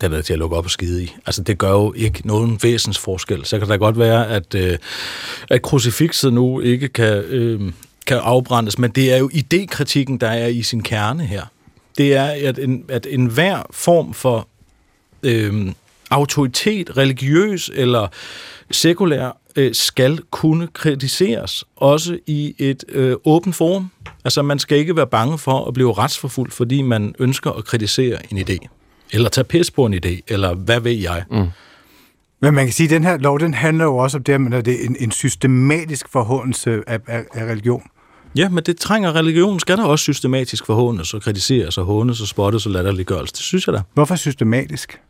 Det 0.00 0.12
er 0.12 0.22
til 0.22 0.32
at 0.32 0.38
lukke 0.38 0.56
op 0.56 0.64
og 0.64 0.70
skide 0.70 1.04
i. 1.04 1.14
Altså, 1.26 1.42
det 1.42 1.58
gør 1.58 1.70
jo 1.70 1.92
ikke 1.96 2.26
nogen 2.26 2.58
væsens 2.62 2.98
forskel. 2.98 3.44
Så 3.44 3.58
kan 3.58 3.68
det 3.68 3.80
godt 3.80 3.98
være, 3.98 4.28
at, 4.28 4.54
øh, 4.54 4.78
at 5.50 5.62
krucifixet 5.62 6.32
nu 6.32 6.60
ikke 6.60 6.88
kan, 6.88 7.16
øh, 7.16 7.72
kan 8.06 8.16
afbrændes, 8.16 8.78
men 8.78 8.90
det 8.90 9.12
er 9.12 9.16
jo 9.16 9.30
idékritikken, 9.34 10.16
der 10.20 10.28
er 10.28 10.46
i 10.46 10.62
sin 10.62 10.82
kerne 10.82 11.26
her. 11.26 11.42
Det 11.98 12.14
er, 12.14 12.48
at, 12.48 12.58
en, 12.58 12.84
at 12.88 13.06
enhver 13.10 13.62
form 13.70 14.14
for 14.14 14.48
øh, 15.22 15.72
autoritet, 16.10 16.96
religiøs 16.96 17.70
eller 17.74 18.06
sekulær, 18.70 19.38
øh, 19.56 19.74
skal 19.74 20.18
kunne 20.30 20.66
kritiseres, 20.66 21.64
også 21.76 22.18
i 22.26 22.54
et 22.58 22.84
øh, 22.88 23.16
åbent 23.24 23.56
forum. 23.56 23.90
Altså, 24.24 24.42
man 24.42 24.58
skal 24.58 24.78
ikke 24.78 24.96
være 24.96 25.06
bange 25.06 25.38
for 25.38 25.64
at 25.64 25.74
blive 25.74 25.92
retsforfulgt, 25.92 26.54
fordi 26.54 26.82
man 26.82 27.14
ønsker 27.18 27.50
at 27.50 27.64
kritisere 27.64 28.32
en 28.32 28.38
idé 28.38 28.68
eller 29.12 29.28
tage 29.28 29.44
pis 29.44 29.70
på 29.70 29.86
en 29.86 29.94
idé, 29.94 30.20
eller 30.28 30.54
hvad 30.54 30.80
ved 30.80 30.92
jeg. 30.92 31.24
Mm. 31.30 31.46
Men 32.40 32.54
man 32.54 32.64
kan 32.64 32.72
sige, 32.72 32.84
at 32.84 32.90
den 32.90 33.04
her 33.04 33.18
lov, 33.18 33.40
den 33.40 33.54
handler 33.54 33.84
jo 33.84 33.96
også 33.96 34.16
om 34.16 34.24
det, 34.24 34.54
at 34.54 34.64
det 34.64 34.74
er 34.82 34.86
en, 34.88 34.96
en 35.00 35.10
systematisk 35.10 36.06
forhåndelse 36.12 36.82
af, 36.86 36.98
af, 37.06 37.24
af 37.34 37.44
religion. 37.44 37.82
Ja, 38.36 38.48
men 38.48 38.64
det 38.64 38.76
trænger 38.76 39.14
religion, 39.14 39.60
skal 39.60 39.76
der 39.76 39.84
også 39.84 40.02
systematisk 40.02 40.66
forhåndes 40.66 41.14
og 41.14 41.22
kritiseres 41.22 41.78
og 41.78 41.84
hånes 41.84 42.20
og 42.20 42.26
spottes 42.26 42.66
og 42.66 42.72
latterliggørelse. 42.72 43.32
Det 43.32 43.42
synes 43.42 43.66
jeg 43.66 43.74
da. 43.74 43.80
Hvorfor 43.94 44.16
systematisk? 44.16 45.00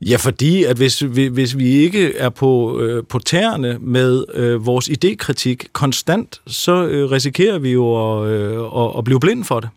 Ja, 0.00 0.16
fordi 0.16 0.64
at 0.64 0.76
hvis, 0.76 1.00
hvis 1.00 1.58
vi 1.58 1.68
ikke 1.68 2.16
er 2.16 2.28
på, 2.28 2.80
øh, 2.80 3.04
på 3.08 3.18
tæerne 3.18 3.78
med 3.80 4.24
øh, 4.34 4.66
vores 4.66 4.88
idékritik 4.88 5.56
konstant, 5.72 6.40
så 6.46 6.86
øh, 6.86 7.10
risikerer 7.10 7.58
vi 7.58 7.72
jo 7.72 8.20
at, 8.22 8.28
øh, 8.28 8.64
at, 8.76 8.98
at 8.98 9.04
blive 9.04 9.20
blind 9.20 9.44
for 9.44 9.60
det. 9.60 9.68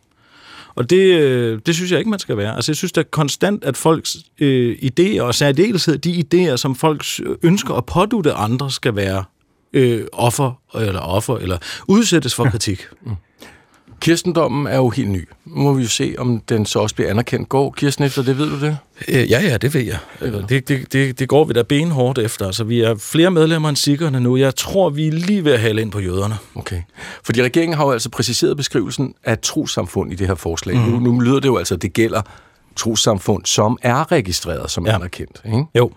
Og 0.76 0.90
det, 0.90 1.20
øh, 1.20 1.60
det 1.66 1.76
synes 1.76 1.92
jeg 1.92 2.00
ikke, 2.00 2.10
man 2.10 2.20
skal 2.20 2.38
være. 2.38 2.56
Altså, 2.56 2.72
jeg 2.72 2.78
synes 2.78 2.92
da 2.92 3.04
konstant, 3.04 3.64
at 3.64 3.78
folks 3.78 4.18
øh, 4.40 4.78
idéer, 4.84 5.22
og 5.22 5.36
særdeleshed 5.36 5.98
de 5.98 6.24
idéer, 6.26 6.56
som 6.56 6.76
folk 6.76 7.04
ønsker 7.44 7.74
at 7.74 7.86
pådute 7.86 8.34
andre, 8.34 8.72
skal 8.72 8.96
være 8.96 9.24
øh, 9.74 10.04
offer, 10.14 10.62
eller 10.76 11.00
offer, 11.00 11.38
eller 11.38 11.58
udsættes 11.88 12.36
for 12.36 12.46
kritik. 12.46 12.80
Ja. 13.06 13.10
Mm. 13.10 13.16
Kirstendommen 14.02 14.68
er 14.68 14.76
jo 14.76 14.90
helt 14.90 15.10
ny. 15.10 15.28
Nu 15.46 15.62
må 15.62 15.74
vi 15.74 15.84
jo 15.84 15.90
se, 15.90 16.16
om 16.18 16.40
den 16.40 16.66
så 16.66 16.80
også 16.80 16.96
bliver 16.96 17.10
anerkendt. 17.10 17.50
Går 17.50 17.72
Kirsten 17.72 18.06
efter 18.06 18.24
det, 18.24 18.38
ved 18.38 18.50
du 18.50 18.60
det? 18.62 18.78
Øh, 19.08 19.32
ja, 19.32 19.42
ja, 19.42 19.58
det 19.58 19.74
ved 19.74 19.82
jeg. 19.82 19.98
Det, 20.50 20.68
det, 20.68 20.94
det, 20.94 21.20
det 21.20 21.28
går 21.30 21.44
vi 21.46 21.54
da 21.54 21.62
benhårdt 21.62 22.18
efter. 22.18 22.46
Altså, 22.46 22.64
vi 22.64 22.82
er 22.82 22.96
flere 22.96 23.32
medlemmer 23.32 23.70
end 23.70 23.78
sikkerne 23.78 24.20
nu. 24.20 24.38
Jeg 24.38 24.56
tror, 24.56 24.90
vi 24.90 25.08
er 25.08 25.12
lige 25.12 25.46
ved 25.46 25.52
at 25.54 25.60
hale 25.60 25.82
ind 25.82 25.92
på 25.92 26.00
jøderne. 26.00 26.36
Okay. 26.56 26.82
Fordi 27.24 27.44
regeringen 27.44 27.78
har 27.78 27.86
jo 27.86 27.92
altså 27.92 28.10
præciseret 28.10 28.58
beskrivelsen 28.58 29.14
af 29.24 29.40
trossamfund 29.40 30.14
i 30.14 30.16
det 30.16 30.28
her 30.28 30.36
forslag. 30.36 30.76
Mm. 30.76 30.82
Nu, 30.82 31.00
nu 31.00 31.20
lyder 31.20 31.40
det 31.40 31.48
jo 31.48 31.58
altså, 31.58 31.76
at 31.76 31.82
det 31.82 31.94
gælder 31.94 32.22
trossamfund, 32.76 33.46
som 33.46 33.78
er 33.82 34.12
registreret 34.12 34.72
som 34.72 34.86
ja. 34.86 34.96
anerkendt. 34.96 35.42
Ikke? 35.46 35.64
Jo. 35.76 35.92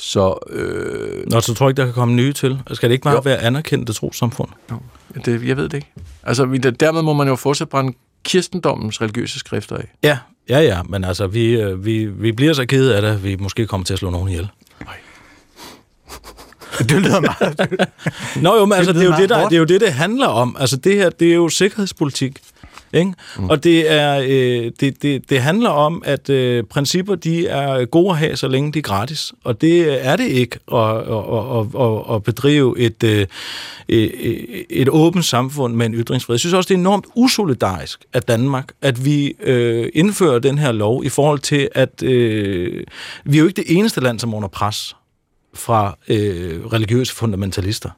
Så, 0.00 0.38
øh... 0.50 1.30
Nå, 1.30 1.40
så 1.40 1.54
tror 1.54 1.66
jeg 1.66 1.70
ikke, 1.70 1.80
der 1.80 1.84
kan 1.84 1.94
komme 1.94 2.14
nye 2.14 2.32
til. 2.32 2.60
Skal 2.72 2.88
det 2.88 2.92
ikke 2.92 3.04
bare 3.04 3.14
jo. 3.14 3.20
være 3.24 3.38
anerkendte 3.38 3.92
trossamfund? 3.92 4.48
Jo. 4.70 4.78
Det, 5.24 5.48
jeg 5.48 5.56
ved 5.56 5.64
det 5.64 5.74
ikke. 5.74 5.92
Altså, 6.22 6.44
dermed 6.80 7.02
må 7.02 7.12
man 7.12 7.28
jo 7.28 7.36
fortsat 7.36 7.68
brænde 7.68 7.92
kirstendommens 8.24 9.00
religiøse 9.00 9.38
skrifter 9.38 9.76
af. 9.76 9.92
Ja, 10.02 10.18
ja, 10.48 10.60
ja, 10.60 10.82
men 10.82 11.04
altså, 11.04 11.26
vi, 11.26 11.60
øh, 11.60 11.84
vi, 11.84 12.04
vi 12.04 12.32
bliver 12.32 12.52
så 12.52 12.66
kede 12.66 12.96
af 12.96 13.02
det, 13.02 13.08
at 13.08 13.24
vi 13.24 13.36
måske 13.36 13.66
kommer 13.66 13.84
til 13.84 13.92
at 13.92 13.98
slå 13.98 14.10
nogen 14.10 14.28
ihjel. 14.28 14.48
Nej. 14.84 14.94
det 16.88 17.02
lyder 17.02 17.20
meget... 17.20 17.80
Nå 18.42 18.56
jo, 18.56 18.64
men 18.64 18.78
altså, 18.78 18.92
det, 18.92 19.00
det, 19.00 19.06
er 19.06 19.16
jo 19.16 19.20
det, 19.22 19.28
der, 19.28 19.48
det 19.48 19.54
er 19.54 19.58
jo 19.58 19.64
det, 19.64 19.80
det 19.80 19.92
handler 19.92 20.26
om. 20.26 20.56
Altså, 20.60 20.76
det 20.76 20.96
her, 20.96 21.10
det 21.10 21.30
er 21.30 21.34
jo 21.34 21.48
sikkerhedspolitik. 21.48 22.38
Ikke? 22.92 23.12
Mm. 23.38 23.50
Og 23.50 23.64
det, 23.64 23.92
er, 23.92 24.18
øh, 24.18 24.70
det, 24.80 25.02
det, 25.02 25.30
det 25.30 25.40
handler 25.40 25.70
om, 25.70 26.02
at 26.06 26.30
øh, 26.30 26.64
principper 26.64 27.14
de 27.14 27.46
er 27.46 27.84
gode 27.84 28.10
at 28.10 28.18
have, 28.18 28.36
så 28.36 28.48
længe 28.48 28.72
de 28.72 28.78
er 28.78 28.82
gratis. 28.82 29.32
Og 29.44 29.60
det 29.60 30.06
er 30.06 30.16
det 30.16 30.28
ikke 30.28 30.58
at, 30.72 30.96
at, 30.96 31.66
at, 31.80 32.14
at 32.14 32.22
bedrive 32.22 32.78
et, 32.78 33.04
øh, 33.04 33.26
et, 33.88 34.66
et 34.70 34.88
åbent 34.88 35.24
samfund 35.24 35.74
med 35.74 35.86
en 35.86 35.94
ytringsfrihed. 35.94 36.34
Jeg 36.34 36.40
synes 36.40 36.54
også, 36.54 36.68
det 36.68 36.74
er 36.74 36.78
enormt 36.78 37.06
usolidarisk 37.14 38.04
af 38.12 38.22
Danmark, 38.22 38.72
at 38.82 39.04
vi 39.04 39.34
øh, 39.42 39.88
indfører 39.94 40.38
den 40.38 40.58
her 40.58 40.72
lov 40.72 41.04
i 41.04 41.08
forhold 41.08 41.38
til, 41.38 41.68
at 41.72 42.02
øh, 42.02 42.84
vi 43.24 43.36
er 43.36 43.40
jo 43.40 43.46
ikke 43.46 43.62
det 43.62 43.76
eneste 43.76 44.00
land, 44.00 44.18
som 44.18 44.32
er 44.32 44.36
under 44.36 44.48
pres 44.48 44.96
fra 45.54 45.98
øh, 46.08 46.66
religiøse 46.66 47.14
fundamentalister. 47.14 47.90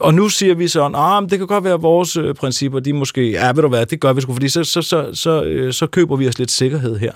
Og 0.00 0.14
nu 0.14 0.28
siger 0.28 0.54
vi 0.54 0.68
så, 0.68 0.84
at 0.84 1.30
det 1.30 1.38
kan 1.38 1.46
godt 1.46 1.64
være, 1.64 1.74
at 1.74 1.82
vores 1.82 2.16
øh, 2.16 2.34
principper, 2.34 2.80
de 2.80 2.92
måske, 2.92 3.30
ja, 3.30 3.52
ved 3.52 3.62
du 3.62 3.68
hvad, 3.68 3.86
det 3.86 4.00
gør 4.00 4.12
vi 4.12 4.20
sgu, 4.20 4.32
fordi 4.32 4.48
så, 4.48 4.64
så, 4.64 4.82
så, 4.82 5.10
så, 5.12 5.42
øh, 5.42 5.72
så 5.72 5.86
køber 5.86 6.16
vi 6.16 6.28
os 6.28 6.38
lidt 6.38 6.50
sikkerhed 6.50 6.98
her. 6.98 7.12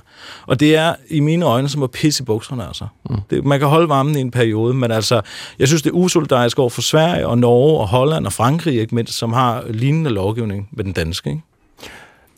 Og 0.46 0.60
det 0.60 0.76
er 0.76 0.94
i 1.10 1.20
mine 1.20 1.44
øjne 1.44 1.68
som 1.68 1.82
at 1.82 1.90
pisse 1.90 2.22
i 2.22 2.24
bukserne, 2.24 2.66
altså. 2.66 2.86
Mm. 3.10 3.16
Det, 3.30 3.44
man 3.44 3.58
kan 3.58 3.68
holde 3.68 3.88
varmen 3.88 4.16
i 4.16 4.20
en 4.20 4.30
periode, 4.30 4.74
men 4.74 4.90
altså, 4.90 5.20
jeg 5.58 5.68
synes, 5.68 5.82
det 5.82 5.90
er 5.90 5.94
usolidarisk 5.94 6.58
over 6.58 6.70
for 6.70 6.82
Sverige 6.82 7.26
og 7.26 7.38
Norge 7.38 7.80
og 7.80 7.88
Holland 7.88 8.26
og 8.26 8.32
Frankrig, 8.32 8.80
ikke 8.80 8.94
mindst, 8.94 9.14
som 9.14 9.32
har 9.32 9.64
lignende 9.70 10.10
lovgivning 10.10 10.68
med 10.72 10.84
den 10.84 10.92
danske, 10.92 11.30
ikke? 11.30 11.42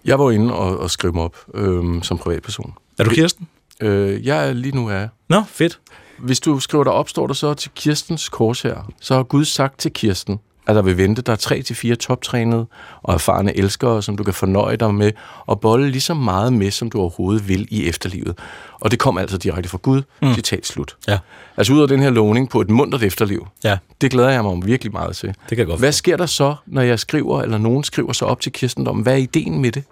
Jeg 0.05 0.19
var 0.19 0.31
inde 0.31 0.55
og, 0.55 0.79
og 0.79 0.91
skrive 0.91 1.13
mig 1.13 1.23
op 1.23 1.37
øh, 1.55 2.03
som 2.03 2.19
privatperson. 2.19 2.75
Er 2.99 3.05
du 3.05 3.11
Kirsten? 3.11 3.49
Øh, 3.81 4.27
jeg 4.27 4.49
er 4.49 4.53
lige 4.53 4.77
nu 4.77 4.89
er. 4.89 5.09
Nå, 5.29 5.43
fedt 5.49 5.81
hvis 6.23 6.41
du 6.41 6.61
skriver 6.61 6.85
dig 6.85 6.93
op, 6.93 7.09
står 7.09 7.27
der 7.27 7.35
så 7.35 7.55
til 7.55 7.71
Kirstens 7.75 8.29
kors 8.29 8.63
her. 8.63 8.93
Så 9.01 9.15
har 9.15 9.23
Gud 9.23 9.45
sagt 9.45 9.79
til 9.79 9.93
Kirsten, 9.93 10.41
at 10.67 10.75
der 10.75 10.83
vil 10.83 10.97
vente 10.97 11.23
dig 11.23 11.39
tre 11.39 11.63
til 11.63 11.77
fire 11.77 11.95
toptrænede 11.95 12.67
og 13.03 13.15
erfarne 13.15 13.57
elskere, 13.57 14.03
som 14.03 14.17
du 14.17 14.25
kan 14.25 14.35
fornøje 14.35 14.77
dig 14.77 14.95
med 14.95 15.13
og 15.47 15.61
bolle 15.61 15.91
lige 15.91 16.01
så 16.01 16.15
meget 16.15 16.53
med, 16.53 16.71
som 16.71 16.91
du 16.91 17.01
overhovedet 17.01 17.49
vil 17.49 17.69
i 17.71 17.89
efterlivet. 17.89 18.39
Og 18.81 18.91
det 18.91 18.99
kom 18.99 19.19
altså 19.19 19.39
direkte 19.39 19.69
fra 19.69 19.79
Gud. 19.83 20.03
Mm. 20.23 20.35
Citat 20.35 20.67
slut. 20.67 20.97
Ja. 21.09 21.19
Altså 21.57 21.73
ud 21.73 21.83
af 21.83 21.89
den 21.89 22.01
her 22.01 22.11
lovning 22.11 22.51
på 22.51 22.61
et 22.61 22.71
mundret 22.71 23.03
efterliv. 23.03 23.47
Ja. 23.65 23.79
Det 24.01 24.11
glæder 24.11 24.31
jeg 24.31 24.43
mig 24.43 24.67
virkelig 24.67 24.93
meget 24.93 25.17
til. 25.17 25.29
Det 25.29 25.49
kan 25.49 25.59
jeg 25.59 25.67
godt 25.67 25.81
Hvad 25.81 25.93
sker 25.93 26.17
der 26.17 26.27
så, 26.27 26.55
når 26.67 26.83
jeg 26.83 26.99
skriver, 26.99 27.43
eller 27.43 27.59
nogen 27.59 27.85
skriver 27.85 28.13
så 28.13 28.25
op 28.25 28.41
til 28.41 28.53
Kirstendom? 28.53 29.01
Hvad 29.01 29.13
er 29.13 29.17
ideen 29.17 29.59
med 29.61 29.73
det? 29.73 29.85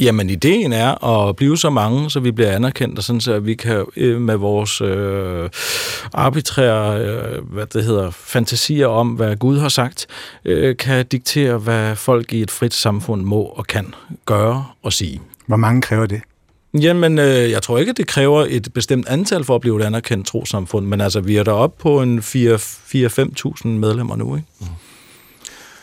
Jamen, 0.00 0.30
ideen 0.30 0.72
er 0.72 1.04
at 1.04 1.36
blive 1.36 1.58
så 1.58 1.70
mange, 1.70 2.10
så 2.10 2.20
vi 2.20 2.30
bliver 2.30 2.50
anerkendt, 2.50 2.98
og 2.98 3.04
sådan 3.04 3.20
så 3.20 3.38
vi 3.38 3.54
kan 3.54 3.84
øh, 3.96 4.20
med 4.20 4.36
vores 4.36 4.80
øh, 4.80 5.50
arbitrære, 6.12 7.00
øh, 7.00 7.44
hvad 7.52 7.66
det 7.66 7.84
hedder, 7.84 8.10
fantasier 8.10 8.86
om, 8.86 9.08
hvad 9.08 9.36
Gud 9.36 9.58
har 9.58 9.68
sagt, 9.68 10.06
øh, 10.44 10.76
kan 10.76 11.06
diktere, 11.06 11.58
hvad 11.58 11.96
folk 11.96 12.32
i 12.32 12.42
et 12.42 12.50
frit 12.50 12.74
samfund 12.74 13.22
må 13.22 13.42
og 13.42 13.66
kan 13.66 13.94
gøre 14.26 14.66
og 14.82 14.92
sige. 14.92 15.20
Hvor 15.46 15.56
mange 15.56 15.82
kræver 15.82 16.06
det? 16.06 16.20
Jamen, 16.74 17.18
øh, 17.18 17.50
jeg 17.50 17.62
tror 17.62 17.78
ikke, 17.78 17.92
det 17.92 18.06
kræver 18.06 18.46
et 18.48 18.68
bestemt 18.74 19.08
antal 19.08 19.44
for 19.44 19.54
at 19.54 19.60
blive 19.60 19.80
et 19.80 19.86
anerkendt 19.86 20.26
trosamfund, 20.26 20.86
men 20.86 21.00
altså, 21.00 21.20
vi 21.20 21.36
er 21.36 21.42
deroppe 21.42 21.82
på 21.82 22.02
en 22.02 22.18
4-5.000 22.18 23.66
medlemmer 23.66 24.16
nu, 24.16 24.36
ikke? 24.36 24.48
Mm. 24.60 24.66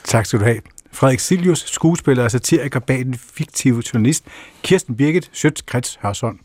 Tak 0.04 0.26
skal 0.26 0.40
du 0.40 0.46
have. 0.46 0.60
Frederik 0.92 1.20
Silius, 1.20 1.60
skuespiller 1.60 2.24
og 2.24 2.32
satiriker 2.32 2.80
bag 2.80 3.06
den 3.06 3.16
fiktive 3.34 3.84
journalist 3.94 4.26
Kirsten 4.64 4.96
Birgit 4.98 5.32
Schøtz-Krets 5.34 5.98
Hørsholm. 6.02 6.40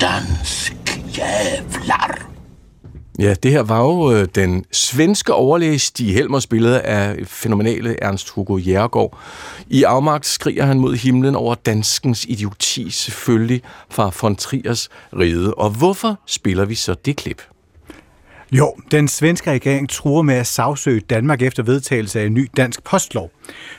Dansk 0.00 0.72
jævlar 1.18 2.25
Ja, 3.18 3.34
det 3.42 3.50
her 3.50 3.62
var 3.62 3.80
jo 3.82 4.12
øh, 4.12 4.28
den 4.34 4.64
svenske 4.72 5.34
overlæge 5.34 5.78
Stig 5.78 6.14
Helmers 6.14 6.46
billede 6.46 6.80
af 6.80 7.16
fænomenale 7.26 7.96
Ernst 8.02 8.30
Hugo 8.30 8.56
Jærgaard. 8.56 9.18
I 9.68 9.82
afmagt 9.82 10.26
skriger 10.26 10.64
han 10.64 10.80
mod 10.80 10.96
himlen 10.96 11.34
over 11.34 11.54
danskens 11.54 12.24
idioti, 12.28 12.90
selvfølgelig 12.90 13.62
fra 13.90 14.10
von 14.22 14.36
Triers 14.36 14.88
ride. 15.18 15.54
Og 15.54 15.70
hvorfor 15.70 16.18
spiller 16.26 16.64
vi 16.64 16.74
så 16.74 16.94
det 16.94 17.16
klip? 17.16 17.42
Jo, 18.52 18.74
den 18.90 19.08
svenske 19.08 19.50
regering 19.50 19.88
truer 19.88 20.22
med 20.22 20.34
at 20.34 20.46
sagsøge 20.46 21.00
Danmark 21.00 21.42
efter 21.42 21.62
vedtagelse 21.62 22.20
af 22.20 22.26
en 22.26 22.34
ny 22.34 22.48
dansk 22.56 22.84
postlov. 22.84 23.30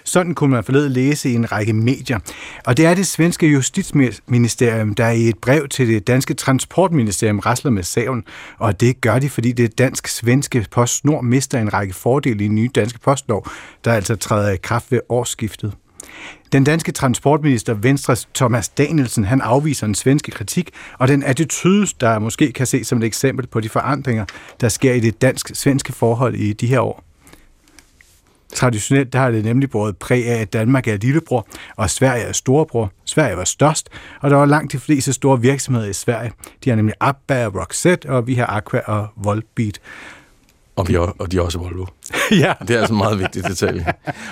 Sådan 0.03 0.35
kunne 0.35 0.51
man 0.51 0.63
forlede 0.63 0.89
læse 0.89 1.29
i 1.29 1.33
en 1.33 1.51
række 1.51 1.73
medier. 1.73 2.19
Og 2.65 2.77
det 2.77 2.85
er 2.85 2.93
det 2.93 3.07
svenske 3.07 3.47
justitsministerium, 3.47 4.95
der 4.95 5.09
i 5.09 5.29
et 5.29 5.37
brev 5.37 5.67
til 5.67 5.87
det 5.87 6.07
danske 6.07 6.33
transportministerium 6.33 7.39
rasler 7.39 7.71
med 7.71 7.83
saven. 7.83 8.23
Og 8.57 8.79
det 8.79 9.01
gør 9.01 9.19
de, 9.19 9.29
fordi 9.29 9.51
det 9.51 9.77
dansk-svenske 9.77 10.65
PostNord 10.71 11.23
mister 11.23 11.59
en 11.59 11.73
række 11.73 11.93
fordele 11.93 12.43
i 12.43 12.47
en 12.47 12.55
ny 12.55 12.71
danske 12.75 12.99
postlov, 12.99 13.47
der 13.85 13.93
altså 13.93 14.15
træder 14.15 14.51
i 14.51 14.57
kraft 14.57 14.91
ved 14.91 14.99
årsskiftet. 15.09 15.73
Den 16.51 16.63
danske 16.63 16.91
transportminister 16.91 17.73
Venstres 17.73 18.27
Thomas 18.35 18.69
Danielsen, 18.69 19.25
han 19.25 19.41
afviser 19.41 19.87
en 19.87 19.95
svenske 19.95 20.31
kritik, 20.31 20.69
og 20.99 21.07
den 21.07 21.23
attitude, 21.23 21.87
der 22.01 22.19
måske 22.19 22.51
kan 22.51 22.65
ses 22.65 22.87
som 22.87 22.97
et 22.97 23.03
eksempel 23.03 23.47
på 23.47 23.59
de 23.59 23.69
forandringer, 23.69 24.25
der 24.61 24.69
sker 24.69 24.93
i 24.93 24.99
det 24.99 25.21
dansk-svenske 25.21 25.93
forhold 25.93 26.35
i 26.35 26.53
de 26.53 26.67
her 26.67 26.79
år. 26.79 27.03
Traditionelt 28.53 29.13
der 29.13 29.19
har 29.19 29.31
det 29.31 29.45
nemlig 29.45 29.69
båret 29.69 29.97
præg 29.97 30.27
af, 30.27 30.41
at 30.41 30.53
Danmark 30.53 30.87
er 30.87 30.97
lillebror, 30.97 31.47
og 31.75 31.89
Sverige 31.89 32.23
er 32.23 32.31
storebror. 32.31 32.91
Sverige 33.05 33.37
var 33.37 33.43
størst, 33.43 33.89
og 34.21 34.29
der 34.29 34.35
var 34.35 34.45
langt 34.45 34.71
de 34.71 34.79
fleste 34.79 35.13
store 35.13 35.41
virksomheder 35.41 35.87
i 35.87 35.93
Sverige. 35.93 36.31
De 36.63 36.69
har 36.69 36.75
nemlig 36.75 36.95
Abba 36.99 37.45
og 37.45 37.55
Roxette, 37.55 38.09
og 38.09 38.27
vi 38.27 38.33
har 38.33 38.45
Aqua 38.45 38.79
og 38.79 39.07
Volbeat. 39.15 39.79
Og, 40.77 40.87
vi 40.87 40.95
er, 40.95 40.99
og 40.99 41.31
de 41.31 41.37
er 41.37 41.41
også 41.41 41.59
Volvo. 41.59 41.85
ja. 42.31 42.53
Det 42.67 42.75
er 42.75 42.79
altså 42.79 42.93
en 42.93 42.97
meget 42.97 43.19
vigtig 43.19 43.43
detalje. 43.43 43.85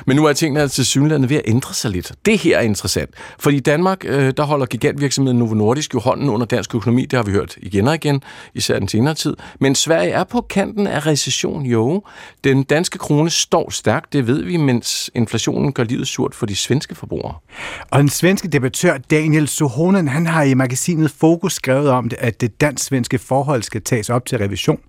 Men 0.08 0.16
nu 0.16 0.26
er 0.26 0.34
tingene 0.34 0.62
altså 0.62 0.76
til 0.76 0.86
synlandet 0.86 1.30
ved 1.30 1.38
at 1.38 1.44
ændre 1.46 1.74
sig 1.74 1.92
lidt. 1.92 2.12
Det 2.26 2.40
her 2.40 2.58
er 2.58 2.62
interessant. 2.62 3.10
Fordi 3.40 3.58
i 3.58 3.60
Danmark, 3.60 4.06
øh, 4.06 4.34
der 4.38 4.44
holder 4.44 4.66
gigantvirksomheden 4.66 5.40
Novo 5.40 5.54
Nordisk 5.54 5.94
jo 5.94 6.00
hånden 6.00 6.30
under 6.30 6.46
dansk 6.46 6.76
økonomi. 6.76 7.06
Det 7.06 7.18
har 7.18 7.24
vi 7.24 7.32
hørt 7.32 7.58
igen 7.58 7.88
og 7.88 7.96
igen, 7.96 8.24
især 8.54 8.80
den 8.80 8.88
senere 8.88 9.14
tid. 9.14 9.36
Men 9.60 9.76
Sverige 9.76 10.12
er 10.12 10.24
på 10.24 10.42
kanten 10.42 10.88
af 10.88 11.06
recession, 11.06 11.66
jo. 11.66 12.04
Den 12.44 12.64
danske 12.64 12.98
krone 12.98 13.30
står 13.30 13.70
stærkt, 13.70 14.14
det 14.14 14.28
ved 14.28 14.44
vi, 14.44 14.58
mens 14.58 15.12
inflationen 15.16 15.74
gør 15.74 15.84
livet 15.84 16.08
surt 16.08 16.36
for 16.36 16.46
de 16.46 16.56
svenske 16.56 16.96
forbrugere. 16.96 17.36
Og 17.92 18.00
den 18.00 18.10
svenske 18.10 18.48
debattør 18.48 18.98
Daniel 18.98 19.48
Sohonen, 19.48 20.08
han 20.08 20.28
har 20.28 20.44
i 20.44 20.54
magasinet 20.54 21.12
Fokus 21.12 21.54
skrevet 21.54 21.90
om 21.90 22.10
det, 22.10 22.18
at 22.22 22.42
det 22.42 22.62
dansk-svenske 22.62 23.20
forhold 23.20 23.64
skal 23.64 23.82
tages 23.82 24.10
op 24.10 24.26
til 24.26 24.38
revision. 24.38 24.80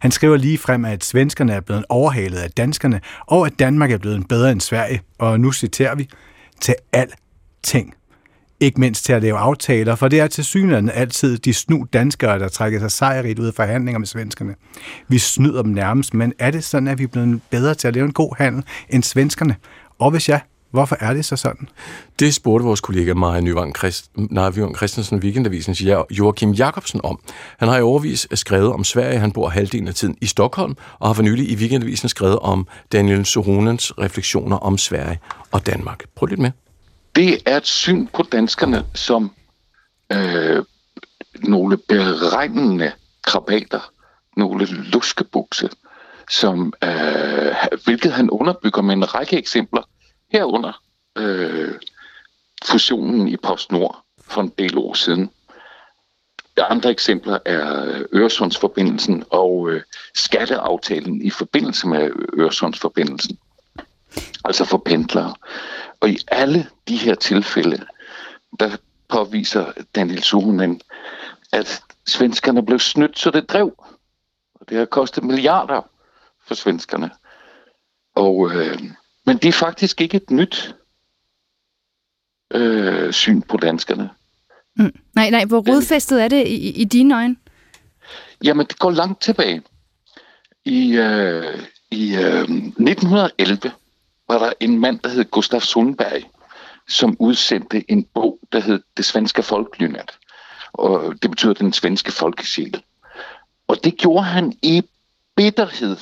Han 0.00 0.10
skriver 0.10 0.36
lige 0.36 0.58
frem, 0.58 0.84
at 0.84 1.01
svenskerne 1.04 1.52
er 1.52 1.60
blevet 1.60 1.84
overhalet 1.88 2.38
af 2.38 2.50
danskerne, 2.50 3.00
og 3.26 3.46
at 3.46 3.58
Danmark 3.58 3.90
er 3.92 3.98
blevet 3.98 4.28
bedre 4.28 4.52
end 4.52 4.60
Sverige, 4.60 5.00
og 5.18 5.40
nu 5.40 5.52
citerer 5.52 5.94
vi, 5.94 6.08
til 6.60 6.74
alting. 6.92 7.94
Ikke 8.60 8.80
mindst 8.80 9.04
til 9.04 9.12
at 9.12 9.22
lave 9.22 9.38
aftaler, 9.38 9.94
for 9.94 10.08
det 10.08 10.20
er 10.20 10.26
til 10.26 10.44
synligheden 10.44 10.90
altid 10.90 11.38
de 11.38 11.54
snu 11.54 11.86
danskere, 11.92 12.38
der 12.38 12.48
trækker 12.48 12.78
sig 12.78 12.90
sejrigt 12.90 13.38
ud 13.38 13.46
af 13.46 13.54
forhandlinger 13.54 13.98
med 13.98 14.06
svenskerne. 14.06 14.54
Vi 15.08 15.18
snyder 15.18 15.62
dem 15.62 15.72
nærmest, 15.72 16.14
men 16.14 16.32
er 16.38 16.50
det 16.50 16.64
sådan, 16.64 16.88
at 16.88 16.98
vi 16.98 17.04
er 17.04 17.08
blevet 17.08 17.40
bedre 17.50 17.74
til 17.74 17.88
at 17.88 17.94
lave 17.94 18.06
en 18.06 18.12
god 18.12 18.34
handel 18.38 18.64
end 18.88 19.02
svenskerne? 19.02 19.56
Og 19.98 20.10
hvis 20.10 20.28
ja, 20.28 20.40
Hvorfor 20.72 20.96
er 21.00 21.14
det 21.14 21.24
så 21.24 21.36
sådan? 21.36 21.68
Det 22.18 22.34
spurgte 22.34 22.64
vores 22.64 22.80
kollega 22.80 23.14
Maja 23.14 23.40
Nyvang, 23.40 23.76
Christ, 23.76 24.10
Nyvang 24.16 24.76
Christensen, 24.76 25.18
Weekendavisens 25.18 25.82
Joachim 26.10 26.52
Jacobsen 26.52 27.00
om. 27.04 27.20
Han 27.58 27.68
har 27.68 27.78
i 27.78 27.82
overvis 27.82 28.28
skrevet 28.34 28.72
om 28.72 28.84
Sverige. 28.84 29.18
Han 29.18 29.32
bor 29.32 29.48
halvdelen 29.48 29.88
af 29.88 29.94
tiden 29.94 30.16
i 30.20 30.26
Stockholm, 30.26 30.76
og 30.98 31.08
har 31.08 31.14
for 31.14 31.22
nylig 31.22 31.50
i 31.50 31.56
Weekendavisen 31.56 32.08
skrevet 32.08 32.38
om 32.38 32.66
Daniel 32.92 33.24
Sohonens 33.24 33.98
refleksioner 33.98 34.56
om 34.56 34.78
Sverige 34.78 35.20
og 35.52 35.66
Danmark. 35.66 36.04
Prøv 36.16 36.26
lidt 36.26 36.40
med. 36.40 36.50
Det 37.16 37.38
er 37.46 37.56
et 37.56 37.66
syn 37.66 38.06
på 38.06 38.22
danskerne 38.22 38.84
som 38.94 39.32
øh, 40.12 40.64
nogle 41.34 41.76
beregnende 41.76 42.92
krabater, 43.26 43.90
nogle 44.36 44.66
luskebukse, 44.66 45.68
som, 46.30 46.72
øh, 46.84 47.54
hvilket 47.84 48.12
han 48.12 48.30
underbygger 48.30 48.82
med 48.82 48.94
en 48.94 49.14
række 49.14 49.38
eksempler 49.38 49.82
herunder 50.32 50.82
øh, 51.18 51.74
fusionen 52.64 53.28
i 53.28 53.36
PostNord 53.36 54.04
for 54.20 54.40
en 54.40 54.52
del 54.58 54.78
år 54.78 54.94
siden. 54.94 55.30
Andre 56.56 56.90
eksempler 56.90 57.38
er 57.44 57.84
øh, 57.84 58.04
Øresundsforbindelsen 58.14 59.24
og 59.30 59.70
øh, 59.70 59.82
skatteaftalen 60.14 61.22
i 61.22 61.30
forbindelse 61.30 61.86
med 61.86 62.02
øh, 62.02 62.12
Øresundsforbindelsen. 62.38 63.38
Altså 64.44 64.64
for 64.64 64.78
pendlere. 64.78 65.34
Og 66.00 66.08
i 66.08 66.18
alle 66.28 66.66
de 66.88 66.96
her 66.96 67.14
tilfælde, 67.14 67.86
der 68.60 68.76
påviser 69.08 69.72
Daniel 69.94 70.22
Suhonen, 70.22 70.80
at 71.52 71.82
svenskerne 72.06 72.66
blev 72.66 72.78
snydt, 72.78 73.18
så 73.18 73.30
det 73.30 73.48
drev. 73.50 73.74
Og 74.54 74.68
det 74.68 74.78
har 74.78 74.84
kostet 74.84 75.24
milliarder 75.24 75.82
for 76.46 76.54
svenskerne. 76.54 77.10
Og 78.14 78.50
øh, 78.54 78.78
men 79.26 79.36
det 79.36 79.48
er 79.48 79.52
faktisk 79.52 80.00
ikke 80.00 80.16
et 80.16 80.30
nyt 80.30 80.74
øh, 82.54 83.12
syn 83.12 83.42
på 83.42 83.56
danskerne. 83.56 84.10
Mm. 84.76 84.94
Nej, 85.14 85.30
nej, 85.30 85.44
hvor 85.44 85.64
rodfæstet 85.68 86.22
er 86.22 86.28
det 86.28 86.46
i, 86.46 86.70
i 86.70 86.84
dine 86.84 87.14
øjne? 87.14 87.36
Jamen, 88.44 88.66
det 88.66 88.78
går 88.78 88.90
langt 88.90 89.22
tilbage. 89.22 89.62
I, 90.64 90.96
øh, 90.96 91.58
i 91.90 92.14
øh, 92.14 92.42
1911 92.42 93.72
var 94.28 94.38
der 94.38 94.52
en 94.60 94.78
mand, 94.78 94.98
der 94.98 95.08
hed 95.08 95.24
Gustav 95.24 95.60
Sundberg, 95.60 96.22
som 96.88 97.16
udsendte 97.18 97.90
en 97.90 98.04
bog, 98.04 98.38
der 98.52 98.60
hed 98.60 98.82
Det 98.96 99.04
svenske 99.04 99.42
folklynat. 99.42 100.18
Og 100.72 101.14
det 101.22 101.30
betyder 101.30 101.52
den 101.54 101.72
svenske 101.72 102.12
folkesjæl. 102.12 102.82
Og 103.68 103.84
det 103.84 103.96
gjorde 103.96 104.24
han 104.24 104.52
i 104.62 104.82
bitterhed 105.36 105.96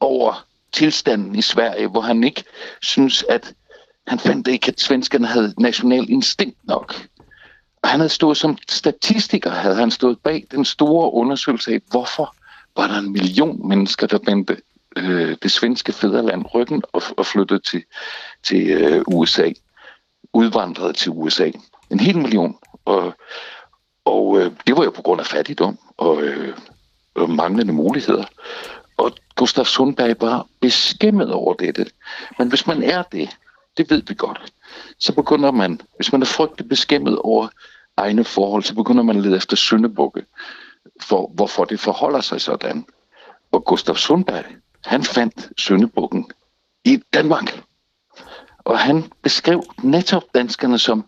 over 0.00 0.46
tilstanden 0.74 1.34
i 1.34 1.42
Sverige, 1.42 1.86
hvor 1.86 2.00
han 2.00 2.24
ikke 2.24 2.44
synes, 2.82 3.24
at 3.28 3.54
han 4.06 4.18
fandt 4.18 4.48
ikke, 4.48 4.68
at 4.68 4.80
svenskerne 4.80 5.26
havde 5.26 5.54
national 5.58 6.10
instinkt 6.10 6.58
nok. 6.64 6.94
Og 7.82 7.88
han 7.88 8.00
havde 8.00 8.12
stået 8.12 8.36
som 8.36 8.58
statistiker, 8.68 9.50
havde 9.50 9.76
han 9.76 9.90
stået 9.90 10.18
bag 10.18 10.44
den 10.50 10.64
store 10.64 11.12
undersøgelse 11.12 11.72
af, 11.72 11.80
hvorfor 11.90 12.34
var 12.76 12.86
der 12.86 12.98
en 12.98 13.12
million 13.12 13.68
mennesker, 13.68 14.06
der 14.06 14.18
vendte 14.26 14.56
øh, 14.96 15.36
det 15.42 15.50
svenske 15.50 15.92
fædreland 15.92 16.44
ryggen 16.54 16.82
og, 16.92 17.02
og 17.16 17.26
flyttede 17.26 17.60
til, 17.60 17.84
til 18.42 18.70
øh, 18.70 19.02
USA. 19.06 19.50
Udvandrede 20.32 20.92
til 20.92 21.10
USA. 21.10 21.50
En 21.90 22.00
hel 22.00 22.18
million. 22.18 22.58
Og, 22.84 23.14
og 24.04 24.40
øh, 24.40 24.52
det 24.66 24.76
var 24.76 24.84
jo 24.84 24.90
på 24.90 25.02
grund 25.02 25.20
af 25.20 25.26
fattigdom 25.26 25.78
og, 25.96 26.22
øh, 26.22 26.56
og 27.14 27.30
manglende 27.30 27.72
muligheder. 27.72 28.24
Og 28.96 29.12
Gustav 29.36 29.64
Sundberg 29.64 30.16
var 30.20 30.46
beskæmmet 30.60 31.32
over 31.32 31.54
dette. 31.54 31.86
Men 32.38 32.48
hvis 32.48 32.66
man 32.66 32.82
er 32.82 33.02
det, 33.02 33.36
det 33.76 33.90
ved 33.90 34.02
vi 34.08 34.14
godt, 34.14 34.52
så 34.98 35.14
begynder 35.14 35.50
man, 35.50 35.80
hvis 35.96 36.12
man 36.12 36.22
er 36.22 36.26
frygtelig 36.26 36.68
beskæmmet 36.68 37.18
over 37.18 37.48
egne 37.96 38.24
forhold, 38.24 38.62
så 38.62 38.74
begynder 38.74 39.02
man 39.02 39.16
at 39.16 39.22
lede 39.22 39.36
efter 39.36 39.56
syndebukke, 39.56 40.24
for 41.00 41.30
hvorfor 41.34 41.64
det 41.64 41.80
forholder 41.80 42.20
sig 42.20 42.40
sådan. 42.40 42.86
Og 43.52 43.64
Gustav 43.64 43.96
Sundberg, 43.96 44.44
han 44.84 45.02
fandt 45.04 45.48
syndebukken 45.58 46.30
i 46.84 47.02
Danmark. 47.14 47.64
Og 48.58 48.78
han 48.78 49.12
beskrev 49.22 49.62
netop 49.82 50.22
danskerne 50.34 50.78
som, 50.78 51.04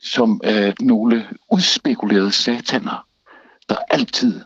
som 0.00 0.40
øh, 0.44 0.74
nogle 0.80 1.26
udspekulerede 1.50 2.32
sataner, 2.32 3.06
der 3.68 3.76
altid 3.90 4.40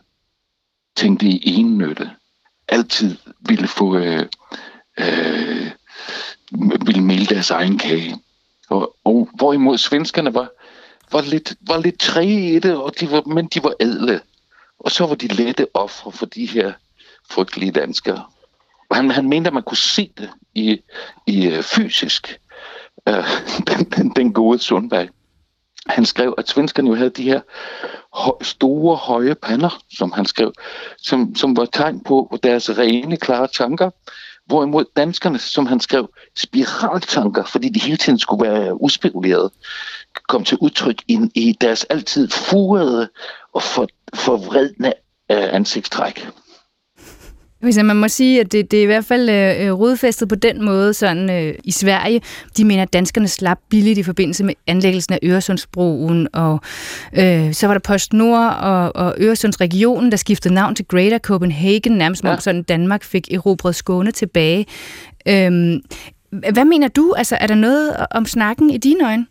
tænkte 0.95 1.25
i 1.25 1.53
ennytte 1.53 2.11
altid 2.73 3.17
ville 3.39 3.67
få 3.67 3.97
øh, 3.97 4.25
øh, 4.99 5.71
ville 6.85 7.03
melde 7.03 7.35
deres 7.35 7.51
egen 7.51 7.77
kage. 7.77 8.15
Og, 8.69 8.95
og 9.03 9.29
hvorimod 9.33 9.77
svenskerne 9.77 10.33
var, 10.33 10.49
var, 11.11 11.21
lidt, 11.21 11.53
var 11.67 11.77
lidt 11.77 11.99
træge 11.99 12.55
i 12.55 12.59
det, 12.59 12.75
og 12.75 12.99
de 12.99 13.11
var, 13.11 13.21
men 13.21 13.47
de 13.47 13.63
var 13.63 13.73
ædle. 13.79 14.21
Og 14.79 14.91
så 14.91 15.05
var 15.05 15.15
de 15.15 15.27
lette 15.27 15.67
ofre 15.73 16.11
for 16.11 16.25
de 16.25 16.45
her 16.45 16.73
frygtelige 17.29 17.71
danskere. 17.71 18.23
Og 18.89 18.95
han, 18.95 19.11
han 19.11 19.29
mente, 19.29 19.47
at 19.47 19.53
man 19.53 19.63
kunne 19.63 19.77
se 19.77 20.11
det 20.17 20.29
i, 20.55 20.81
i 21.27 21.47
øh, 21.47 21.63
fysisk. 21.63 22.39
øh, 23.09 23.25
den, 23.67 23.83
den, 23.83 24.09
den 24.15 24.33
gode 24.33 24.59
Sundberg 24.59 25.09
han 25.87 26.05
skrev, 26.05 26.35
at 26.37 26.49
svenskerne 26.49 26.89
jo 26.89 26.95
havde 26.95 27.09
de 27.09 27.23
her 27.23 27.41
store, 28.41 28.95
høje 28.95 29.35
pander, 29.35 29.79
som 29.97 30.11
han 30.11 30.25
skrev, 30.25 30.53
som, 30.97 31.35
som 31.35 31.57
var 31.57 31.65
tegn 31.65 31.99
på 31.99 32.37
deres 32.43 32.69
rene, 32.69 33.17
klare 33.17 33.47
tanker. 33.47 33.89
Hvorimod 34.45 34.85
danskerne, 34.95 35.39
som 35.39 35.65
han 35.65 35.79
skrev, 35.79 36.09
spiraltanker, 36.35 37.43
fordi 37.43 37.69
de 37.69 37.79
hele 37.79 37.97
tiden 37.97 38.19
skulle 38.19 38.49
være 38.51 38.81
uspekulerede, 38.81 39.51
kom 40.27 40.43
til 40.43 40.57
udtryk 40.61 41.03
ind 41.07 41.31
i 41.35 41.57
deres 41.61 41.83
altid 41.83 42.29
furede 42.29 43.09
og 43.53 43.63
for, 43.63 43.87
forvredne 44.13 44.93
øh, 45.31 45.53
ansigtstræk. 45.53 46.27
Hvis 47.63 47.77
man 47.83 47.95
må 47.95 48.07
sige, 48.07 48.39
at 48.39 48.51
det, 48.51 48.71
det 48.71 48.79
er 48.79 48.83
i 48.83 48.85
hvert 48.85 49.05
fald 49.05 49.29
øh, 49.29 49.67
øh, 49.67 49.79
rodfæstet 49.79 50.29
på 50.29 50.35
den 50.35 50.65
måde 50.65 50.93
sådan 50.93 51.29
øh, 51.29 51.55
i 51.63 51.71
Sverige. 51.71 52.21
De 52.57 52.65
mener, 52.65 52.83
at 52.83 52.93
danskerne 52.93 53.27
slap 53.27 53.59
billigt 53.69 53.97
i 53.97 54.03
forbindelse 54.03 54.43
med 54.43 54.53
anlæggelsen 54.67 55.13
af 55.13 55.19
Øresundsbroen, 55.23 56.27
og 56.33 56.59
øh, 57.13 57.53
så 57.53 57.67
var 57.67 57.73
der 57.73 57.79
PostNord 57.79 58.53
og, 58.61 58.95
og 58.95 59.15
Øresundsregionen, 59.19 60.11
der 60.11 60.17
skiftede 60.17 60.53
navn 60.53 60.75
til 60.75 60.85
Greater 60.85 61.19
Copenhagen, 61.19 61.91
nærmest 61.91 62.23
ja. 62.23 62.33
om 62.33 62.39
sådan 62.39 62.63
Danmark 62.63 63.03
fik 63.03 63.33
erobret 63.33 63.75
Skåne 63.75 64.11
tilbage. 64.11 64.65
Øh, 65.27 65.81
hvad 66.53 66.65
mener 66.65 66.87
du? 66.87 67.13
Altså, 67.17 67.35
er 67.35 67.47
der 67.47 67.55
noget 67.55 67.95
om 68.11 68.25
snakken 68.25 68.69
i 68.69 68.77
dine 68.77 69.05
øjne? 69.05 69.25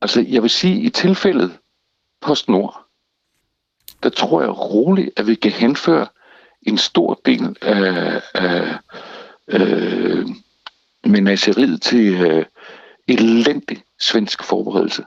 Altså, 0.00 0.24
jeg 0.28 0.42
vil 0.42 0.50
sige, 0.50 0.80
i 0.80 0.90
tilfældet 0.90 1.50
PostNord, 2.22 2.84
der 4.02 4.08
tror 4.08 4.40
jeg 4.40 4.50
roligt, 4.50 5.10
at 5.16 5.26
vi 5.26 5.34
kan 5.34 5.50
henføre 5.50 6.06
en 6.62 6.78
stor 6.78 7.20
del 7.24 7.56
af, 7.62 8.22
af 8.34 8.78
øh, 9.48 10.28
menageriet 11.04 11.82
til 11.82 12.14
øh, 12.14 12.44
elendig 13.08 13.82
svensk 14.00 14.42
forberedelse. 14.42 15.04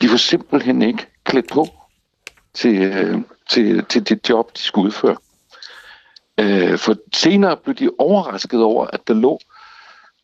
De 0.00 0.10
var 0.10 0.16
simpelthen 0.16 0.82
ikke 0.82 1.06
klædt 1.24 1.48
på 1.48 1.66
til, 2.54 2.82
øh, 2.82 3.18
til, 3.50 3.84
til 3.84 4.08
det 4.08 4.28
job, 4.28 4.56
de 4.56 4.62
skulle 4.62 4.86
udføre. 4.86 5.16
Øh, 6.40 6.78
for 6.78 6.96
senere 7.14 7.56
blev 7.56 7.74
de 7.74 7.90
overrasket 7.98 8.62
over, 8.62 8.86
at 8.86 9.08
der 9.08 9.14
lå 9.14 9.38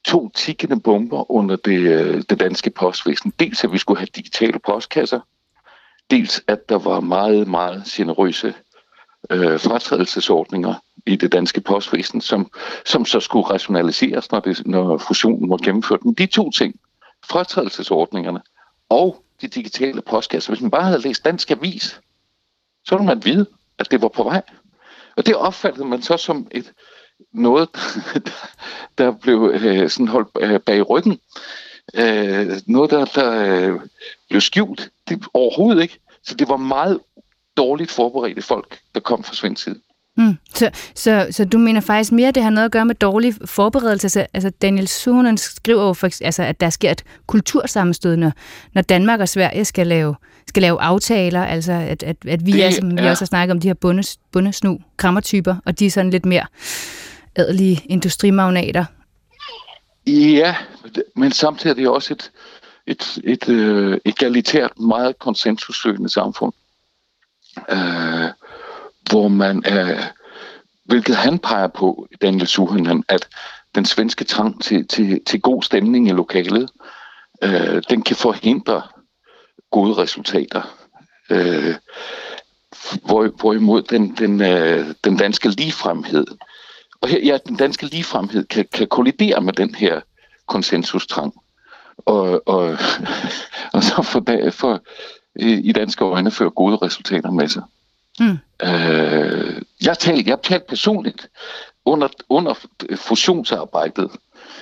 to 0.04 0.28
tikkende 0.28 0.80
bomber 0.80 1.30
under 1.30 1.56
det, 1.56 1.78
øh, 1.78 2.22
det 2.30 2.40
danske 2.40 2.70
postvæsen. 2.70 3.32
Dels 3.38 3.64
at 3.64 3.72
vi 3.72 3.78
skulle 3.78 3.98
have 3.98 4.08
digitale 4.16 4.58
postkasser, 4.58 5.20
dels 6.10 6.42
at 6.46 6.68
der 6.68 6.78
var 6.78 7.00
meget, 7.00 7.48
meget 7.48 7.84
generøse 7.84 8.54
øh, 9.30 9.60
fratrædelsesordninger 9.60 10.74
i 11.06 11.16
det 11.16 11.32
danske 11.32 11.60
postvæsen, 11.60 12.20
som, 12.20 12.50
som 12.84 13.04
så 13.04 13.20
skulle 13.20 13.50
rationaliseres, 13.50 14.30
når, 14.32 14.40
det, 14.40 14.66
når 14.66 14.98
fusionen 14.98 15.50
var 15.50 15.56
gennemført. 15.56 16.04
Men 16.04 16.14
de 16.14 16.26
to 16.26 16.50
ting, 16.50 16.74
fratrædelsesordningerne 17.24 18.40
og 18.88 19.22
de 19.40 19.48
digitale 19.48 20.02
postkasser, 20.02 20.52
hvis 20.52 20.60
man 20.60 20.70
bare 20.70 20.84
havde 20.84 21.00
læst 21.00 21.24
dansk 21.24 21.50
avis, 21.50 22.00
så 22.84 22.96
ville 22.96 23.06
man 23.06 23.24
vide, 23.24 23.46
at 23.78 23.90
det 23.90 24.02
var 24.02 24.08
på 24.08 24.22
vej. 24.22 24.42
Og 25.16 25.26
det 25.26 25.36
opfattede 25.36 25.84
man 25.84 26.02
så 26.02 26.16
som 26.16 26.46
et 26.50 26.72
noget, 27.32 27.68
der 28.98 29.10
blev 29.10 29.50
øh, 29.54 29.90
sådan 29.90 30.08
holdt 30.08 30.28
øh, 30.40 30.60
bag 30.60 30.90
ryggen. 30.90 31.20
Øh, 31.94 32.60
noget, 32.66 32.90
der, 32.90 33.04
der 33.04 33.30
øh, 33.30 33.80
blev 34.28 34.40
skjult. 34.40 34.90
Det, 35.08 35.24
overhovedet 35.34 35.82
ikke. 35.82 35.98
Så 36.22 36.34
det 36.34 36.48
var 36.48 36.56
meget 36.56 37.00
dårligt 37.56 37.90
forberedte 37.90 38.42
folk, 38.42 38.78
der 38.94 39.00
kom 39.00 39.24
fra 39.24 39.34
svensk 39.34 39.64
side. 39.64 39.80
Mm. 40.16 40.36
Så, 40.54 40.70
så, 40.94 41.26
så 41.30 41.44
du 41.44 41.58
mener 41.58 41.80
faktisk 41.80 42.12
mere, 42.12 42.28
at 42.28 42.34
det 42.34 42.42
har 42.42 42.50
noget 42.50 42.64
at 42.64 42.72
gøre 42.72 42.84
med 42.84 42.94
dårlig 42.94 43.34
forberedelse? 43.44 44.04
Altså, 44.04 44.26
altså 44.34 44.50
Daniel 44.50 44.88
Suhonen 44.88 45.38
skriver 45.38 45.86
jo, 45.86 45.92
for, 45.92 46.24
altså, 46.24 46.42
at 46.42 46.60
der 46.60 46.70
sker 46.70 46.90
et 46.90 47.04
kultursammenstød, 47.26 48.16
når, 48.16 48.32
når 48.72 48.82
Danmark 48.82 49.20
og 49.20 49.28
Sverige 49.28 49.64
skal 49.64 49.86
lave, 49.86 50.14
skal 50.48 50.60
lave 50.62 50.80
aftaler, 50.80 51.44
altså 51.44 51.72
at, 51.72 52.02
at, 52.02 52.16
at 52.26 52.46
vi, 52.46 52.52
det, 52.52 52.64
er, 52.64 52.70
som 52.70 52.90
ja. 52.90 53.02
vi 53.02 53.08
også 53.08 53.20
har 53.20 53.26
snakket 53.26 53.52
om, 53.52 53.60
de 53.60 53.68
her 53.68 53.74
bundes, 53.74 54.18
bundesnu 54.32 54.78
krammertyper, 54.96 55.56
og 55.64 55.78
de 55.78 55.86
er 55.86 55.90
sådan 55.90 56.10
lidt 56.10 56.26
mere 56.26 56.46
adelige 57.34 57.82
industrimagnater. 57.84 58.84
Ja, 60.06 60.56
men 61.16 61.32
samtidig 61.32 61.70
er 61.70 61.74
det 61.74 61.88
også 61.88 62.14
et, 62.14 62.30
et, 62.86 63.18
et, 63.24 63.48
et 63.48 63.48
uh, 63.48 63.98
egalitært, 64.04 64.78
meget 64.78 65.18
konsensussøgende 65.18 66.08
samfund 66.08 66.52
øh, 67.70 68.30
hvor 69.10 69.28
man, 69.28 69.64
øh, 69.72 70.02
hvilket 70.84 71.16
han 71.16 71.38
peger 71.38 71.68
på, 71.68 72.06
Daniel 72.22 72.46
Suhanen, 72.46 73.04
at 73.08 73.28
den 73.74 73.84
svenske 73.84 74.24
trang 74.24 74.62
til, 74.62 74.88
til, 74.88 75.20
til 75.26 75.40
god 75.40 75.62
stemning 75.62 76.08
i 76.08 76.12
lokalet, 76.12 76.70
øh, 77.42 77.82
den 77.90 78.02
kan 78.02 78.16
forhindre 78.16 78.82
gode 79.70 79.94
resultater. 79.94 80.62
Øh, 81.30 81.74
hvor, 83.06 83.28
hvorimod 83.40 83.82
den, 83.82 84.14
den, 84.18 84.42
øh, 84.42 84.94
den 85.04 85.16
danske 85.16 85.48
ligefremhed, 85.48 86.26
og 87.00 87.08
her, 87.08 87.18
ja, 87.24 87.38
den 87.48 87.56
danske 87.56 87.86
ligefremhed 87.86 88.44
kan, 88.44 88.66
kan 88.72 88.88
kollidere 88.88 89.40
med 89.40 89.52
den 89.52 89.74
her 89.74 90.00
konsensustrang. 90.46 91.34
Og, 91.98 92.48
og, 92.48 92.62
og 93.74 93.82
så 93.82 94.02
for, 94.02 94.50
for, 94.50 94.82
i 95.40 95.72
danske 95.72 96.04
øjne 96.04 96.30
fører 96.30 96.50
gode 96.50 96.76
resultater 96.76 97.30
med 97.30 97.48
sig. 97.48 97.62
Mm. 98.20 98.38
Øh, 98.62 99.62
jeg 99.84 99.98
talte 99.98 100.30
jeg 100.30 100.38
talt 100.42 100.66
personligt 100.66 101.28
under, 101.84 102.08
under 102.28 102.54
fusionsarbejdet 102.96 104.10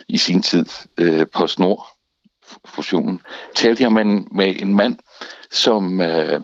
i 0.08 0.18
sin 0.18 0.42
tid 0.42 0.66
øh, 0.98 1.26
på 1.34 1.46
Snor 1.46 1.88
fusionen, 2.64 3.20
talte 3.54 3.82
jeg 3.82 3.92
med, 3.92 4.04
med 4.30 4.60
en 4.60 4.74
mand, 4.74 4.98
som, 5.50 6.00
øh, 6.00 6.40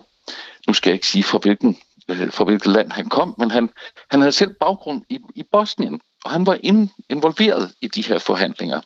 nu 0.66 0.72
skal 0.72 0.90
jeg 0.90 0.94
ikke 0.94 1.06
sige 1.06 1.24
fra 1.24 1.38
hvilken, 1.38 1.78
øh, 2.08 2.32
fra 2.32 2.44
hvilket 2.44 2.72
land 2.72 2.92
han 2.92 3.08
kom, 3.08 3.34
men 3.38 3.50
han, 3.50 3.70
han 4.10 4.20
havde 4.20 4.32
selv 4.32 4.54
baggrund 4.60 5.02
i, 5.08 5.18
i 5.34 5.42
Bosnien, 5.52 6.00
og 6.24 6.30
han 6.30 6.46
var 6.46 6.58
ind, 6.62 6.88
involveret 7.10 7.72
i 7.80 7.88
de 7.88 8.02
her 8.02 8.18
forhandlinger 8.18 8.80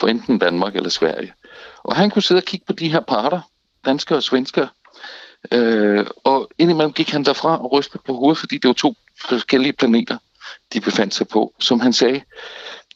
for 0.00 0.08
enten 0.08 0.38
Danmark 0.38 0.76
eller 0.76 0.90
Sverige. 0.90 1.32
Og 1.82 1.96
han 1.96 2.10
kunne 2.10 2.22
sidde 2.22 2.38
og 2.38 2.44
kigge 2.44 2.66
på 2.66 2.72
de 2.72 2.92
her 2.92 3.00
parter, 3.00 3.40
danske 3.88 4.16
og 4.16 4.22
svenskere. 4.22 4.68
Øh, 5.52 6.06
og 6.24 6.48
indimellem 6.58 6.92
gik 6.92 7.10
han 7.10 7.24
derfra 7.24 7.62
og 7.62 7.72
rystede 7.72 8.02
på 8.06 8.12
hovedet, 8.14 8.38
fordi 8.38 8.58
det 8.58 8.68
var 8.68 8.74
to 8.74 8.94
forskellige 9.28 9.72
planeter, 9.72 10.18
de 10.72 10.80
befandt 10.80 11.14
sig 11.14 11.28
på. 11.28 11.54
Som 11.60 11.80
han 11.80 11.92
sagde, 11.92 12.20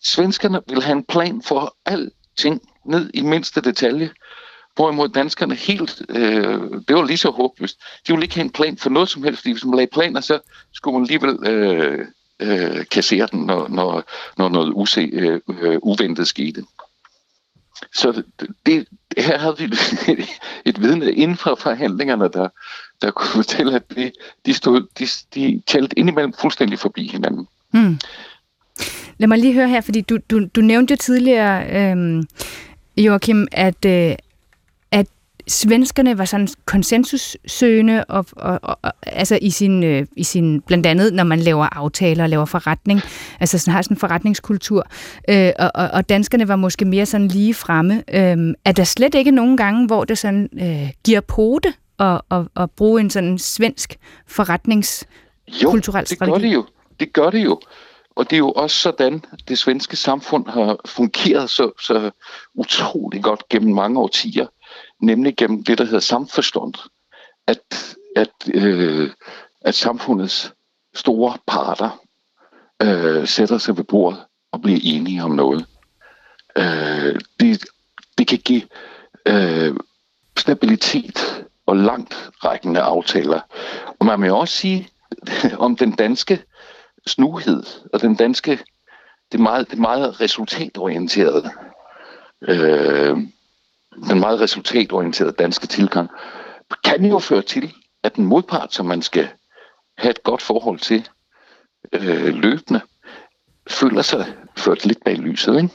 svenskerne 0.04 0.60
ville 0.68 0.82
have 0.82 0.96
en 0.96 1.04
plan 1.04 1.42
for 1.42 1.76
alting 1.86 2.60
ned 2.84 3.10
i 3.14 3.22
mindste 3.22 3.60
detalje, 3.60 4.10
hvorimod 4.74 5.08
danskerne 5.08 5.54
helt, 5.54 6.02
øh, 6.08 6.60
det 6.88 6.96
var 6.96 7.04
lige 7.04 7.16
så 7.16 7.30
håbløst. 7.30 7.78
De 8.06 8.12
ville 8.12 8.24
ikke 8.24 8.34
have 8.34 8.44
en 8.44 8.52
plan 8.52 8.76
for 8.76 8.90
noget 8.90 9.08
som 9.08 9.22
helst, 9.22 9.40
fordi 9.40 9.52
hvis 9.52 9.64
man 9.64 9.74
lagde 9.74 9.90
planer, 9.92 10.20
så 10.20 10.38
skulle 10.72 10.98
man 10.98 11.02
alligevel 11.02 11.46
øh, 11.46 12.06
øh, 12.40 12.86
kassere 12.90 13.28
den, 13.32 13.40
når, 13.40 13.68
når, 13.68 14.02
når 14.38 14.48
noget 14.48 14.72
use, 14.74 15.00
øh, 15.00 15.40
øh, 15.60 15.78
uventet 15.82 16.28
skete. 16.28 16.64
Så 17.94 18.22
det, 18.66 18.86
her 19.18 19.38
havde 19.38 19.58
vi 19.58 19.64
et, 19.64 19.74
et 20.68 20.82
vidne 20.82 21.12
inden 21.12 21.36
for 21.36 21.54
forhandlingerne, 21.54 22.24
der, 22.24 22.48
der 23.02 23.10
kunne 23.10 23.30
fortælle, 23.30 23.74
at 23.74 23.82
de, 23.96 24.12
de, 24.46 24.54
stod, 24.54 24.86
de, 24.98 25.06
de 25.34 25.62
talte 25.66 25.98
indimellem 25.98 26.32
fuldstændig 26.40 26.78
forbi 26.78 27.08
hinanden. 27.08 27.46
Hmm. 27.70 27.98
Lad 29.18 29.28
mig 29.28 29.38
lige 29.38 29.54
høre 29.54 29.68
her, 29.68 29.80
fordi 29.80 30.00
du, 30.00 30.18
du, 30.30 30.46
du 30.56 30.60
nævnte 30.60 30.92
jo 30.92 30.96
tidligere, 30.96 31.90
øhm, 31.90 32.22
Joachim, 32.96 33.46
at, 33.52 33.84
øh, 33.84 34.16
svenskerne 35.48 36.18
var 36.18 36.24
sådan 36.24 36.48
konsensussøgende, 36.66 38.04
og, 38.04 38.26
og, 38.36 38.60
og, 38.62 38.92
altså 39.02 39.38
i 39.42 39.50
sin, 39.50 39.82
øh, 39.82 40.06
i 40.16 40.24
sin, 40.24 40.60
blandt 40.60 40.86
andet 40.86 41.12
når 41.12 41.24
man 41.24 41.38
laver 41.38 41.66
aftaler 41.72 42.24
og 42.24 42.30
laver 42.30 42.44
forretning, 42.44 43.00
altså 43.40 43.58
sådan, 43.58 43.72
har 43.72 43.82
sådan 43.82 43.94
en 43.94 44.00
forretningskultur, 44.00 44.86
øh, 45.28 45.52
og, 45.58 45.70
og, 45.74 45.88
og 45.92 46.08
danskerne 46.08 46.48
var 46.48 46.56
måske 46.56 46.84
mere 46.84 47.06
sådan 47.06 47.28
lige 47.28 47.54
fremme. 47.54 47.94
Øh, 47.94 48.54
er 48.64 48.72
der 48.72 48.84
slet 48.84 49.14
ikke 49.14 49.30
nogen 49.30 49.56
gange, 49.56 49.86
hvor 49.86 50.04
det 50.04 50.18
sådan 50.18 50.48
øh, 50.60 50.90
giver 51.04 51.20
pote 51.20 51.72
at, 51.98 52.20
at, 52.30 52.46
at 52.56 52.70
bruge 52.70 53.00
en 53.00 53.10
sådan 53.10 53.38
svensk 53.38 53.98
forretningskulturel 54.26 56.06
strategi? 56.06 56.22
Jo, 56.22 56.26
det 56.30 56.32
gør 56.32 56.48
det 56.48 56.54
jo. 56.54 56.66
Det 57.00 57.12
gør 57.12 57.30
det 57.30 57.44
jo. 57.44 57.60
Og 58.16 58.30
det 58.30 58.36
er 58.36 58.38
jo 58.38 58.50
også 58.50 58.76
sådan, 58.76 59.24
det 59.48 59.58
svenske 59.58 59.96
samfund 59.96 60.46
har 60.48 60.76
fungeret 60.86 61.50
så, 61.50 61.70
så 61.80 62.10
utrolig 62.54 63.22
godt 63.22 63.48
gennem 63.48 63.74
mange 63.74 64.00
årtier 64.00 64.46
nemlig 65.02 65.36
gennem 65.36 65.64
det, 65.64 65.78
der 65.78 65.84
hedder 65.84 66.00
samforstånd, 66.00 66.74
at, 67.46 67.96
at, 68.16 68.54
øh, 68.54 69.10
at 69.60 69.74
samfundets 69.74 70.52
store 70.94 71.38
parter 71.46 72.00
øh, 72.82 73.28
sætter 73.28 73.58
sig 73.58 73.76
ved 73.76 73.84
bordet 73.84 74.20
og 74.52 74.62
bliver 74.62 74.80
enige 74.82 75.24
om 75.24 75.30
noget. 75.30 75.66
Øh, 76.56 77.20
det, 77.40 77.66
det 78.18 78.26
kan 78.26 78.38
give 78.38 78.62
øh, 79.26 79.76
stabilitet 80.38 81.44
og 81.66 81.76
langt 81.76 82.30
rækkende 82.44 82.80
aftaler. 82.80 83.40
Og 84.00 84.06
man 84.06 84.20
må 84.20 84.40
også 84.40 84.54
sige 84.54 84.88
om 85.58 85.76
den 85.76 85.92
danske 85.92 86.42
snuhed 87.06 87.62
og 87.92 88.00
den 88.00 88.14
danske, 88.14 88.58
det 89.32 89.40
meget, 89.40 89.70
det 89.70 89.78
meget 89.78 90.20
resultatorienterede. 90.20 91.50
Øh, 92.42 93.16
den 94.08 94.20
meget 94.20 94.40
resultatorienterede 94.40 95.32
danske 95.32 95.66
tilgang, 95.66 96.10
kan 96.84 97.04
jo 97.04 97.18
føre 97.18 97.42
til, 97.42 97.72
at 98.02 98.16
den 98.16 98.24
modpart, 98.24 98.74
som 98.74 98.86
man 98.86 99.02
skal 99.02 99.28
have 99.98 100.10
et 100.10 100.22
godt 100.22 100.42
forhold 100.42 100.78
til 100.78 101.08
øh, 101.92 102.34
løbende, 102.34 102.80
føler 103.70 104.02
sig 104.02 104.26
ført 104.56 104.86
lidt 104.86 105.04
bag 105.04 105.16
lyset. 105.16 105.56
Ikke? 105.56 105.68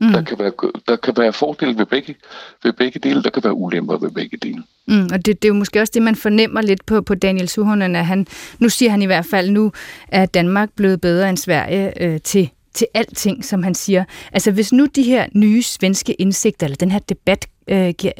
Mm. 0.00 0.12
Der, 0.12 0.22
kan 0.22 0.38
være, 0.38 0.52
der 0.88 0.96
kan 0.96 1.14
være 1.16 1.32
fordele 1.32 1.78
ved 1.78 1.86
begge, 1.86 2.14
ved 2.62 2.72
begge 2.72 2.98
dele, 2.98 3.22
der 3.22 3.30
kan 3.30 3.44
være 3.44 3.54
ulemper 3.54 3.98
ved 3.98 4.10
begge 4.10 4.36
dele. 4.36 4.62
Mm, 4.86 5.08
og 5.12 5.26
det, 5.26 5.42
det 5.42 5.44
er 5.44 5.48
jo 5.48 5.54
måske 5.54 5.80
også 5.80 5.90
det, 5.94 6.02
man 6.02 6.16
fornemmer 6.16 6.62
lidt 6.62 6.86
på, 6.86 7.02
på 7.02 7.14
Daniel 7.14 7.48
Suhonen, 7.48 7.96
at 7.96 8.06
han, 8.06 8.26
nu 8.58 8.68
siger 8.68 8.90
han 8.90 9.02
i 9.02 9.06
hvert 9.06 9.26
fald, 9.26 9.50
nu 9.50 9.72
er 10.08 10.26
Danmark 10.26 10.70
blevet 10.76 11.00
bedre 11.00 11.28
end 11.28 11.36
Sverige 11.36 12.02
øh, 12.02 12.20
til 12.20 12.50
til 12.74 12.86
alting, 12.94 13.44
som 13.44 13.62
han 13.62 13.74
siger. 13.74 14.04
Altså 14.32 14.50
hvis 14.50 14.72
nu 14.72 14.86
de 14.86 15.02
her 15.02 15.26
nye 15.34 15.62
svenske 15.62 16.14
indsigter, 16.14 16.66
eller 16.66 16.76
den 16.76 16.90
her 16.90 16.98
debat, 16.98 17.46
øh, 17.66 17.94
giver, 17.98 18.12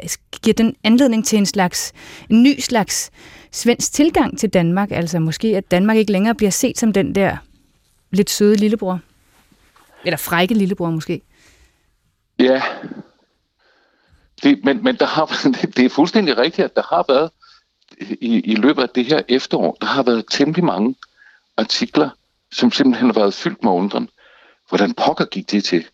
giver 0.43 0.55
den 0.55 0.77
anledning 0.85 1.27
til 1.27 1.39
en 1.39 1.47
slags, 1.47 1.93
en 2.31 2.43
ny 2.43 2.61
slags 2.61 3.11
svensk 3.51 3.93
tilgang 3.93 4.39
til 4.39 4.51
Danmark, 4.51 4.91
altså 4.91 5.19
måske 5.19 5.57
at 5.57 5.71
Danmark 5.71 5.97
ikke 5.97 6.13
længere 6.13 6.35
bliver 6.35 6.51
set 6.51 6.79
som 6.79 6.93
den 6.93 7.15
der 7.15 7.37
lidt 8.11 8.31
søde 8.31 8.57
lillebror, 8.57 9.01
eller 10.05 10.17
frække 10.17 10.55
lillebror 10.55 10.91
måske. 10.91 11.21
Ja, 12.39 12.63
det, 14.43 14.65
men, 14.65 14.85
men 14.85 14.97
der 14.97 15.07
har, 15.07 15.27
det 15.77 15.85
er 15.85 15.89
fuldstændig 15.89 16.39
rigtigt, 16.39 16.65
at 16.65 16.77
der 16.77 16.83
har 16.83 17.05
været 17.09 17.31
i, 18.21 18.41
i 18.41 18.55
løbet 18.55 18.83
af 18.83 18.89
det 18.89 19.07
her 19.07 19.23
efterår, 19.29 19.77
der 19.81 19.87
har 19.87 20.03
været 20.03 20.25
temmelig 20.31 20.65
mange 20.65 20.95
artikler, 21.57 22.11
som 22.53 22.73
simpelthen 22.73 23.07
har 23.07 23.21
været 23.21 23.35
fyldt 23.35 23.65
med 23.65 23.73
undren. 23.73 24.09
Hvordan 24.69 24.95
pokker 24.95 25.25
gik 25.25 25.51
det 25.51 25.65
til? 25.65 25.87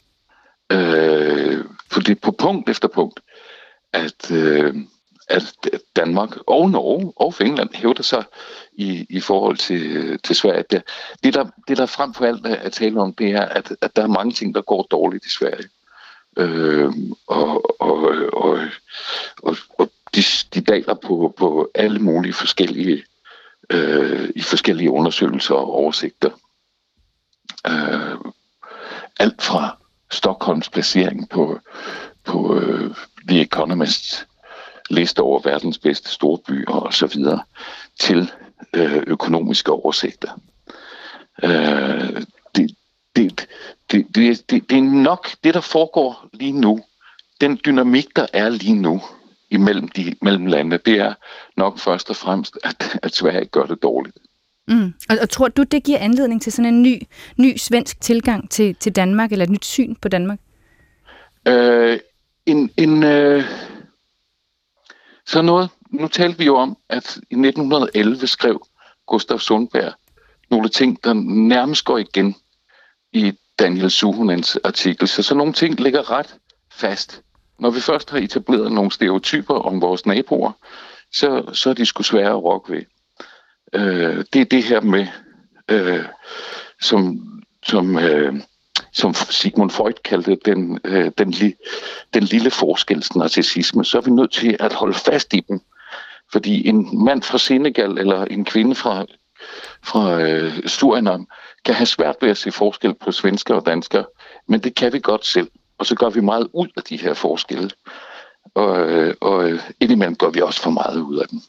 Øh, 0.72 1.64
for 1.90 2.00
det 2.00 2.20
på 2.20 2.30
punkt 2.30 2.68
efter 2.68 2.88
punkt, 2.88 3.20
at, 3.92 4.30
øh, 4.30 4.74
at 5.28 5.54
Danmark 5.96 6.36
og 6.46 6.70
Norge 6.70 7.12
og 7.16 7.34
Finland 7.34 7.74
hævder 7.74 8.02
sig 8.02 8.24
i, 8.72 9.06
i 9.10 9.20
forhold 9.20 9.56
til, 9.56 9.96
øh, 9.96 10.18
til 10.24 10.36
Sverige. 10.36 10.64
Det, 10.70 10.82
det, 11.24 11.34
der, 11.34 11.46
det, 11.68 11.76
der 11.76 11.86
frem 11.86 12.14
for 12.14 12.24
alt 12.24 12.46
er 12.46 12.56
at 12.56 12.72
tale 12.72 13.00
om, 13.00 13.14
det 13.14 13.30
er, 13.30 13.44
at, 13.44 13.76
at 13.80 13.96
der 13.96 14.02
er 14.02 14.06
mange 14.06 14.32
ting, 14.32 14.54
der 14.54 14.62
går 14.62 14.86
dårligt 14.90 15.26
i 15.26 15.30
Sverige. 15.30 15.68
Øh, 16.36 16.92
og, 17.26 17.80
og, 17.80 18.02
og, 18.32 18.58
og, 19.42 19.56
og 19.78 19.90
de, 20.14 20.22
de 20.54 20.60
daler 20.60 20.94
på, 20.94 21.34
på 21.36 21.70
alle 21.74 21.98
mulige 21.98 22.32
forskellige 22.32 23.04
øh, 23.70 24.28
i 24.36 24.42
forskellige 24.42 24.90
undersøgelser 24.90 25.54
og 25.54 25.74
oversigter. 25.74 26.30
Øh, 27.66 28.18
alt 29.20 29.42
fra 29.42 29.76
Stockholms 30.10 30.68
placering 30.68 31.28
på, 31.28 31.58
på 32.24 32.54
uh, 32.54 32.96
The 33.28 33.40
Economist 33.40 34.26
liste 34.90 35.20
over 35.20 35.40
verdens 35.44 35.78
bedste 35.78 36.10
storbyer 36.10 36.70
og 36.70 36.94
så 36.94 37.06
videre 37.06 37.42
til 38.00 38.30
uh, 38.76 39.02
økonomiske 39.06 39.72
oversigter. 39.72 40.40
Uh, 41.42 42.22
det, 42.56 42.76
det, 43.16 43.48
det, 43.90 44.06
det, 44.14 44.50
det, 44.50 44.70
det 44.70 44.78
er 44.78 44.82
nok 44.82 45.28
det, 45.44 45.54
der 45.54 45.60
foregår 45.60 46.28
lige 46.32 46.52
nu. 46.52 46.80
Den 47.40 47.60
dynamik, 47.66 48.16
der 48.16 48.26
er 48.32 48.48
lige 48.48 48.74
nu 48.74 49.02
imellem 49.50 49.88
de 49.88 50.14
mellem 50.22 50.46
lande, 50.46 50.78
det 50.78 51.00
er 51.00 51.14
nok 51.56 51.78
først 51.78 52.10
og 52.10 52.16
fremmest, 52.16 52.58
at, 52.64 52.98
at 53.02 53.14
Sverige 53.14 53.46
gør 53.46 53.64
det 53.64 53.82
dårligt. 53.82 54.16
Mm. 54.68 54.92
Og, 55.10 55.16
og 55.22 55.30
tror 55.30 55.48
du, 55.48 55.62
det 55.62 55.84
giver 55.84 55.98
anledning 55.98 56.42
til 56.42 56.52
sådan 56.52 56.74
en 56.74 56.82
ny, 56.82 57.02
ny 57.36 57.56
svensk 57.56 58.00
tilgang 58.00 58.50
til, 58.50 58.74
til 58.74 58.96
Danmark, 58.96 59.32
eller 59.32 59.44
et 59.44 59.50
nyt 59.50 59.64
syn 59.64 59.94
på 59.94 60.08
Danmark? 60.08 60.38
Øh, 61.48 61.98
en, 62.46 62.70
en, 62.76 63.02
øh, 63.02 63.44
så 65.26 65.42
noget, 65.42 65.70
nu 65.90 66.08
talte 66.08 66.38
vi 66.38 66.44
jo 66.44 66.56
om, 66.56 66.76
at 66.88 67.16
i 67.16 67.34
1911 67.34 68.26
skrev 68.26 68.62
Gustav 69.06 69.38
Sundberg 69.38 69.92
nogle 70.50 70.68
ting, 70.68 71.04
der 71.04 71.12
nærmest 71.48 71.84
går 71.84 71.98
igen 71.98 72.34
i 73.12 73.32
Daniel 73.58 73.90
Suhunens 73.90 74.58
artikel. 74.64 75.08
Så 75.08 75.22
sådan 75.22 75.38
nogle 75.38 75.52
ting 75.52 75.80
ligger 75.80 76.10
ret 76.10 76.36
fast. 76.72 77.22
Når 77.58 77.70
vi 77.70 77.80
først 77.80 78.10
har 78.10 78.18
etableret 78.18 78.72
nogle 78.72 78.92
stereotyper 78.92 79.54
om 79.54 79.80
vores 79.80 80.06
naboer, 80.06 80.52
så, 81.12 81.50
så 81.52 81.70
er 81.70 81.74
de 81.74 81.86
sgu 81.86 82.02
svære 82.02 82.30
at 82.30 82.44
rokke 82.44 82.72
ved. 82.72 82.82
Øh, 83.72 84.24
det 84.32 84.40
er 84.40 84.44
det 84.44 84.64
her 84.64 84.80
med, 84.80 85.06
øh, 85.68 86.04
som, 86.80 87.20
som, 87.62 87.98
øh, 87.98 88.34
som 88.92 89.14
Sigmund 89.14 89.70
Freud 89.70 90.02
kaldte 90.04 90.38
den, 90.44 90.78
øh, 90.84 91.10
den, 91.18 91.30
li, 91.30 91.54
den 92.14 92.22
lille 92.22 92.50
forskels 92.50 93.14
narcissisme, 93.14 93.84
så 93.84 93.98
er 93.98 94.02
vi 94.02 94.10
nødt 94.10 94.32
til 94.32 94.56
at 94.60 94.72
holde 94.72 94.94
fast 94.94 95.34
i 95.34 95.40
dem. 95.48 95.60
Fordi 96.32 96.68
en 96.68 97.04
mand 97.04 97.22
fra 97.22 97.38
Senegal 97.38 97.98
eller 97.98 98.24
en 98.24 98.44
kvinde 98.44 98.74
fra, 98.74 99.04
fra 99.82 100.20
øh, 100.20 100.66
Surinam 100.66 101.26
kan 101.64 101.74
have 101.74 101.86
svært 101.86 102.16
ved 102.20 102.30
at 102.30 102.38
se 102.38 102.52
forskel 102.52 102.94
på 102.94 103.12
svensker 103.12 103.54
og 103.54 103.66
danskere, 103.66 104.04
men 104.48 104.60
det 104.60 104.74
kan 104.74 104.92
vi 104.92 105.00
godt 105.00 105.26
selv. 105.26 105.48
Og 105.78 105.86
så 105.86 105.94
gør 105.94 106.10
vi 106.10 106.20
meget 106.20 106.48
ud 106.54 106.68
af 106.76 106.82
de 106.82 106.96
her 106.96 107.14
forskelle. 107.14 107.70
Og, 108.54 108.90
øh, 108.90 109.14
og 109.20 109.50
øh, 109.50 109.60
indimellem 109.80 110.16
gør 110.16 110.30
vi 110.30 110.40
også 110.40 110.62
for 110.62 110.70
meget 110.70 111.00
ud 111.00 111.18
af 111.18 111.28
dem. 111.28 111.40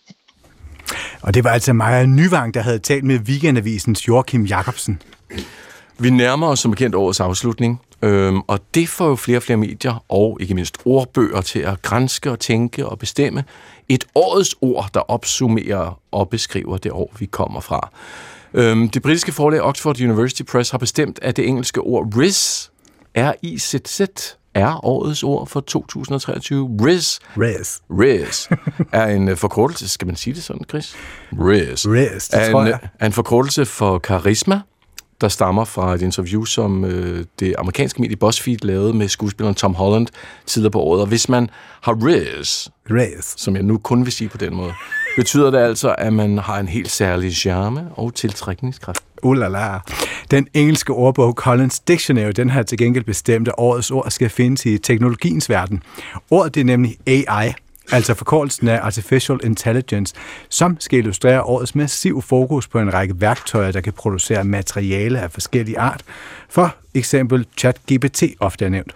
Og 1.21 1.33
det 1.33 1.43
var 1.43 1.49
altså 1.49 1.73
Maja 1.73 2.05
Nyvang, 2.05 2.53
der 2.53 2.61
havde 2.61 2.79
talt 2.79 3.03
med 3.03 3.19
Weekendavisens 3.19 4.07
Joachim 4.07 4.45
Jacobsen. 4.45 5.01
Vi 6.01 6.09
nærmer 6.09 6.47
os 6.47 6.59
som 6.59 6.71
bekendt 6.71 6.95
årets 6.95 7.19
afslutning, 7.19 7.81
øhm, 8.01 8.39
og 8.47 8.59
det 8.73 8.89
får 8.89 9.07
jo 9.07 9.15
flere 9.15 9.37
og 9.37 9.43
flere 9.43 9.57
medier, 9.57 10.05
og 10.09 10.37
ikke 10.41 10.53
mindst 10.55 10.77
ordbøger, 10.85 11.41
til 11.41 11.59
at 11.59 11.81
grænske 11.81 12.31
og 12.31 12.39
tænke 12.39 12.85
og 12.85 12.99
bestemme 12.99 13.43
et 13.89 14.05
årets 14.15 14.55
ord, 14.61 14.89
der 14.93 14.99
opsummerer 14.99 15.99
og 16.11 16.29
beskriver 16.29 16.77
det 16.77 16.91
år, 16.91 17.13
vi 17.19 17.25
kommer 17.25 17.59
fra. 17.59 17.89
Øhm, 18.53 18.89
det 18.89 19.01
britiske 19.01 19.31
forlag 19.31 19.61
Oxford 19.61 20.01
University 20.01 20.43
Press 20.43 20.69
har 20.69 20.77
bestemt, 20.77 21.19
at 21.21 21.37
det 21.37 21.47
engelske 21.47 21.81
ord 21.81 22.13
RIZ, 22.17 22.69
R-I-Z-Z, 23.17 24.01
er 24.53 24.85
årets 24.85 25.23
ord 25.23 25.47
for 25.47 25.59
2023. 25.59 26.77
RIZ. 26.81 27.19
RIZ. 27.37 27.81
RIZ 27.89 28.47
er 28.91 29.05
en 29.05 29.29
uh, 29.29 29.37
forkortelse, 29.37 29.89
skal 29.89 30.05
man 30.05 30.15
sige 30.15 30.33
det 30.33 30.43
sådan, 30.43 30.65
Chris? 30.69 30.95
RIZ. 31.31 31.87
RIZ, 31.87 32.27
det 32.27 32.47
er 32.47 32.51
tror 32.51 32.61
en, 32.61 32.67
jeg. 32.67 32.79
er 32.99 33.05
en 33.05 33.13
forkortelse 33.13 33.65
for 33.65 33.99
karisma, 33.99 34.61
der 35.21 35.27
stammer 35.27 35.65
fra 35.65 35.93
et 35.93 36.01
interview, 36.01 36.45
som 36.45 36.85
øh, 36.85 37.25
det 37.39 37.55
amerikanske 37.57 38.01
medie 38.01 38.17
BuzzFeed 38.17 38.57
lavede 38.61 38.93
med 38.93 39.07
skuespilleren 39.07 39.55
Tom 39.55 39.75
Holland 39.75 40.07
tidligere 40.45 40.71
på 40.71 40.79
året. 40.79 41.01
Og 41.01 41.07
hvis 41.07 41.29
man 41.29 41.49
har 41.81 42.05
Riz, 42.05 42.67
Riz. 42.89 43.33
som 43.37 43.55
jeg 43.55 43.63
nu 43.63 43.77
kun 43.77 44.05
vil 44.05 44.13
sige 44.13 44.29
på 44.29 44.37
den 44.37 44.55
måde, 44.55 44.73
betyder 45.15 45.51
det 45.51 45.57
altså, 45.57 45.95
at 45.97 46.13
man 46.13 46.37
har 46.37 46.59
en 46.59 46.67
helt 46.67 46.91
særlig 46.91 47.35
charme 47.35 47.87
og 47.95 48.13
tiltrækningskraft. 48.13 49.03
Uh 49.23 49.37
la 49.37 49.47
la. 49.47 49.79
Den 50.31 50.47
engelske 50.53 50.93
ordbog 50.93 51.33
Collins 51.33 51.79
Dictionary, 51.79 52.31
den 52.35 52.49
har 52.49 52.63
til 52.63 52.77
gengæld 52.77 53.03
bestemt, 53.03 53.47
at 53.47 53.53
årets 53.57 53.91
ord 53.91 54.11
skal 54.11 54.29
findes 54.29 54.65
i 54.65 54.77
teknologiens 54.77 55.49
verden. 55.49 55.83
Ordet 56.29 56.55
det 56.55 56.61
er 56.61 56.65
nemlig 56.65 56.97
AI, 57.07 57.53
altså 57.91 58.13
forkortelsen 58.13 58.67
af 58.67 58.79
Artificial 58.81 59.39
Intelligence, 59.43 60.15
som 60.49 60.77
skal 60.79 60.99
illustrere 60.99 61.41
årets 61.43 61.75
massiv 61.75 62.21
fokus 62.21 62.67
på 62.67 62.79
en 62.79 62.93
række 62.93 63.21
værktøjer, 63.21 63.71
der 63.71 63.81
kan 63.81 63.93
producere 63.93 64.43
materiale 64.43 65.19
af 65.19 65.31
forskellige 65.31 65.79
art. 65.79 66.03
For 66.49 66.75
eksempel 66.93 67.45
ChatGPT 67.57 68.23
ofte 68.39 68.65
er 68.65 68.69
nævnt. 68.69 68.95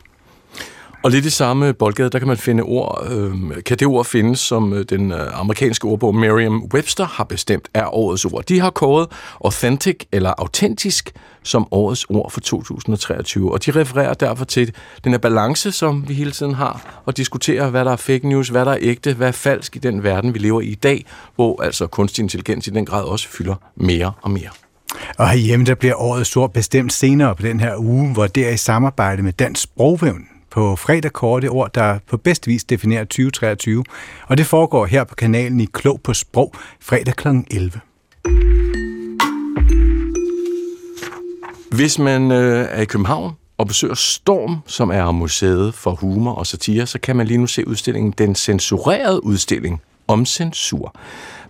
Og 1.06 1.12
lidt 1.12 1.26
i 1.26 1.30
samme 1.30 1.74
boldgade, 1.74 2.10
der 2.10 2.20
kan 2.20 2.28
man 2.28 2.38
finde 2.38 2.64
ord, 2.64 3.08
øh, 3.12 3.64
kan 3.64 3.78
det 3.78 3.88
ord 3.88 4.06
findes, 4.06 4.40
som 4.40 4.74
øh, 4.74 4.86
den 4.90 5.12
øh, 5.12 5.40
amerikanske 5.40 5.86
ordbog 5.86 6.16
Merriam-Webster 6.16 7.04
har 7.04 7.24
bestemt 7.24 7.70
er 7.74 7.96
årets 7.96 8.26
ord. 8.26 8.44
De 8.44 8.60
har 8.60 8.70
kåret 8.70 9.08
authentic 9.44 10.00
eller 10.12 10.34
autentisk 10.38 11.12
som 11.44 11.68
årets 11.72 12.06
ord 12.10 12.32
for 12.32 12.40
2023, 12.40 13.52
og 13.52 13.66
de 13.66 13.72
refererer 13.72 14.14
derfor 14.14 14.46
til 14.46 14.74
den 15.04 15.12
her 15.12 15.20
balance, 15.20 15.72
som 15.72 16.06
vi 16.08 16.14
hele 16.14 16.32
tiden 16.32 16.54
har, 16.54 17.02
og 17.06 17.18
diskuterer, 17.18 17.70
hvad 17.70 17.86
der 17.86 17.92
er 17.92 17.96
fake 17.96 18.28
news, 18.28 18.50
hvad 18.50 18.66
der 18.66 18.72
er 18.72 18.80
ægte, 18.82 19.14
hvad 19.14 19.28
er 19.28 19.32
falsk 19.32 19.76
i 19.76 19.80
den 19.80 20.04
verden, 20.04 20.34
vi 20.34 20.40
lever 20.40 20.62
i 20.62 20.68
i 20.68 20.76
dag, 20.76 21.06
hvor 21.36 21.62
altså 21.62 21.88
kunstig 21.88 22.24
intelligens 22.24 22.68
i 22.68 22.70
den 22.70 22.86
grad 22.86 23.04
også 23.04 23.30
fylder 23.30 23.56
mere 23.76 24.12
og 24.22 24.32
mere. 24.32 24.50
Og 25.18 25.30
herhjemme, 25.30 25.66
der 25.66 25.76
bliver 25.76 25.96
årets 25.96 26.36
ord 26.36 26.54
bestemt 26.54 26.94
senere 26.94 27.36
på 27.36 27.42
den 27.42 27.60
her 27.60 27.76
uge, 27.78 28.14
hvor 28.14 28.28
det 28.28 28.48
er 28.48 28.52
i 28.52 28.58
samarbejde 28.58 29.24
med 29.24 29.34
Dansk 29.34 29.62
Sprogvævn 29.62 30.28
på 30.56 30.76
fredag 30.76 31.12
korte 31.12 31.42
det 31.42 31.50
ord, 31.50 31.74
der 31.74 32.00
på 32.08 32.18
bedst 32.18 32.48
vis 32.48 32.64
definerer 32.64 33.04
2023, 33.04 33.84
og 34.28 34.38
det 34.38 34.46
foregår 34.46 34.86
her 34.86 35.04
på 35.04 35.16
kanalen 35.16 35.60
i 35.60 35.66
Klog 35.66 36.02
på 36.02 36.14
Sprog 36.14 36.54
fredag 36.80 37.16
kl. 37.16 37.28
11. 37.52 37.82
Hvis 41.72 42.00
man 42.00 42.32
øh, 42.32 42.68
er 42.70 42.82
i 42.82 42.86
København 42.86 43.34
og 43.58 43.68
besøger 43.68 43.94
Storm, 43.94 44.58
som 44.66 44.90
er 44.90 45.12
museet 45.12 45.74
for 45.74 45.92
humor 45.92 46.32
og 46.32 46.48
satire, 46.48 46.86
så 46.86 47.00
kan 47.00 47.16
man 47.16 47.28
lige 47.28 47.38
nu 47.38 47.48
se 47.48 47.68
udstillingen 47.68 48.14
Den 48.18 48.36
Censurerede 48.36 49.24
Udstilling 49.24 49.82
om 50.08 50.26
censur. 50.26 50.96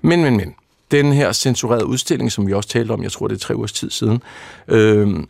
Men, 0.01 0.23
men, 0.23 0.37
men, 0.37 0.55
den 0.91 1.13
her 1.13 1.31
censurerede 1.31 1.85
udstilling, 1.85 2.31
som 2.31 2.47
vi 2.47 2.53
også 2.53 2.69
talte 2.69 2.91
om, 2.91 3.03
jeg 3.03 3.11
tror 3.11 3.27
det 3.27 3.35
er 3.35 3.39
tre 3.39 3.55
ugers 3.55 3.73
tid 3.73 3.89
siden, 3.89 4.21
øh, 4.67 5.23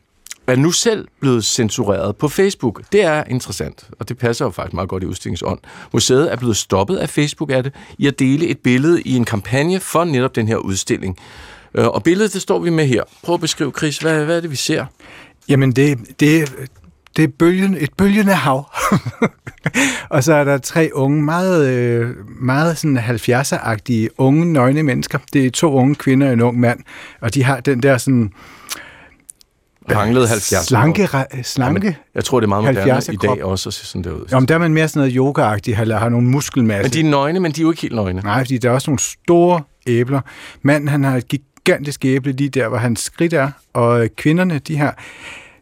er 0.48 0.56
nu 0.56 0.72
selv 0.72 1.08
blevet 1.20 1.46
censureret 1.46 2.16
på 2.16 2.28
Facebook. 2.28 2.82
Det 2.92 3.04
er 3.04 3.24
interessant, 3.30 3.90
og 4.00 4.10
det 4.10 4.18
passer 4.18 4.46
jo 4.46 4.52
faktisk 4.52 4.74
meget 4.74 4.90
godt 4.90 5.04
i 5.04 5.06
udstillingsånd. 5.06 5.60
Museet 5.94 6.32
er 6.32 6.36
blevet 6.36 6.58
stoppet 6.58 6.96
af 6.96 7.10
Facebook 7.10 7.52
af 7.52 7.64
det, 7.64 7.74
i 7.98 8.08
at 8.08 8.20
dele 8.20 8.48
et 8.48 8.60
billede 8.60 9.02
i 9.02 9.16
en 9.16 9.26
kampagne 9.26 9.80
for 9.80 10.04
netop 10.04 10.36
den 10.36 10.48
her 10.48 10.58
udstilling. 10.58 11.18
Øh, 11.76 11.88
og 11.88 12.04
billedet, 12.04 12.34
det 12.34 12.42
står 12.42 12.60
vi 12.60 12.70
med 12.70 12.86
her. 12.88 13.04
Prøv 13.24 13.36
at 13.36 13.42
beskrive, 13.42 13.72
Chris, 13.78 13.98
hvad, 13.98 14.26
hvad 14.26 14.38
er 14.38 14.42
det, 14.42 14.52
vi 14.52 14.56
ser? 14.56 14.86
Jamen, 15.50 15.72
det, 15.72 16.00
det, 16.20 16.54
det 17.18 17.24
er 17.24 17.28
bølgen, 17.40 17.78
et 17.80 17.94
bølgende 17.98 18.34
hav. 18.34 18.70
og 20.10 20.24
så 20.24 20.34
er 20.34 20.44
der 20.44 20.58
tre 20.58 20.90
unge, 20.94 21.24
meget, 21.24 21.68
øh, 21.70 22.10
meget 22.42 22.78
sådan 22.78 22.98
70'er-agtige 22.98 24.08
unge, 24.18 24.54
nøgne 24.54 24.84
mennesker. 24.84 25.20
Det 25.34 25.46
er 25.46 25.52
to 25.52 25.74
unge 25.74 25.96
kvinder 25.96 26.28
og 26.28 26.34
en 26.34 26.42
ung 26.42 26.60
mand, 26.60 26.80
og 27.22 27.34
de 27.34 27.44
har 27.44 27.60
den 27.60 27.84
der 27.84 27.98
sådan 27.98 28.32
Manglet 29.94 30.30
70 30.30 30.66
slanke, 30.66 31.10
slanke 31.44 31.88
Jamen, 31.88 31.96
jeg 32.16 32.26
tror, 32.26 32.40
det 32.40 32.46
er 32.46 32.50
meget 32.50 32.64
moderne 32.64 33.02
i 33.14 33.16
dag 33.16 33.44
også 33.44 33.70
at 33.70 33.74
se 33.74 33.86
sådan 33.86 34.04
der 34.04 34.12
ud. 34.12 34.26
Jamen, 34.32 34.48
der 34.48 34.56
er 34.56 34.60
man 34.60 34.74
mere 34.74 34.88
sådan 34.88 35.00
noget 35.00 35.14
yoga-agtigt, 35.14 35.82
eller 35.82 35.98
har 35.98 36.10
nogle 36.10 36.28
muskelmasse. 36.28 36.84
Men 36.84 36.92
de 36.94 37.08
er 37.08 37.12
nøgne, 37.12 37.40
men 37.40 37.52
de 37.52 37.62
er 37.62 37.64
jo 37.64 37.72
ikke 37.72 37.82
helt 37.82 37.96
nøgne. 37.96 38.22
Nej, 38.22 38.40
fordi 38.44 38.58
der 38.58 38.70
er 38.70 38.74
også 38.74 38.90
nogle 38.90 39.00
store 39.00 39.62
æbler. 39.88 40.22
Manden, 40.62 40.88
han 40.88 41.04
har 41.04 41.18
et 41.18 41.28
gigantisk 41.28 42.06
æble 42.06 42.32
lige 42.32 42.50
der, 42.50 42.68
hvor 42.68 42.78
hans 42.78 43.00
skridt 43.00 43.34
er, 43.34 43.52
og 43.74 44.10
kvinderne, 44.18 44.60
de 44.60 44.78
har 44.78 45.04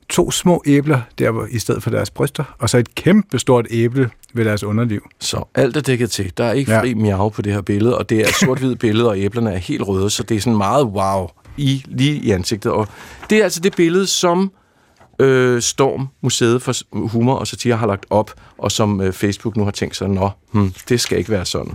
to 0.09 0.31
små 0.31 0.63
æbler 0.65 1.01
der 1.19 1.31
hvor, 1.31 1.47
i 1.49 1.59
stedet 1.59 1.83
for 1.83 1.89
deres 1.89 2.11
bryster, 2.11 2.55
og 2.59 2.69
så 2.69 2.77
et 2.77 2.95
kæmpe 2.95 3.39
stort 3.39 3.67
æble 3.69 4.09
ved 4.33 4.45
deres 4.45 4.63
underliv. 4.63 5.09
Så 5.19 5.43
alt 5.55 5.77
er 5.77 5.81
dækket 5.81 6.11
til. 6.11 6.31
Der 6.37 6.43
er 6.43 6.51
ikke 6.51 6.71
fri 6.79 6.89
ja. 6.89 6.95
miau 6.95 7.29
på 7.29 7.41
det 7.41 7.53
her 7.53 7.61
billede, 7.61 7.97
og 7.97 8.09
det 8.09 8.19
er 8.19 8.33
sort-hvid 8.45 8.75
billede, 8.75 9.09
og 9.09 9.19
æblerne 9.19 9.53
er 9.53 9.57
helt 9.57 9.87
røde, 9.87 10.09
så 10.09 10.23
det 10.23 10.37
er 10.37 10.41
sådan 10.41 10.57
meget 10.57 10.85
wow 10.85 11.27
i, 11.57 11.85
lige 11.87 12.15
i 12.15 12.31
ansigtet. 12.31 12.71
Og 12.71 12.87
det 13.29 13.37
er 13.37 13.43
altså 13.43 13.59
det 13.59 13.75
billede, 13.75 14.07
som 14.07 14.51
øh, 15.19 15.61
Storm, 15.61 16.07
Museet 16.21 16.61
for 16.61 16.73
Humor 17.07 17.35
og 17.35 17.47
Satire, 17.47 17.77
har 17.77 17.87
lagt 17.87 18.05
op, 18.09 18.33
og 18.57 18.71
som 18.71 19.01
øh, 19.01 19.13
Facebook 19.13 19.57
nu 19.57 19.63
har 19.63 19.71
tænkt 19.71 19.95
sig, 19.95 20.09
nå, 20.09 20.29
hmm, 20.51 20.73
det 20.89 21.01
skal 21.01 21.17
ikke 21.17 21.29
være 21.29 21.45
sådan. 21.45 21.73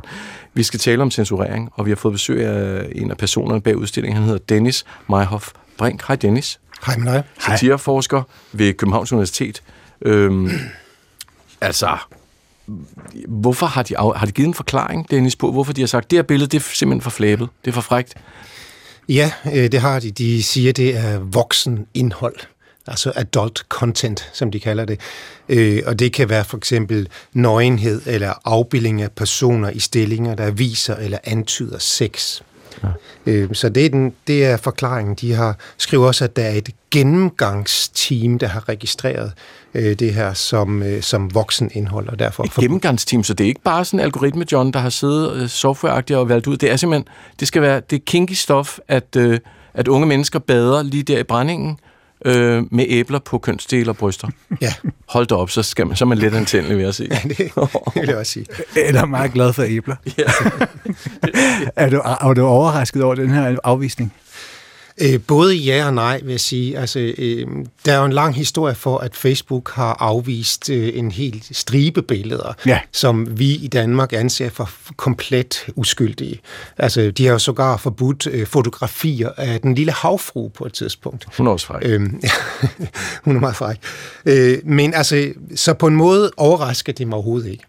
Vi 0.55 0.63
skal 0.63 0.81
tale 0.81 1.03
om 1.03 1.11
censurering, 1.11 1.69
og 1.73 1.87
vi 1.87 1.91
har 1.91 1.97
fået 1.97 2.13
besøg 2.13 2.47
af 2.47 2.89
en 2.93 3.11
af 3.11 3.17
personerne 3.17 3.61
bag 3.61 3.77
udstillingen. 3.77 4.17
Han 4.17 4.25
hedder 4.25 4.45
Dennis 4.49 4.85
Meyhoff 5.09 5.49
Brink. 5.79 6.03
Hej 6.07 6.17
Dennis. 6.17 6.61
Hej 6.87 6.97
med 6.97 7.13
dig. 7.13 7.23
Satireforsker 7.41 8.23
ved 8.53 8.75
Københavns 8.75 9.13
Universitet. 9.13 9.63
Øhm, 10.03 10.51
altså, 11.61 11.97
hvorfor 13.29 13.67
har 13.67 13.83
de, 13.83 13.95
har 13.97 14.27
de 14.27 14.33
givet 14.33 14.49
en 14.49 14.55
forklaring, 14.55 15.11
Dennis, 15.11 15.37
på, 15.37 15.53
hvorfor 15.53 15.73
de 15.73 15.81
har 15.83 15.87
sagt, 15.87 16.11
det 16.11 16.17
her 16.17 16.23
billede, 16.23 16.51
det 16.51 16.59
er 16.59 16.65
simpelthen 16.75 17.03
for 17.03 17.11
flæbet, 17.11 17.49
det 17.65 17.71
er 17.71 17.75
for 17.75 17.81
frægt? 17.81 18.15
Ja, 19.09 19.33
øh, 19.55 19.73
det 19.73 19.81
har 19.81 20.01
de. 20.01 20.11
De 20.11 20.43
siger, 20.43 20.73
det 20.73 20.97
er 20.97 21.19
voksen 21.19 21.87
indhold 21.95 22.37
altså 22.89 23.13
adult 23.17 23.59
content, 23.69 24.31
som 24.33 24.51
de 24.51 24.61
kalder 24.61 24.85
det. 24.85 25.01
Øh, 25.49 25.83
og 25.87 25.99
det 25.99 26.13
kan 26.13 26.29
være 26.29 26.45
for 26.45 26.57
eksempel 26.57 27.09
nøgenhed 27.33 28.03
eller 28.07 28.33
afbildning 28.45 29.03
af 29.03 29.13
personer 29.13 29.71
i 29.71 29.79
stillinger, 29.79 30.35
der 30.35 30.51
viser 30.51 30.97
eller 30.97 31.19
antyder 31.25 31.79
sex. 31.79 32.41
Ja. 32.83 32.89
Øh, 33.27 33.49
så 33.53 33.69
det 33.69 33.87
er, 33.87 33.91
den, 33.91 34.15
det 34.27 34.45
er 34.45 34.57
forklaringen. 34.57 35.15
De 35.15 35.35
har 35.35 35.57
skrevet 35.79 36.07
også, 36.07 36.25
at 36.25 36.37
der 36.37 36.43
er 36.43 36.55
et 36.55 36.71
gennemgangsteam, 36.91 38.39
der 38.39 38.47
har 38.47 38.69
registreret 38.69 39.33
øh, 39.75 39.99
det 39.99 40.15
her 40.15 40.33
som, 40.33 40.83
øh, 40.83 41.03
som 41.03 41.35
voksen 41.35 41.71
indhold. 41.75 42.09
Og 42.09 42.19
derfor 42.19 42.45
et 42.45 42.53
gennemgangsteam, 42.53 43.25
så 43.25 43.35
det 43.35 43.45
er 43.45 43.49
ikke 43.49 43.63
bare 43.63 43.85
sådan 43.85 44.01
en 44.01 44.05
algoritme, 44.05 44.45
John, 44.53 44.73
der 44.73 44.79
har 44.79 44.91
siddet 44.91 45.33
øh, 45.37 45.49
softwareagtigt 45.49 46.19
og 46.19 46.29
valgt 46.29 46.47
ud. 46.47 46.57
Det 46.57 46.71
er 46.71 46.77
simpelthen, 46.77 47.09
det 47.41 47.49
skal 47.49 47.63
være, 47.63 47.81
det 47.91 48.05
kinky 48.05 48.33
stof, 48.33 48.79
at, 48.89 49.17
øh, 49.17 49.39
at 49.75 49.89
unge 49.89 50.07
mennesker 50.07 50.39
bader 50.39 50.83
lige 50.83 51.03
der 51.03 51.19
i 51.19 51.23
brændingen, 51.23 51.79
øh, 52.25 52.65
med 52.71 52.85
æbler 52.89 53.19
på 53.19 53.39
kønsdele 53.39 53.91
og 53.91 53.97
bryster. 53.97 54.29
Ja. 54.61 54.73
Hold 55.09 55.27
da 55.27 55.35
op, 55.35 55.51
så, 55.51 55.63
skal 55.63 55.87
man, 55.87 55.97
så 55.97 56.05
er 56.05 56.07
man 56.07 56.19
lidt 56.19 56.35
antændelig, 56.35 56.77
vil 56.77 56.85
jeg 56.85 56.95
sige. 56.95 57.09
Ja, 57.15 57.29
det, 57.29 57.39
det 57.39 57.95
vil 57.95 58.09
jeg 58.09 58.17
også 58.17 58.33
sige. 58.33 58.47
Eller 58.77 59.07
meget 59.07 59.33
glad 59.33 59.53
for 59.53 59.63
æbler. 59.63 59.97
Ja. 60.19 60.25
er, 61.85 61.91
du, 61.91 61.97
er 62.21 62.35
du 62.35 62.47
overrasket 62.47 63.03
over 63.03 63.15
den 63.15 63.31
her 63.31 63.57
afvisning? 63.65 64.13
Øh, 65.01 65.21
både 65.27 65.55
ja 65.55 65.87
og 65.87 65.95
nej, 65.95 66.21
vil 66.23 66.31
jeg 66.31 66.41
sige. 66.41 66.79
Altså, 66.79 66.99
øh, 67.19 67.47
der 67.85 67.93
er 67.93 67.99
jo 67.99 68.05
en 68.05 68.13
lang 68.13 68.35
historie 68.35 68.75
for, 68.75 68.99
at 68.99 69.17
Facebook 69.17 69.71
har 69.71 69.97
afvist 70.01 70.71
øh, 70.71 70.91
en 70.95 71.11
helt 71.11 71.57
stribe 71.57 72.03
billeder, 72.03 72.53
ja. 72.67 72.81
som 72.93 73.39
vi 73.39 73.55
i 73.55 73.69
Danmark 73.69 74.13
anser 74.13 74.51
for 74.51 74.71
komplet 74.97 75.67
uskyldige. 75.77 76.41
Altså, 76.79 77.11
de 77.11 77.27
har 77.27 77.33
jo 77.33 77.39
sågar 77.39 77.77
forbudt 77.77 78.27
øh, 78.27 78.47
fotografier 78.47 79.31
af 79.37 79.61
den 79.61 79.75
lille 79.75 79.93
havfru 79.93 80.49
på 80.49 80.67
et 80.67 80.73
tidspunkt. 80.73 81.27
Hun 81.37 81.47
er 81.47 81.51
også 81.51 81.67
fræk. 81.67 81.83
Øh, 81.85 82.01
hun 83.25 83.37
er 83.37 83.41
meget 83.41 83.57
fræk. 83.57 83.77
Øh, 84.27 84.59
men 84.65 84.95
altså, 84.95 85.33
så 85.57 85.75
på 85.75 85.87
en 85.87 85.97
måde 85.97 86.31
overrasker 86.37 86.93
det 86.93 87.07
mig 87.07 87.15
overhovedet 87.15 87.51
ikke. 87.51 87.65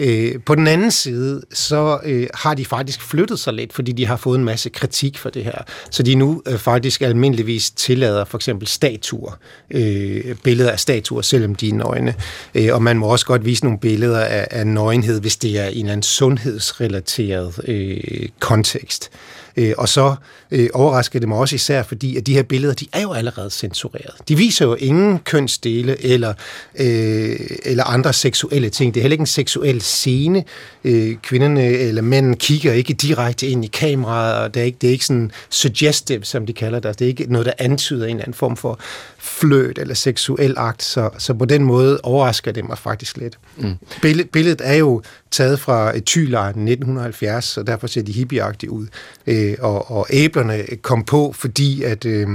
Øh, 0.00 0.34
på 0.46 0.54
den 0.54 0.66
anden 0.66 0.90
side, 0.90 1.42
så 1.52 1.98
øh, 2.04 2.26
har 2.34 2.54
de 2.54 2.64
faktisk 2.64 3.02
flyttet 3.02 3.38
sig 3.38 3.54
lidt, 3.54 3.72
fordi 3.72 3.92
de 3.92 4.06
har 4.06 4.16
fået 4.16 4.38
en 4.38 4.44
masse 4.44 4.68
kritik 4.68 5.18
for 5.18 5.30
det 5.30 5.44
her. 5.44 5.62
Så 5.90 6.02
de 6.02 6.14
nu 6.14 6.42
øh, 6.46 6.58
faktisk 6.58 7.02
almindeligvis 7.02 7.70
tillader 7.70 8.24
for 8.24 8.38
eksempel 8.38 8.68
statuer, 8.68 9.32
øh, 9.70 10.34
billeder 10.42 10.70
af 10.70 10.80
statuer, 10.80 11.22
selvom 11.22 11.54
de 11.54 11.68
er 11.68 11.74
nøgne. 11.74 12.14
Øh, 12.54 12.68
og 12.74 12.82
man 12.82 12.98
må 12.98 13.06
også 13.06 13.26
godt 13.26 13.44
vise 13.44 13.64
nogle 13.64 13.78
billeder 13.78 14.20
af, 14.20 14.48
af 14.50 14.66
nøgenhed, 14.66 15.20
hvis 15.20 15.36
det 15.36 15.58
er 15.58 15.66
i 15.66 15.72
en 15.72 15.78
eller 15.78 15.92
anden 15.92 16.02
sundhedsrelateret 16.02 17.60
øh, 17.68 18.28
kontekst. 18.38 19.10
Øh, 19.56 19.72
og 19.78 19.88
så 19.88 20.14
øh, 20.50 20.68
overrasker 20.74 21.20
det 21.20 21.28
mig 21.28 21.38
også 21.38 21.54
især, 21.54 21.82
fordi 21.82 22.16
at 22.16 22.26
de 22.26 22.34
her 22.34 22.42
billeder, 22.42 22.74
de 22.74 22.86
er 22.92 23.02
jo 23.02 23.12
allerede 23.12 23.50
censureret. 23.50 24.28
De 24.28 24.36
viser 24.36 24.66
jo 24.66 24.74
ingen 24.74 25.18
kønsdele 25.18 26.04
eller, 26.04 26.34
øh, 26.80 27.36
eller 27.64 27.84
andre 27.84 28.12
seksuelle 28.12 28.70
ting. 28.70 28.94
Det 28.94 29.00
er 29.00 29.02
heller 29.02 29.14
ikke 29.14 29.22
en 29.22 29.26
seksuel 29.26 29.80
scene. 29.80 30.44
Øh, 30.84 31.16
kvinderne 31.22 31.64
eller 31.64 32.02
mændene 32.02 32.36
kigger 32.36 32.72
ikke 32.72 32.92
direkte 32.92 33.46
ind 33.46 33.64
i 33.64 33.68
kameraet, 33.68 34.44
og 34.44 34.54
det 34.54 34.60
er 34.60 34.64
ikke, 34.64 34.78
det 34.80 34.86
er 34.86 34.92
ikke 34.92 35.04
sådan 35.04 35.30
suggestive, 35.50 36.24
som 36.24 36.46
de 36.46 36.52
kalder 36.52 36.80
det. 36.80 36.98
Det 36.98 37.04
er 37.04 37.08
ikke 37.08 37.26
noget, 37.28 37.46
der 37.46 37.52
antyder 37.58 38.04
en 38.04 38.10
eller 38.10 38.22
anden 38.22 38.34
form 38.34 38.56
for 38.56 38.80
fløt 39.18 39.78
eller 39.78 39.94
seksuel 39.94 40.54
akt, 40.56 40.82
så, 40.82 41.10
så 41.18 41.34
på 41.34 41.44
den 41.44 41.62
måde 41.62 42.00
overrasker 42.02 42.52
det 42.52 42.64
mig 42.68 42.78
faktisk 42.78 43.16
lidt. 43.16 43.38
Mm. 43.56 43.74
Billedet, 44.02 44.30
billedet 44.30 44.60
er 44.64 44.74
jo 44.74 45.02
taget 45.30 45.60
fra 45.60 45.96
et 45.96 46.04
Thylejren 46.04 46.68
1970, 46.68 47.44
så 47.44 47.62
derfor 47.62 47.86
ser 47.86 48.02
de 48.02 48.12
hippieagtige 48.12 48.70
ud. 48.70 48.86
Øh, 49.26 49.39
Øh, 49.40 49.56
og, 49.60 49.90
og 49.90 50.06
æblerne 50.10 50.64
kom 50.82 51.04
på, 51.04 51.32
fordi 51.32 51.82
at 51.82 52.04
øh, 52.04 52.28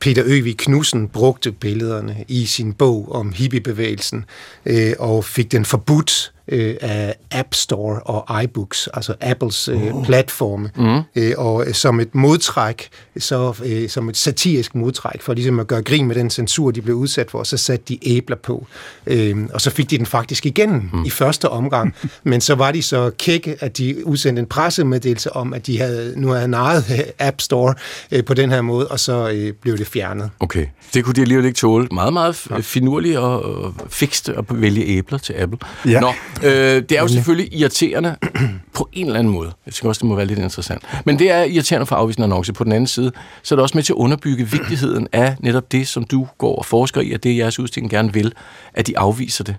Peter 0.00 0.22
Øvig 0.26 0.58
Knudsen 0.58 1.08
brugte 1.08 1.52
billederne 1.52 2.24
i 2.28 2.46
sin 2.46 2.72
bog 2.72 3.12
om 3.12 3.32
hippiebevægelsen 3.32 4.24
øh, 4.66 4.92
og 4.98 5.24
fik 5.24 5.52
den 5.52 5.64
forbudt 5.64 6.32
øh, 6.50 6.76
af 6.80 7.14
App 7.30 7.54
Store 7.54 8.00
og 8.00 8.42
iBooks, 8.42 8.88
altså 8.94 9.14
Apples 9.20 9.68
øh, 9.68 9.94
oh. 9.94 10.04
platforme, 10.04 10.70
mm. 10.76 11.00
øh, 11.16 11.34
og 11.36 11.66
som 11.72 12.00
et 12.00 12.14
modtræk, 12.14 12.88
så 13.18 13.54
øh, 13.64 13.88
som 13.88 14.08
et 14.08 14.16
satirisk 14.16 14.74
modtræk, 14.74 15.22
for 15.22 15.34
ligesom 15.34 15.60
at 15.60 15.66
gøre 15.66 15.82
grin 15.82 16.06
med 16.06 16.14
den 16.14 16.30
censur, 16.30 16.70
de 16.70 16.82
blev 16.82 16.96
udsat 16.96 17.30
for, 17.30 17.42
så 17.42 17.56
satte 17.56 17.84
de 17.88 17.98
æbler 18.02 18.36
på. 18.36 18.66
Øh, 19.06 19.36
og 19.54 19.60
så 19.60 19.70
fik 19.70 19.90
de 19.90 19.98
den 19.98 20.06
faktisk 20.06 20.46
igen 20.46 20.90
mm. 20.92 21.04
i 21.04 21.10
første 21.10 21.48
omgang, 21.48 21.94
men 22.24 22.40
så 22.40 22.54
var 22.54 22.72
de 22.72 22.82
så 22.82 23.10
kække, 23.18 23.56
at 23.60 23.78
de 23.78 24.06
udsendte 24.06 24.40
en 24.40 24.46
pressemeddelelse 24.46 25.36
om, 25.36 25.54
at 25.54 25.66
de 25.66 25.78
havde 25.78 26.14
nu 26.16 26.28
havde 26.28 26.48
naret 26.48 26.84
App 27.18 27.40
Store 27.40 27.74
øh, 28.12 28.24
på 28.24 28.34
den 28.34 28.50
her 28.50 28.60
måde, 28.60 28.88
og 28.88 29.00
så 29.00 29.30
øh, 29.30 29.52
blev 29.52 29.78
det 29.78 29.86
fjernet. 29.86 30.30
Okay, 30.40 30.66
det 30.94 31.04
kunne 31.04 31.14
de 31.14 31.20
alligevel 31.20 31.46
ikke 31.46 31.56
tåle. 31.56 31.88
Meget, 31.92 32.12
meget 32.12 32.36
finurligt 32.60 33.18
og, 33.18 33.42
og 33.64 33.74
fikst 33.88 34.28
at 34.28 34.44
vælge 34.50 34.84
æbler 34.86 35.18
til 35.18 35.32
Apple. 35.32 35.58
Ja. 35.86 36.00
Nå, 36.00 36.12
Øh, 36.44 36.82
det 36.82 36.92
er 36.92 37.00
jo 37.02 37.08
selvfølgelig 37.08 37.54
irriterende 37.54 38.16
på 38.76 38.88
en 38.92 39.06
eller 39.06 39.18
anden 39.18 39.32
måde. 39.32 39.52
Jeg 39.66 39.74
synes 39.74 39.88
også, 39.88 39.98
det 39.98 40.08
må 40.08 40.14
være 40.14 40.26
lidt 40.26 40.38
interessant. 40.38 40.82
Men 41.04 41.18
det 41.18 41.30
er 41.30 41.42
irriterende 41.42 41.86
for 41.86 41.96
afvisende 41.96 42.24
annonce. 42.24 42.52
På 42.52 42.64
den 42.64 42.72
anden 42.72 42.86
side, 42.86 43.12
så 43.42 43.54
er 43.54 43.56
det 43.56 43.62
også 43.62 43.76
med 43.76 43.82
til 43.82 43.92
at 43.92 43.96
underbygge 43.96 44.50
vigtigheden 44.50 45.08
af 45.12 45.36
netop 45.40 45.72
det, 45.72 45.88
som 45.88 46.04
du 46.04 46.26
går 46.38 46.56
og 46.56 46.66
forsker 46.66 47.00
i, 47.00 47.12
og 47.12 47.22
det 47.22 47.36
jeres 47.36 47.58
udstilling 47.58 47.90
gerne 47.90 48.12
vil, 48.12 48.32
at 48.74 48.86
de 48.86 48.98
afviser 48.98 49.44
det. 49.44 49.56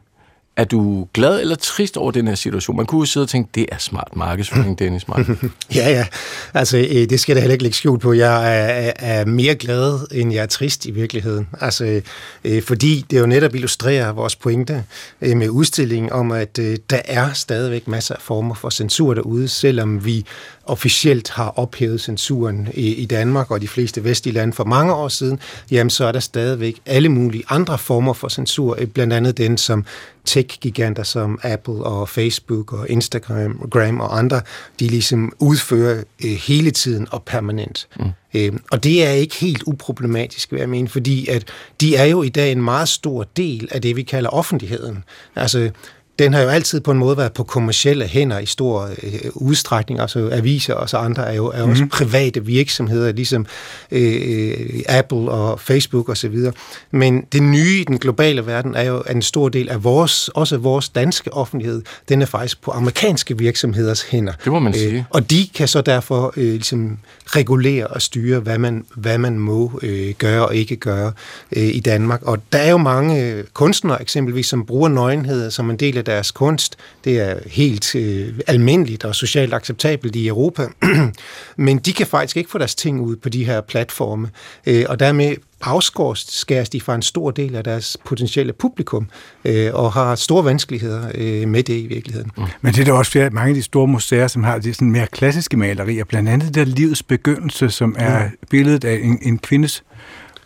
Er 0.62 0.66
du 0.66 1.08
glad 1.14 1.42
eller 1.42 1.56
trist 1.56 1.98
over 1.98 2.12
den 2.12 2.28
her 2.28 2.36
situation? 2.36 2.78
Man 2.78 2.86
kunne 2.86 3.00
jo 3.00 3.06
sidde 3.06 3.24
og 3.24 3.30
tænke, 3.30 3.50
det 3.56 3.66
er 3.72 3.78
smart 3.78 4.16
markedsføring, 4.16 4.80
Dennis 4.80 5.08
Mark. 5.08 5.28
ja, 5.76 5.90
ja. 5.90 6.06
Altså, 6.54 6.78
øh, 6.78 7.10
det 7.10 7.20
skal 7.20 7.34
jeg 7.34 7.42
heller 7.42 7.54
ikke 7.54 7.64
lægge 7.64 7.78
skjult 7.78 8.02
på. 8.02 8.14
Jeg 8.14 8.58
er, 8.88 8.92
er 9.00 9.26
mere 9.26 9.56
glad, 9.56 10.08
end 10.12 10.34
jeg 10.34 10.42
er 10.42 10.46
trist 10.46 10.86
i 10.86 10.92
virkeligheden. 10.92 11.48
Altså, 11.62 12.02
øh, 12.44 12.64
fordi 12.64 13.06
det 13.10 13.20
jo 13.20 13.26
netop 13.26 13.56
illustrerer 13.56 14.12
vores 14.12 14.36
pointe 14.36 14.84
øh, 15.22 15.38
med 15.38 15.50
udstillingen 15.50 16.12
om, 16.12 16.32
at 16.32 16.58
der 16.90 17.02
er 17.06 17.34
stadigvæk 17.34 17.88
masser 17.88 18.16
af 18.16 18.22
former 18.22 18.56
for 18.56 18.70
censur 18.70 19.14
derude, 19.14 19.48
selvom 19.48 20.06
vi 20.06 20.26
officielt 20.66 21.30
har 21.30 21.60
ophævet 21.60 22.02
censuren 22.02 22.68
i, 22.74 22.94
i 22.94 23.06
Danmark 23.06 23.52
og 23.52 23.62
de 23.62 23.68
fleste 23.68 24.04
vestlige 24.04 24.34
lande 24.34 24.54
for 24.54 24.64
mange 24.64 24.94
år 24.94 25.08
siden, 25.08 25.40
jamen 25.72 25.90
så 25.90 26.06
er 26.06 26.12
der 26.12 26.20
stadigvæk 26.20 26.80
alle 26.86 27.10
mulige 27.10 27.44
andre 27.50 27.78
former 27.78 28.14
for 28.14 28.28
censur, 28.28 28.78
blandt 28.94 29.14
andet 29.14 29.38
den, 29.38 29.58
som 29.58 29.86
tech 30.26 30.42
tech-giganter 30.42 31.04
som 31.04 31.40
Apple 31.44 31.74
og 31.74 32.10
Facebook 32.10 32.74
og 32.74 32.90
Instagram 32.90 33.68
Gram 33.72 34.00
og 34.00 34.18
andre, 34.18 34.42
de 34.80 34.88
ligesom 34.88 35.34
udfører 35.40 36.04
øh, 36.26 36.32
hele 36.32 36.72
tiden 36.72 37.08
og 37.12 37.24
permanent. 37.24 37.88
Mm. 38.00 38.06
Øh, 38.34 38.54
og 38.72 38.84
det 38.84 39.08
er 39.08 39.12
ikke 39.12 39.36
helt 39.36 39.64
uproblematisk, 39.66 40.52
vil 40.52 40.60
jeg 40.60 40.70
mene, 40.70 40.88
fordi 40.88 41.28
at 41.28 41.44
de 41.82 41.96
er 41.96 42.06
jo 42.06 42.24
i 42.24 42.30
dag 42.30 42.52
en 42.52 42.62
meget 42.62 42.90
stor 42.90 43.24
del 43.24 43.68
af 43.72 43.82
det, 43.82 43.96
vi 43.96 44.04
kalder 44.04 44.30
offentligheden. 44.30 45.04
Altså, 45.36 45.72
den 46.22 46.34
har 46.34 46.42
jo 46.42 46.50
altid 46.50 46.82
på 46.82 46.92
en 46.92 46.98
måde 46.98 47.18
været 47.18 47.34
på 47.34 47.44
kommersielle 47.44 48.08
hænder 48.08 48.40
i 48.40 48.46
stor 48.46 48.90
øh, 49.04 49.20
udstrækning. 49.36 50.00
Altså 50.00 50.30
aviser 50.32 50.74
og 50.74 50.90
så 50.90 50.98
andre 50.98 51.32
er 51.32 51.36
jo 51.36 51.48
er 51.48 51.64
også 51.64 51.84
mm. 51.84 51.90
private 51.90 52.46
virksomheder, 52.46 53.12
ligesom 53.12 53.46
øh, 53.92 54.54
Apple 54.90 55.32
og 55.32 55.60
Facebook 55.60 56.10
og 56.10 56.18
så 56.18 56.30
videre. 56.30 56.54
Men 56.92 57.22
det 57.32 57.44
nye 57.44 57.80
i 57.80 57.84
den 57.84 57.98
globale 57.98 58.46
verden 58.46 58.76
er 58.76 58.84
jo, 58.84 59.00
at 59.00 59.16
en 59.16 59.22
stor 59.22 59.50
del 59.50 59.70
af 59.70 59.84
vores, 59.84 60.28
også 60.28 60.58
vores 60.58 60.90
danske 60.90 61.34
offentlighed, 61.34 61.82
den 62.10 62.22
er 62.22 62.26
faktisk 62.26 62.62
på 62.62 62.72
amerikanske 62.72 63.38
virksomheders 63.38 64.02
hænder. 64.02 64.34
Det 64.44 64.52
må 64.52 64.60
man 64.60 64.74
sige. 64.74 64.98
Øh, 64.98 65.04
og 65.10 65.30
de 65.30 65.48
kan 65.56 65.68
så 65.68 65.82
derfor 65.82 66.34
øh, 66.38 66.44
ligesom 66.44 66.98
regulere 67.28 67.88
og 67.88 68.02
styre, 68.02 68.40
hvad 68.40 68.58
man, 68.58 68.86
hvad 68.96 69.18
man 69.18 69.40
må 69.40 69.80
øh, 69.82 70.14
gøre 70.18 70.48
og 70.48 70.56
ikke 70.56 70.76
gøre 70.76 71.12
øh, 71.56 71.64
i 71.64 71.80
Danmark. 71.80 72.22
Og 72.24 72.38
der 72.54 72.60
er 72.60 72.72
jo 72.72 72.78
mange 72.78 73.44
kunstnere 73.54 74.02
eksempelvis, 74.02 74.46
som 74.46 74.66
bruger 74.66 74.90
nøgenhed 74.90 75.52
som 75.52 75.70
en 75.70 75.78
del 75.78 75.98
af 75.98 76.04
deres 76.12 76.32
kunst. 76.32 76.78
Det 77.04 77.20
er 77.20 77.36
helt 77.46 77.96
øh, 77.96 78.34
almindeligt 78.48 79.04
og 79.04 79.16
socialt 79.16 79.54
acceptabelt 79.54 80.16
i 80.16 80.28
Europa. 80.28 80.68
Men 81.68 81.78
de 81.78 81.94
kan 81.94 82.08
faktisk 82.08 82.38
ikke 82.38 82.50
få 82.50 82.58
deres 82.58 82.76
ting 82.76 83.02
ud 83.02 83.16
på 83.16 83.30
de 83.30 83.46
her 83.46 83.62
platforme. 83.62 84.30
Øh, 84.68 84.86
og 84.90 85.00
dermed 85.00 85.36
afskåres 85.62 86.46
de 86.72 86.82
fra 86.82 86.96
en 86.96 87.02
stor 87.02 87.32
del 87.32 87.56
af 87.56 87.64
deres 87.64 87.98
potentielle 88.06 88.54
publikum, 88.54 89.08
øh, 89.46 89.74
og 89.74 89.94
har 89.94 90.16
store 90.16 90.46
vanskeligheder 90.46 91.12
øh, 91.16 91.48
med 91.48 91.64
det 91.64 91.74
i 91.74 91.88
virkeligheden. 91.88 92.32
Mm. 92.38 92.44
Men 92.62 92.74
det 92.74 92.82
er 92.82 92.86
der 92.86 92.94
også 92.94 93.12
flere, 93.12 93.30
mange 93.30 93.50
af 93.50 93.56
de 93.56 93.64
store 93.64 93.88
museer, 93.88 94.28
som 94.28 94.44
har 94.44 94.58
de 94.58 94.74
sådan 94.74 94.92
mere 94.92 95.08
klassiske 95.08 95.58
malerier, 95.58 96.04
blandt 96.04 96.30
andet 96.30 96.48
det 96.48 96.56
der 96.56 96.66
livets 96.66 97.04
begyndelse, 97.04 97.70
som 97.70 97.96
er 98.00 98.24
mm. 98.24 98.32
billedet 98.50 98.84
af 98.84 99.00
en, 99.04 99.20
en 99.22 99.40
kvindes 99.40 99.84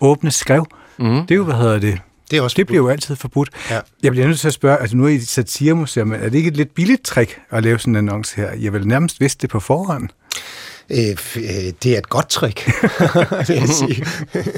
åbne 0.01 0.32
skrev. 0.32 0.66
Mm. 0.97 1.05
Det 1.05 1.32
er 1.32 1.36
jo, 1.36 1.43
hvad 1.43 1.55
hedder 1.55 1.80
det, 1.80 1.99
det, 2.32 2.38
er 2.38 2.42
også 2.42 2.56
det 2.58 2.68
bliver 2.68 2.84
jo 2.84 2.90
altid 2.90 3.16
forbudt. 3.16 3.50
Ja. 3.70 3.80
Jeg 4.04 4.12
bliver 4.12 4.28
nødt 4.28 4.40
til 4.40 4.48
at 4.48 4.54
spørge, 4.54 4.78
altså 4.78 4.98
nu 4.98 5.06
er 5.06 5.10
I 5.10 5.20
satiremuseum, 5.20 6.08
men 6.08 6.22
er 6.22 6.30
det 6.30 6.38
ikke 6.38 6.48
et 6.48 6.58
lidt 6.58 6.76
billigt 6.76 7.04
trick 7.04 7.42
at 7.50 7.64
lave 7.64 7.80
sådan 7.80 7.94
en 7.94 7.98
annonce 7.98 8.36
her? 8.36 8.52
Jeg 8.54 8.74
vil 8.74 8.88
nærmest 8.88 9.20
vidste 9.20 9.42
det 9.42 9.50
på 9.50 9.60
forhånd. 9.60 10.10
Øh, 10.90 11.18
øh, 11.36 11.44
det 11.84 11.94
er 11.94 11.98
et 11.98 12.10
godt 12.10 12.30
trick, 12.30 12.66
vil 13.48 13.58
jeg 13.58 13.70
sige. 13.70 14.06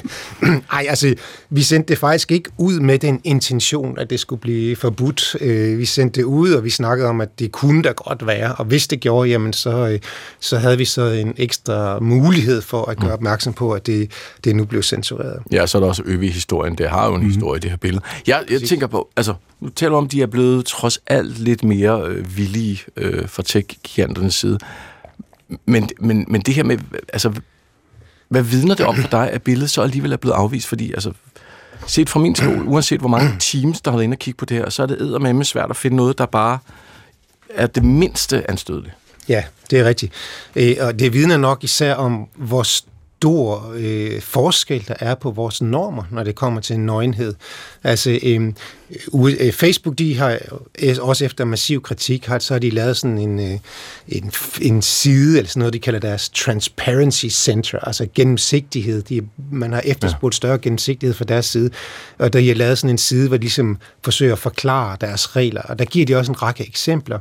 Ej, 0.74 0.86
altså, 0.90 1.16
vi 1.50 1.64
sendte 1.64 1.90
det 1.94 1.98
faktisk 1.98 2.32
ikke 2.32 2.50
ud 2.58 2.80
med 2.80 3.00
den 3.00 3.22
intention, 3.24 4.00
at 4.00 4.10
det 4.10 4.20
skulle 4.20 4.42
blive 4.42 4.76
forbudt. 4.76 5.36
Øh, 5.42 5.78
vi 5.78 5.86
sendte 5.86 6.20
det 6.20 6.26
ud, 6.26 6.52
og 6.52 6.64
vi 6.64 6.70
snakkede 6.70 7.10
om, 7.10 7.22
at 7.22 7.40
det 7.40 7.52
kunne 7.52 7.82
da 7.82 7.92
godt 7.92 8.28
være, 8.28 8.56
og 8.56 8.66
hvis 8.66 8.88
det 8.88 9.00
gjorde, 9.00 9.30
jamen 9.30 9.54
så, 9.54 10.00
så 10.40 10.58
havde 10.58 10.78
vi 10.78 10.86
så 10.86 11.06
en 11.06 11.34
ekstra 11.38 12.00
mulighed 12.00 12.62
for 12.62 12.86
at 12.86 12.98
gøre 12.98 13.08
mm. 13.08 13.14
opmærksom 13.14 13.54
på, 13.54 13.72
at 13.72 13.88
det, 13.88 14.12
det 14.44 14.56
nu 14.56 14.66
blev 14.66 14.84
censureret. 14.84 15.42
Ja, 15.52 15.68
så 15.68 15.78
er 15.78 15.80
der 15.80 15.88
også 15.88 16.04
øvig 16.06 16.34
historien. 16.34 16.78
Det 16.78 16.90
har 16.90 17.08
jo 17.08 17.16
en 17.16 17.22
mm. 17.22 17.28
historie, 17.28 17.62
det 17.62 17.70
her 17.70 17.78
billede. 17.78 18.04
Jeg, 18.28 18.44
jeg 18.50 18.62
tænker 18.62 18.88
på, 18.88 19.10
altså, 19.16 19.34
nu 19.60 19.70
taler 19.70 19.98
om, 19.98 20.06
at 20.06 20.12
de 20.12 20.22
er 20.22 20.28
blevet 20.28 20.66
trods 20.66 21.00
alt 21.08 21.40
lidt 21.40 21.64
mere 21.64 22.02
øh, 22.08 22.38
villige 22.38 22.80
øh, 22.98 23.30
fra 23.30 23.44
tech-giganternes 23.44 24.36
side. 24.36 24.58
Men, 25.66 25.90
men, 26.00 26.26
men 26.28 26.42
det 26.42 26.54
her 26.54 26.64
med, 26.64 26.78
altså, 27.14 27.34
hvad 28.30 28.42
vidner 28.42 28.76
det 28.76 28.86
om 28.86 28.96
for 28.96 29.08
dig, 29.08 29.32
at 29.32 29.42
billedet 29.42 29.70
så 29.70 29.82
alligevel 29.82 30.12
er 30.12 30.18
blevet 30.18 30.36
afvist? 30.36 30.68
Fordi, 30.68 30.94
altså, 30.94 31.14
set 31.88 32.10
fra 32.10 32.20
min 32.20 32.36
stol, 32.36 32.68
uanset 32.68 33.00
hvor 33.00 33.10
mange 33.10 33.36
teams, 33.40 33.82
der 33.82 33.92
har 33.92 33.98
været 33.98 34.04
inde 34.04 34.16
og 34.16 34.20
kigge 34.20 34.38
på 34.38 34.46
det 34.46 34.58
her, 34.58 34.70
så 34.70 34.84
er 34.84 34.88
det 34.88 35.02
eddermame 35.02 35.44
svært 35.44 35.70
at 35.70 35.76
finde 35.76 35.98
noget, 35.98 36.18
der 36.18 36.26
bare 36.26 36.60
er 37.50 37.68
det 37.68 37.84
mindste 37.84 38.50
anstødeligt. 38.52 38.94
Ja, 39.30 39.44
det 39.70 39.80
er 39.80 39.86
rigtigt. 39.86 40.14
Øh, 40.56 40.76
og 40.80 41.00
det 41.00 41.14
vidner 41.14 41.38
nok 41.38 41.64
især 41.64 41.94
om, 41.94 42.28
hvor 42.36 42.64
stor 42.64 43.74
øh, 43.76 44.22
forskel, 44.22 44.88
der 44.88 44.96
er 45.00 45.16
på 45.16 45.32
vores 45.32 45.62
normer, 45.62 46.04
når 46.12 46.24
det 46.24 46.36
kommer 46.36 46.62
til 46.62 46.80
nøgenhed. 46.80 47.34
Altså, 47.84 48.20
øh, 48.24 48.54
Facebook, 49.52 49.98
de 49.98 50.18
har 50.18 50.40
øh, 50.82 50.96
også 51.02 51.26
efter 51.26 51.46
massiv 51.46 51.82
kritik, 51.82 52.26
har, 52.26 52.40
så 52.40 52.54
har 52.54 52.60
de 52.60 52.70
lavet 52.70 52.98
sådan 52.98 53.18
en, 53.18 53.40
øh, 53.40 53.60
en, 54.08 54.32
en 54.62 54.82
side, 54.82 55.38
eller 55.38 55.50
sådan 55.50 55.60
noget, 55.60 55.74
de 55.74 55.80
kalder 55.80 56.00
deres 56.00 56.30
Transparency 56.30 57.26
Center, 57.26 57.80
altså 57.80 58.08
gennemsigtighed. 58.16 59.02
De, 59.02 59.22
man 59.52 59.74
har 59.74 59.82
efterspurgt 59.86 60.36
større 60.36 60.58
gennemsigtighed 60.58 61.14
fra 61.14 61.26
deres 61.26 61.46
side, 61.46 61.70
og 62.18 62.34
der 62.34 62.48
har 62.48 62.54
lavet 62.54 62.78
sådan 62.78 62.90
en 62.90 62.98
side, 62.98 63.28
hvor 63.28 63.38
de 63.38 63.42
ligesom 63.42 63.78
forsøger 64.04 64.34
at 64.34 64.40
forklare 64.40 64.98
deres 65.02 65.36
regler, 65.36 65.62
og 65.62 65.80
der 65.80 65.86
giver 65.86 66.06
de 66.06 66.16
også 66.16 66.32
en 66.32 66.42
række 66.42 66.68
eksempler. 66.68 67.20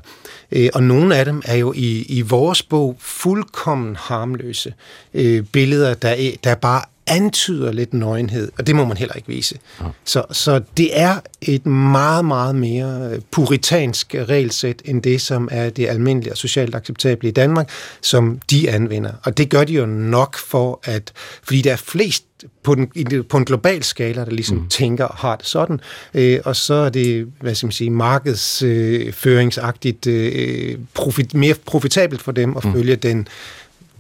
Øh, 0.53 0.69
og 0.75 0.83
nogle 0.83 1.17
af 1.17 1.25
dem 1.25 1.43
er 1.45 1.57
jo 1.57 1.73
i, 1.77 2.03
i 2.03 2.21
vores 2.21 2.63
bog 2.63 2.97
fuldkommen 3.01 3.97
harmløse 3.97 4.75
øh, 5.15 5.43
billeder, 5.43 5.95
der, 5.95 6.31
der 6.45 6.55
bare 6.55 6.83
antyder 7.07 7.73
lidt 7.73 7.95
nøgenhed, 7.95 8.53
og 8.59 8.67
det 8.67 8.77
må 8.77 8.85
man 8.85 8.97
heller 8.97 9.15
ikke 9.15 9.29
vise. 9.29 9.59
Ja. 9.81 9.85
Så, 10.05 10.25
så 10.33 10.61
det 10.77 11.01
er 11.01 11.21
et 11.43 11.67
meget, 11.67 12.25
meget 12.25 12.55
mere 12.55 13.11
puritansk 13.31 14.15
regelsæt, 14.15 14.83
end 14.85 15.03
det, 15.03 15.21
som 15.21 15.49
er 15.53 15.71
det 15.71 15.89
almindelige 15.89 16.33
og 16.33 16.37
socialt 16.37 16.75
acceptable 16.75 17.29
i 17.29 17.33
Danmark, 17.33 17.71
som 18.01 18.41
de 18.51 18.71
anvender. 18.71 19.13
Og 19.23 19.39
det 19.39 19.51
gør 19.51 19.65
de 19.65 19.73
jo 19.73 19.87
nok 19.87 20.37
for, 20.37 20.81
at 20.85 21.13
fordi 21.43 21.63
der 21.63 21.73
er 21.73 21.77
flest 21.77 22.25
på, 22.63 22.75
den, 22.75 22.91
på 23.29 23.37
en 23.37 23.45
global 23.45 23.83
skala, 23.83 24.25
der 24.25 24.31
ligesom 24.31 24.57
mm. 24.57 24.69
tænker 24.69 25.05
og 25.05 25.17
har 25.17 25.37
det 25.37 25.47
sådan, 25.47 25.81
øh, 26.15 26.41
og 26.45 26.57
så 26.57 26.75
er 26.75 26.89
det, 26.89 27.33
hvad 27.41 27.55
skal 27.55 27.67
man 27.67 27.73
sige, 27.73 27.91
markedsføringsagtigt 27.91 30.07
øh, 30.07 30.79
profit, 30.95 31.35
mere 31.35 31.55
profitabelt 31.67 32.23
for 32.23 32.33
dem 32.33 32.57
at 32.57 32.65
mm. 32.65 32.73
følge 32.73 32.97
den 32.97 33.29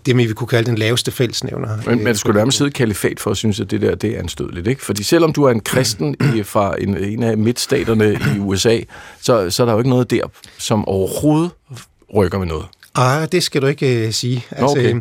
det, 0.07 0.17
vi 0.17 0.33
kunne 0.33 0.49
kalde 0.49 0.67
den 0.67 0.79
laveste 0.79 1.11
fællesnævner. 1.11 1.69
Men 1.87 2.05
man 2.05 2.17
skulle 2.17 2.37
nærmest 2.37 2.59
sidde 2.59 2.71
kalifat 2.71 3.21
for 3.21 3.31
at 3.31 3.37
synes, 3.37 3.61
at 3.61 3.71
det 3.71 3.83
der 3.83 3.95
det 3.95 4.11
er 4.11 4.19
anstødeligt. 4.19 4.67
Ikke? 4.67 4.85
Fordi 4.85 5.03
selvom 5.03 5.33
du 5.33 5.45
er 5.45 5.51
en 5.51 5.61
kristen 5.61 6.17
i, 6.35 6.43
fra 6.43 6.75
en, 6.79 6.97
en 6.97 7.23
af 7.23 7.39
midtstaterne 7.39 8.13
i 8.37 8.39
USA, 8.39 8.81
så, 9.21 9.51
så 9.51 9.63
er 9.63 9.65
der 9.65 9.73
jo 9.73 9.79
ikke 9.79 9.91
noget 9.91 10.11
der, 10.11 10.23
som 10.59 10.89
overhovedet 10.89 11.51
rykker 12.15 12.39
med 12.39 12.47
noget. 12.47 12.67
Ah, 12.99 13.29
det 13.33 13.43
skal 13.43 13.63
du 13.63 13.67
ikke 13.67 14.07
uh, 14.07 14.13
sige. 14.13 14.45
Altså, 14.51 14.79
okay. 14.79 15.01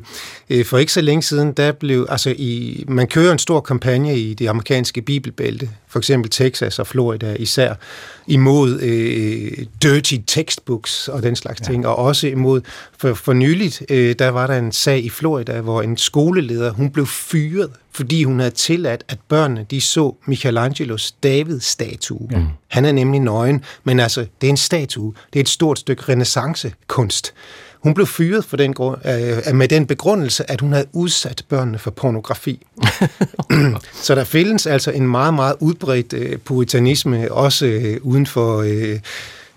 øh, 0.49 0.65
for 0.65 0.77
ikke 0.77 0.93
så 0.93 1.01
længe 1.01 1.21
siden, 1.21 1.51
der 1.51 1.71
blev, 1.71 2.07
altså 2.09 2.33
i, 2.37 2.83
man 2.87 3.07
kører 3.07 3.31
en 3.31 3.39
stor 3.39 3.59
kampagne 3.59 4.19
i 4.19 4.33
det 4.33 4.47
amerikanske 4.47 5.01
bibelbælte, 5.01 5.69
for 5.87 5.99
eksempel 5.99 6.31
Texas 6.31 6.79
og 6.79 6.87
Florida 6.87 7.35
især, 7.39 7.73
imod 8.27 8.79
øh, 8.81 9.65
dirty 9.83 10.15
textbooks 10.27 11.07
og 11.07 11.23
den 11.23 11.35
slags 11.35 11.61
ja. 11.61 11.65
ting, 11.65 11.87
og 11.87 11.95
også 11.95 12.27
imod, 12.27 12.61
for, 12.97 13.13
for 13.13 13.33
nyligt, 13.33 13.83
øh, 13.89 14.15
der 14.19 14.29
var 14.29 14.47
der 14.47 14.57
en 14.57 14.71
sag 14.71 15.03
i 15.03 15.09
Florida, 15.09 15.61
hvor 15.61 15.81
en 15.81 15.97
skoleleder, 15.97 16.71
hun 16.71 16.89
blev 16.89 17.05
fyret, 17.07 17.71
fordi 17.91 18.23
hun 18.23 18.39
havde 18.39 18.51
tilladt, 18.51 19.03
at 19.07 19.17
børnene, 19.27 19.65
de 19.71 19.81
så 19.81 20.15
Michelangelos 20.25 21.11
David-statue. 21.11 22.27
Ja. 22.31 22.41
Han 22.67 22.85
er 22.85 22.91
nemlig 22.91 23.19
nøgen, 23.19 23.63
men 23.83 23.99
altså, 23.99 24.25
det 24.41 24.47
er 24.47 24.51
en 24.51 24.57
statue, 24.57 25.13
det 25.33 25.39
er 25.39 25.43
et 25.43 25.49
stort 25.49 25.79
stykke 25.79 26.03
renaissancekunst. 26.09 27.33
Hun 27.85 27.93
blev 27.93 28.07
fyret 28.07 28.45
for 28.45 28.57
den 28.57 28.73
grund, 28.73 28.97
øh, 29.05 29.55
med 29.55 29.67
den 29.67 29.87
begrundelse, 29.87 30.51
at 30.51 30.61
hun 30.61 30.73
havde 30.73 30.85
udsat 30.93 31.43
børnene 31.49 31.79
for 31.79 31.91
pornografi. 31.91 32.65
så 34.05 34.15
der 34.15 34.23
findes 34.23 34.67
altså 34.67 34.91
en 34.91 35.07
meget, 35.07 35.33
meget 35.33 35.55
udbredt 35.59 36.13
øh, 36.13 36.37
puritanisme, 36.37 37.31
også 37.31 37.65
øh, 37.65 37.97
uden 38.01 38.25
for 38.25 38.61
øh, 38.61 38.99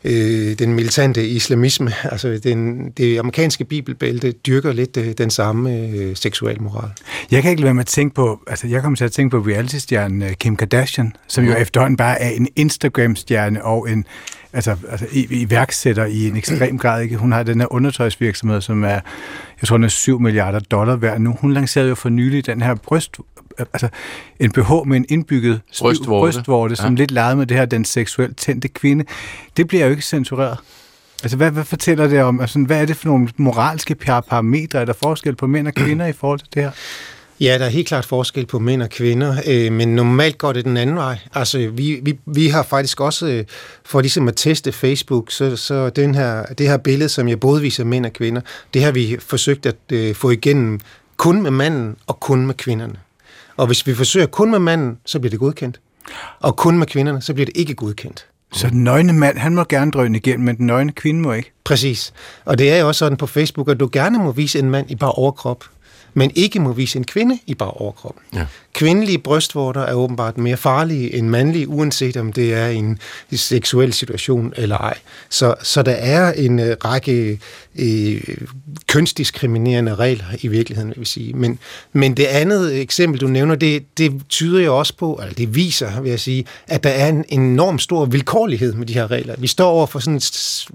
øh, 0.04 0.58
den 0.58 0.74
militante 0.74 1.28
islamisme. 1.28 1.92
Altså 2.12 2.40
den, 2.44 2.90
det 2.90 3.18
amerikanske 3.18 3.64
bibelbælte 3.64 4.32
dyrker 4.32 4.72
lidt 4.72 4.96
øh, 4.96 5.12
den 5.18 5.30
samme 5.30 5.76
øh, 5.76 6.16
seksuel 6.16 6.62
moral. 6.62 6.90
Jeg 7.30 7.42
kan 7.42 7.50
ikke 7.50 7.60
lade 7.60 7.66
være 7.66 7.74
med 7.74 7.80
at 7.80 7.86
tænke 7.86 8.14
på, 8.14 8.40
altså 8.46 8.66
jeg 8.66 8.82
kommer 8.82 8.96
til 8.96 9.04
at 9.04 9.12
tænke 9.12 9.30
på 9.30 9.48
reality-stjernen 9.48 10.22
øh, 10.22 10.32
Kim 10.32 10.56
Kardashian, 10.56 11.12
som 11.26 11.44
jo 11.44 11.54
efterhånden 11.54 11.96
bare 11.96 12.22
er 12.22 12.28
en 12.28 12.48
Instagram-stjerne 12.56 13.64
og 13.64 13.90
en 13.90 14.04
altså, 14.52 14.76
altså 14.88 15.06
iværksætter 15.12 16.04
i 16.04 16.28
en 16.28 16.36
ekstrem 16.36 16.78
grad. 16.82 17.02
Ikke? 17.02 17.16
Hun 17.16 17.32
har 17.32 17.42
den 17.42 17.60
her 17.60 17.72
undertøjsvirksomhed, 17.72 18.60
som 18.60 18.84
er, 18.84 19.00
jeg 19.60 19.66
tror, 19.66 19.76
den 19.76 19.84
er 19.84 19.88
7 19.88 20.20
milliarder 20.20 20.58
dollar 20.58 20.96
værd 20.96 21.20
nu. 21.20 21.36
Hun 21.40 21.52
lancerede 21.52 21.88
jo 21.88 21.94
for 21.94 22.08
nylig 22.08 22.46
den 22.46 22.62
her 22.62 22.74
bryst, 22.74 23.16
altså 23.58 23.88
en 24.40 24.52
BH 24.52 24.72
med 24.86 24.96
en 24.96 25.06
indbygget 25.08 25.60
brystvorte, 25.80 26.36
brystvorte 26.36 26.72
ja. 26.72 26.82
som 26.82 26.94
lidt 26.94 27.10
legede 27.10 27.36
med 27.36 27.46
det 27.46 27.56
her, 27.56 27.64
den 27.64 27.84
seksuelt 27.84 28.36
tændte 28.36 28.68
kvinde. 28.68 29.04
Det 29.56 29.68
bliver 29.68 29.84
jo 29.84 29.90
ikke 29.90 30.02
censureret. 30.02 30.58
Altså, 31.22 31.36
hvad, 31.36 31.50
hvad 31.50 31.64
fortæller 31.64 32.06
det 32.06 32.22
om? 32.22 32.40
Altså, 32.40 32.58
hvad 32.58 32.82
er 32.82 32.86
det 32.86 32.96
for 32.96 33.08
nogle 33.08 33.28
moralske 33.36 33.94
parametre? 33.94 34.80
Er 34.80 34.84
der 34.84 34.92
forskel 34.92 35.36
på 35.36 35.46
mænd 35.46 35.66
og 35.66 35.74
kvinder 35.74 36.06
i 36.06 36.12
forhold 36.12 36.38
til 36.38 36.48
det 36.54 36.62
her? 36.62 36.70
Ja, 37.40 37.58
der 37.58 37.64
er 37.64 37.68
helt 37.68 37.88
klart 37.88 38.04
forskel 38.04 38.46
på 38.46 38.58
mænd 38.58 38.82
og 38.82 38.90
kvinder, 38.90 39.36
øh, 39.46 39.72
men 39.72 39.88
normalt 39.88 40.38
går 40.38 40.52
det 40.52 40.64
den 40.64 40.76
anden 40.76 40.96
vej. 40.96 41.18
Altså, 41.34 41.70
vi, 41.72 42.00
vi, 42.02 42.18
vi 42.26 42.48
har 42.48 42.62
faktisk 42.62 43.00
også, 43.00 43.26
øh, 43.26 43.44
for 43.84 44.00
ligesom 44.00 44.28
at 44.28 44.34
teste 44.36 44.72
Facebook, 44.72 45.30
så, 45.30 45.56
så 45.56 45.90
den 45.90 46.14
her, 46.14 46.42
det 46.42 46.68
her 46.68 46.76
billede, 46.76 47.08
som 47.08 47.28
jeg 47.28 47.40
både 47.40 47.62
viser 47.62 47.84
mænd 47.84 48.06
og 48.06 48.12
kvinder, 48.12 48.40
det 48.74 48.82
har 48.82 48.92
vi 48.92 49.16
forsøgt 49.20 49.66
at 49.66 49.76
øh, 49.92 50.14
få 50.14 50.30
igennem 50.30 50.80
kun 51.16 51.42
med 51.42 51.50
manden 51.50 51.96
og 52.06 52.20
kun 52.20 52.46
med 52.46 52.54
kvinderne. 52.54 52.94
Og 53.58 53.66
hvis 53.66 53.86
vi 53.86 53.94
forsøger 53.94 54.26
kun 54.26 54.50
med 54.50 54.58
manden, 54.58 54.98
så 55.06 55.18
bliver 55.18 55.30
det 55.30 55.40
godkendt. 55.40 55.80
Og 56.40 56.56
kun 56.56 56.78
med 56.78 56.86
kvinderne, 56.86 57.22
så 57.22 57.34
bliver 57.34 57.46
det 57.46 57.56
ikke 57.56 57.74
godkendt. 57.74 58.26
Så 58.52 58.68
den 58.68 58.84
nøgne 58.84 59.12
mand, 59.12 59.38
han 59.38 59.54
må 59.54 59.64
gerne 59.64 59.90
drøne 59.90 60.18
igennem, 60.18 60.44
men 60.44 60.56
den 60.56 60.66
nøgne 60.66 60.92
kvinde 60.92 61.20
må 61.20 61.32
ikke? 61.32 61.52
Præcis. 61.64 62.12
Og 62.44 62.58
det 62.58 62.72
er 62.72 62.76
jo 62.76 62.88
også 62.88 62.98
sådan 62.98 63.18
på 63.18 63.26
Facebook, 63.26 63.68
at 63.68 63.80
du 63.80 63.88
gerne 63.92 64.18
må 64.18 64.32
vise 64.32 64.58
en 64.58 64.70
mand 64.70 64.90
i 64.90 64.96
bare 64.96 65.12
overkrop, 65.12 65.64
men 66.14 66.30
ikke 66.34 66.60
må 66.60 66.72
vise 66.72 66.98
en 66.98 67.04
kvinde 67.04 67.38
i 67.46 67.54
bare 67.54 67.70
overkrop. 67.70 68.14
Ja. 68.34 68.46
Kvindelige 68.78 69.18
brystvorter 69.18 69.80
er 69.80 69.94
åbenbart 69.94 70.38
mere 70.38 70.56
farlige 70.56 71.14
end 71.14 71.28
mandlige, 71.28 71.68
uanset 71.68 72.16
om 72.16 72.32
det 72.32 72.54
er 72.54 72.68
en 72.68 72.98
seksuel 73.32 73.92
situation 73.92 74.52
eller 74.56 74.76
ej. 74.76 74.98
Så, 75.30 75.54
så 75.62 75.82
der 75.82 75.92
er 75.92 76.32
en 76.32 76.58
uh, 76.58 76.66
række 76.84 77.40
uh, 77.78 78.34
kønsdiskriminerende 78.86 79.94
regler 79.94 80.24
i 80.40 80.48
virkeligheden, 80.48 80.88
vil 80.88 80.98
jeg 80.98 81.06
sige. 81.06 81.32
Men, 81.32 81.58
men 81.92 82.16
det 82.16 82.24
andet 82.24 82.80
eksempel, 82.80 83.20
du 83.20 83.26
nævner, 83.26 83.54
det, 83.54 83.98
det 83.98 84.22
tyder 84.28 84.64
jo 84.64 84.78
også 84.78 84.96
på, 84.96 85.18
eller 85.22 85.34
det 85.34 85.54
viser, 85.54 86.00
vil 86.00 86.10
jeg 86.10 86.20
sige, 86.20 86.44
at 86.66 86.84
der 86.84 86.90
er 86.90 87.08
en 87.08 87.24
enorm 87.28 87.78
stor 87.78 88.04
vilkårlighed 88.04 88.72
med 88.72 88.86
de 88.86 88.94
her 88.94 89.10
regler. 89.10 89.34
Vi 89.38 89.46
står 89.46 89.70
over 89.70 89.86
for 89.86 89.98
sådan 89.98 90.16
et, 90.16 90.66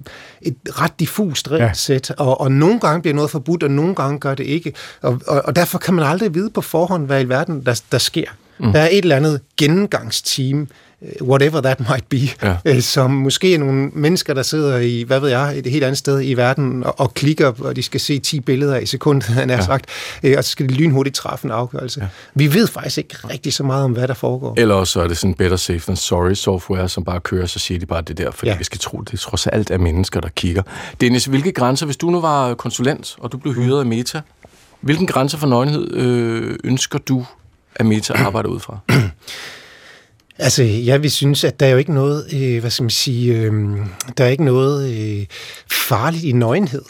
et 0.41 0.55
ret 0.81 0.99
diffust 0.99 1.51
regelsæt, 1.51 2.09
ja. 2.09 2.15
og, 2.23 2.41
og 2.41 2.51
nogle 2.51 2.79
gange 2.79 3.01
bliver 3.01 3.15
noget 3.15 3.31
forbudt, 3.31 3.63
og 3.63 3.71
nogle 3.71 3.95
gange 3.95 4.19
gør 4.19 4.35
det 4.35 4.45
ikke. 4.45 4.73
Og, 5.01 5.21
og, 5.27 5.41
og 5.45 5.55
derfor 5.55 5.77
kan 5.77 5.93
man 5.93 6.05
aldrig 6.05 6.33
vide 6.33 6.49
på 6.49 6.61
forhånd, 6.61 7.05
hvad 7.05 7.21
i 7.21 7.29
verden 7.29 7.65
der, 7.65 7.92
der 7.93 7.99
sker. 7.99 8.25
Mm. 8.59 8.71
Der 8.71 8.79
er 8.79 8.87
et 8.91 8.97
eller 8.97 9.15
andet 9.15 9.41
gennemgangsteam, 9.57 10.67
øh, 11.01 11.27
whatever 11.27 11.61
that 11.61 11.79
might 11.79 12.09
be, 12.09 12.47
ja. 12.47 12.55
Øh, 12.65 12.81
som 12.81 13.11
måske 13.11 13.53
er 13.53 13.59
nogle 13.59 13.89
mennesker, 13.93 14.33
der 14.33 14.43
sidder 14.43 14.77
i, 14.77 15.03
hvad 15.07 15.19
ved 15.19 15.29
jeg, 15.29 15.57
et 15.57 15.65
helt 15.65 15.83
andet 15.83 15.97
sted 15.97 16.21
i 16.23 16.33
verden 16.33 16.83
og, 16.83 16.99
og 16.99 17.13
klikker, 17.13 17.53
og 17.59 17.75
de 17.75 17.83
skal 17.83 17.99
se 17.99 18.19
10 18.19 18.39
billeder 18.39 18.77
i 18.77 18.85
sekundet, 18.85 19.23
han 19.23 19.49
har 19.49 19.55
ja. 19.55 19.63
sagt, 19.63 19.85
øh, 20.23 20.35
og 20.37 20.43
så 20.43 20.49
skal 20.49 20.69
de 20.69 20.73
lynhurtigt 20.73 21.15
træffe 21.15 21.45
en 21.45 21.51
afgørelse. 21.51 22.01
Ja. 22.01 22.07
Vi 22.35 22.53
ved 22.53 22.67
faktisk 22.67 22.97
ikke 22.97 23.15
rigtig 23.29 23.53
så 23.53 23.63
meget 23.63 23.83
om, 23.83 23.91
hvad 23.91 24.07
der 24.07 24.13
foregår. 24.13 24.53
Eller 24.57 24.83
så 24.83 25.01
er 25.01 25.07
det 25.07 25.17
sådan 25.17 25.33
better 25.33 25.57
safe 25.57 25.79
than 25.79 25.95
sorry 25.95 26.33
software, 26.33 26.89
som 26.89 27.03
bare 27.03 27.19
kører, 27.19 27.45
så 27.45 27.59
siger 27.59 27.79
de 27.79 27.85
bare 27.85 28.01
det 28.01 28.17
der, 28.17 28.31
fordi 28.31 28.51
ja. 28.51 28.57
vi 28.57 28.63
skal 28.63 28.79
tro, 28.79 29.01
det 29.01 29.19
trods 29.19 29.47
alt 29.47 29.71
er 29.71 29.77
mennesker, 29.77 30.19
der 30.19 30.29
kigger. 30.29 30.63
Dennis, 31.01 31.25
hvilke 31.25 31.51
grænser, 31.51 31.85
hvis 31.85 31.97
du 31.97 32.09
nu 32.09 32.21
var 32.21 32.53
konsulent, 32.53 33.15
og 33.19 33.31
du 33.31 33.37
blev 33.37 33.53
hyret 33.53 33.79
af 33.79 33.85
Meta, 33.85 34.21
hvilken 34.81 35.07
grænser 35.07 35.37
for 35.37 35.47
nøgenhed 35.47 35.93
øh, 35.93 36.55
ønsker 36.63 36.99
du 36.99 37.25
at 37.76 37.86
Meta 37.89 38.13
arbejder 38.13 38.49
ud 38.49 38.59
fra? 38.59 38.80
Altså, 40.38 40.63
ja, 40.63 40.97
vi 40.97 41.09
synes, 41.09 41.43
at 41.43 41.59
der 41.59 41.65
er 41.65 41.69
jo 41.69 41.78
ikke 41.78 41.93
noget, 41.93 42.34
øh, 42.34 42.59
hvad 42.59 42.71
skal 42.71 42.84
man 42.84 42.89
sige, 42.89 43.36
øh, 43.36 43.78
der 44.17 44.26
er 44.26 44.30
ikke 44.30 44.43
noget 44.43 44.93
øh, 44.93 45.26
farligt 45.71 46.24
i 46.24 46.32
nøgenhed 46.32 46.84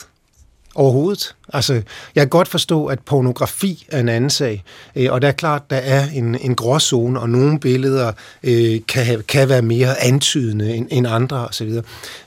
overhovedet. 0.76 1.36
Altså, 1.54 1.74
jeg 2.16 2.22
kan 2.22 2.30
godt 2.30 2.48
forstå, 2.48 2.86
at 2.86 3.00
pornografi 3.00 3.86
er 3.92 4.00
en 4.00 4.10
anden 4.10 4.30
sag, 4.30 4.64
øh, 4.96 5.12
og 5.12 5.22
det 5.22 5.28
er 5.28 5.32
klart, 5.32 5.70
der 5.70 5.76
er 5.76 6.10
en, 6.14 6.36
en 6.36 6.56
gråzone, 6.56 7.20
og 7.20 7.30
nogle 7.30 7.60
billeder 7.60 8.12
øh, 8.44 8.80
kan, 8.88 9.06
have, 9.06 9.24
kan 9.24 9.50
være 9.50 9.62
mere 9.62 10.04
antydende 10.04 10.76
end, 10.76 10.88
end 10.92 11.08
andre 11.08 11.48
osv. 11.48 11.72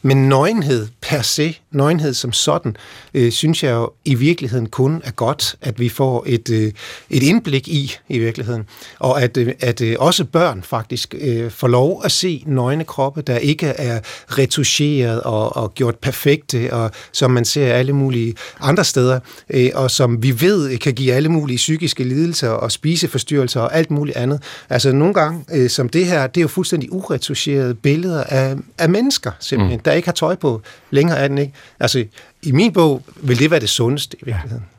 Men 0.02 0.28
nøgenhed 0.28 0.88
per 1.00 1.22
se, 1.22 1.58
nøgenhed 1.70 2.14
som 2.14 2.32
sådan, 2.32 2.76
øh, 3.14 3.32
synes 3.32 3.62
jeg 3.62 3.70
jo 3.70 3.90
i 4.04 4.14
virkeligheden 4.14 4.66
kun 4.66 5.02
er 5.04 5.10
godt, 5.10 5.56
at 5.62 5.80
vi 5.80 5.88
får 5.88 6.24
et, 6.26 6.50
øh, 6.50 6.72
et 7.10 7.22
indblik 7.22 7.68
i, 7.68 7.96
i 8.08 8.18
virkeligheden. 8.18 8.64
Og 8.98 9.22
at, 9.22 9.36
øh, 9.36 9.52
at 9.60 9.80
øh, 9.80 9.96
også 9.98 10.24
børn 10.24 10.62
faktisk 10.62 11.14
øh, 11.20 11.50
får 11.50 11.68
lov 11.68 12.02
at 12.04 12.12
se 12.12 12.42
nøgne 12.46 12.84
kroppe, 12.84 13.22
der 13.22 13.36
ikke 13.36 13.66
er 13.66 14.00
retuscheret 14.28 15.22
og, 15.22 15.56
og 15.56 15.74
gjort 15.74 15.94
perfekte, 15.94 16.72
og 16.72 16.90
som 17.12 17.30
man 17.30 17.44
ser 17.44 17.72
alle 17.72 17.92
mulige 17.92 18.34
andre 18.60 18.84
steder, 18.84 19.15
øh, 19.50 19.70
og 19.74 19.90
som 19.90 20.22
vi 20.22 20.40
ved 20.40 20.78
kan 20.78 20.94
give 20.94 21.12
alle 21.12 21.28
mulige 21.28 21.56
psykiske 21.56 22.04
lidelser 22.04 22.48
og 22.48 22.72
spiseforstyrrelser 22.72 23.60
og 23.60 23.74
alt 23.74 23.90
muligt 23.90 24.16
andet. 24.16 24.42
Altså 24.70 24.92
nogle 24.92 25.14
gange, 25.14 25.44
øh, 25.52 25.70
som 25.70 25.88
det 25.88 26.06
her, 26.06 26.26
det 26.26 26.40
er 26.40 26.42
jo 26.42 26.48
fuldstændig 26.48 26.92
uretuscherede 26.92 27.74
billeder 27.74 28.24
af, 28.24 28.56
af 28.78 28.88
mennesker, 28.88 29.30
simpelthen, 29.40 29.78
mm. 29.78 29.82
der 29.82 29.92
ikke 29.92 30.08
har 30.08 30.12
tøj 30.12 30.34
på. 30.34 30.62
Længere 30.90 31.18
er 31.18 31.28
den 31.28 31.38
ikke. 31.38 31.52
Altså, 31.80 32.04
i 32.42 32.52
min 32.52 32.72
bog 32.72 33.02
vil 33.16 33.38
det 33.38 33.50
være 33.50 33.60
det 33.60 33.68
sundeste 33.68 34.16
i 34.20 34.24
virkeligheden. 34.24 34.64
Ja. 34.64 34.76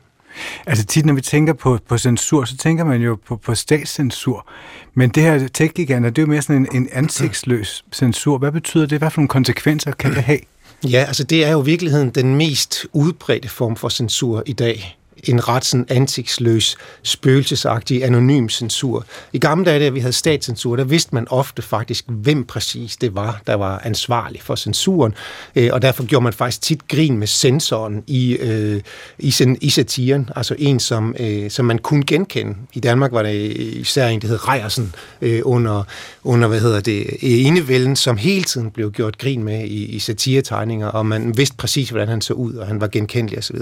Altså 0.66 0.84
tit, 0.84 1.06
når 1.06 1.14
vi 1.14 1.20
tænker 1.20 1.52
på, 1.52 1.78
på 1.88 1.98
censur, 1.98 2.44
så 2.44 2.56
tænker 2.56 2.84
man 2.84 3.00
jo 3.00 3.18
på, 3.26 3.36
på 3.36 3.54
statscensur. 3.54 4.48
Men 4.94 5.10
det 5.10 5.22
her 5.22 5.48
tech 5.48 5.76
det 5.76 5.90
er 5.90 6.12
jo 6.18 6.26
mere 6.26 6.42
sådan 6.42 6.56
en, 6.72 6.82
en 6.82 6.88
ansigtsløs 6.92 7.84
censur. 7.92 8.38
Hvad 8.38 8.52
betyder 8.52 8.86
det? 8.86 8.98
Hvad 8.98 9.10
for 9.10 9.20
nogle 9.20 9.28
konsekvenser 9.28 9.92
kan 9.92 10.14
det 10.14 10.22
have? 10.22 10.38
Ja, 10.84 11.04
altså 11.04 11.24
det 11.24 11.44
er 11.44 11.50
jo 11.52 11.62
i 11.62 11.64
virkeligheden 11.64 12.10
den 12.10 12.36
mest 12.36 12.86
udbredte 12.92 13.48
form 13.48 13.76
for 13.76 13.88
censur 13.88 14.42
i 14.46 14.52
dag 14.52 14.97
en 15.24 15.48
ret 15.48 15.64
sådan 15.64 15.86
ansigtsløs, 15.88 16.76
spøgelsesagtig, 17.02 18.04
anonym 18.04 18.48
censur. 18.48 19.06
I 19.32 19.38
gamle 19.38 19.64
dage, 19.64 19.84
da 19.84 19.88
vi 19.88 20.00
havde 20.00 20.12
statscensur, 20.12 20.76
der 20.76 20.84
vidste 20.84 21.14
man 21.14 21.26
ofte 21.30 21.62
faktisk, 21.62 22.04
hvem 22.08 22.44
præcis 22.44 22.96
det 22.96 23.14
var, 23.14 23.40
der 23.46 23.54
var 23.54 23.82
ansvarlig 23.84 24.42
for 24.42 24.54
censuren, 24.54 25.14
øh, 25.56 25.70
og 25.72 25.82
derfor 25.82 26.04
gjorde 26.04 26.24
man 26.24 26.32
faktisk 26.32 26.62
tit 26.62 26.88
grin 26.88 27.18
med 27.18 27.26
censoren 27.26 28.04
i, 28.06 28.32
øh, 28.32 28.80
i, 29.18 29.34
i 29.60 29.70
satiren, 29.70 30.30
altså 30.36 30.54
en, 30.58 30.80
som, 30.80 31.14
øh, 31.20 31.50
som 31.50 31.64
man 31.64 31.78
kunne 31.78 32.04
genkende. 32.04 32.54
I 32.72 32.80
Danmark 32.80 33.12
var 33.12 33.22
det 33.22 33.34
især 33.56 34.08
en, 34.08 34.20
der 34.20 34.28
hed 34.28 34.48
Rejersen, 34.48 34.94
øh, 35.20 35.40
under, 35.44 35.82
under, 36.24 36.48
hvad 36.48 36.60
hedder 36.60 36.80
det, 36.80 37.06
enevælden, 37.22 37.96
som 37.96 38.16
hele 38.16 38.44
tiden 38.44 38.70
blev 38.70 38.92
gjort 38.92 39.18
grin 39.18 39.44
med 39.44 39.64
i, 39.64 39.84
i 39.84 39.98
satiretegninger, 39.98 40.88
og 40.88 41.06
man 41.06 41.36
vidste 41.36 41.56
præcis, 41.56 41.90
hvordan 41.90 42.08
han 42.08 42.20
så 42.20 42.34
ud, 42.34 42.54
og 42.54 42.66
han 42.66 42.80
var 42.80 42.86
genkendelig 42.86 43.38
osv. 43.38 43.56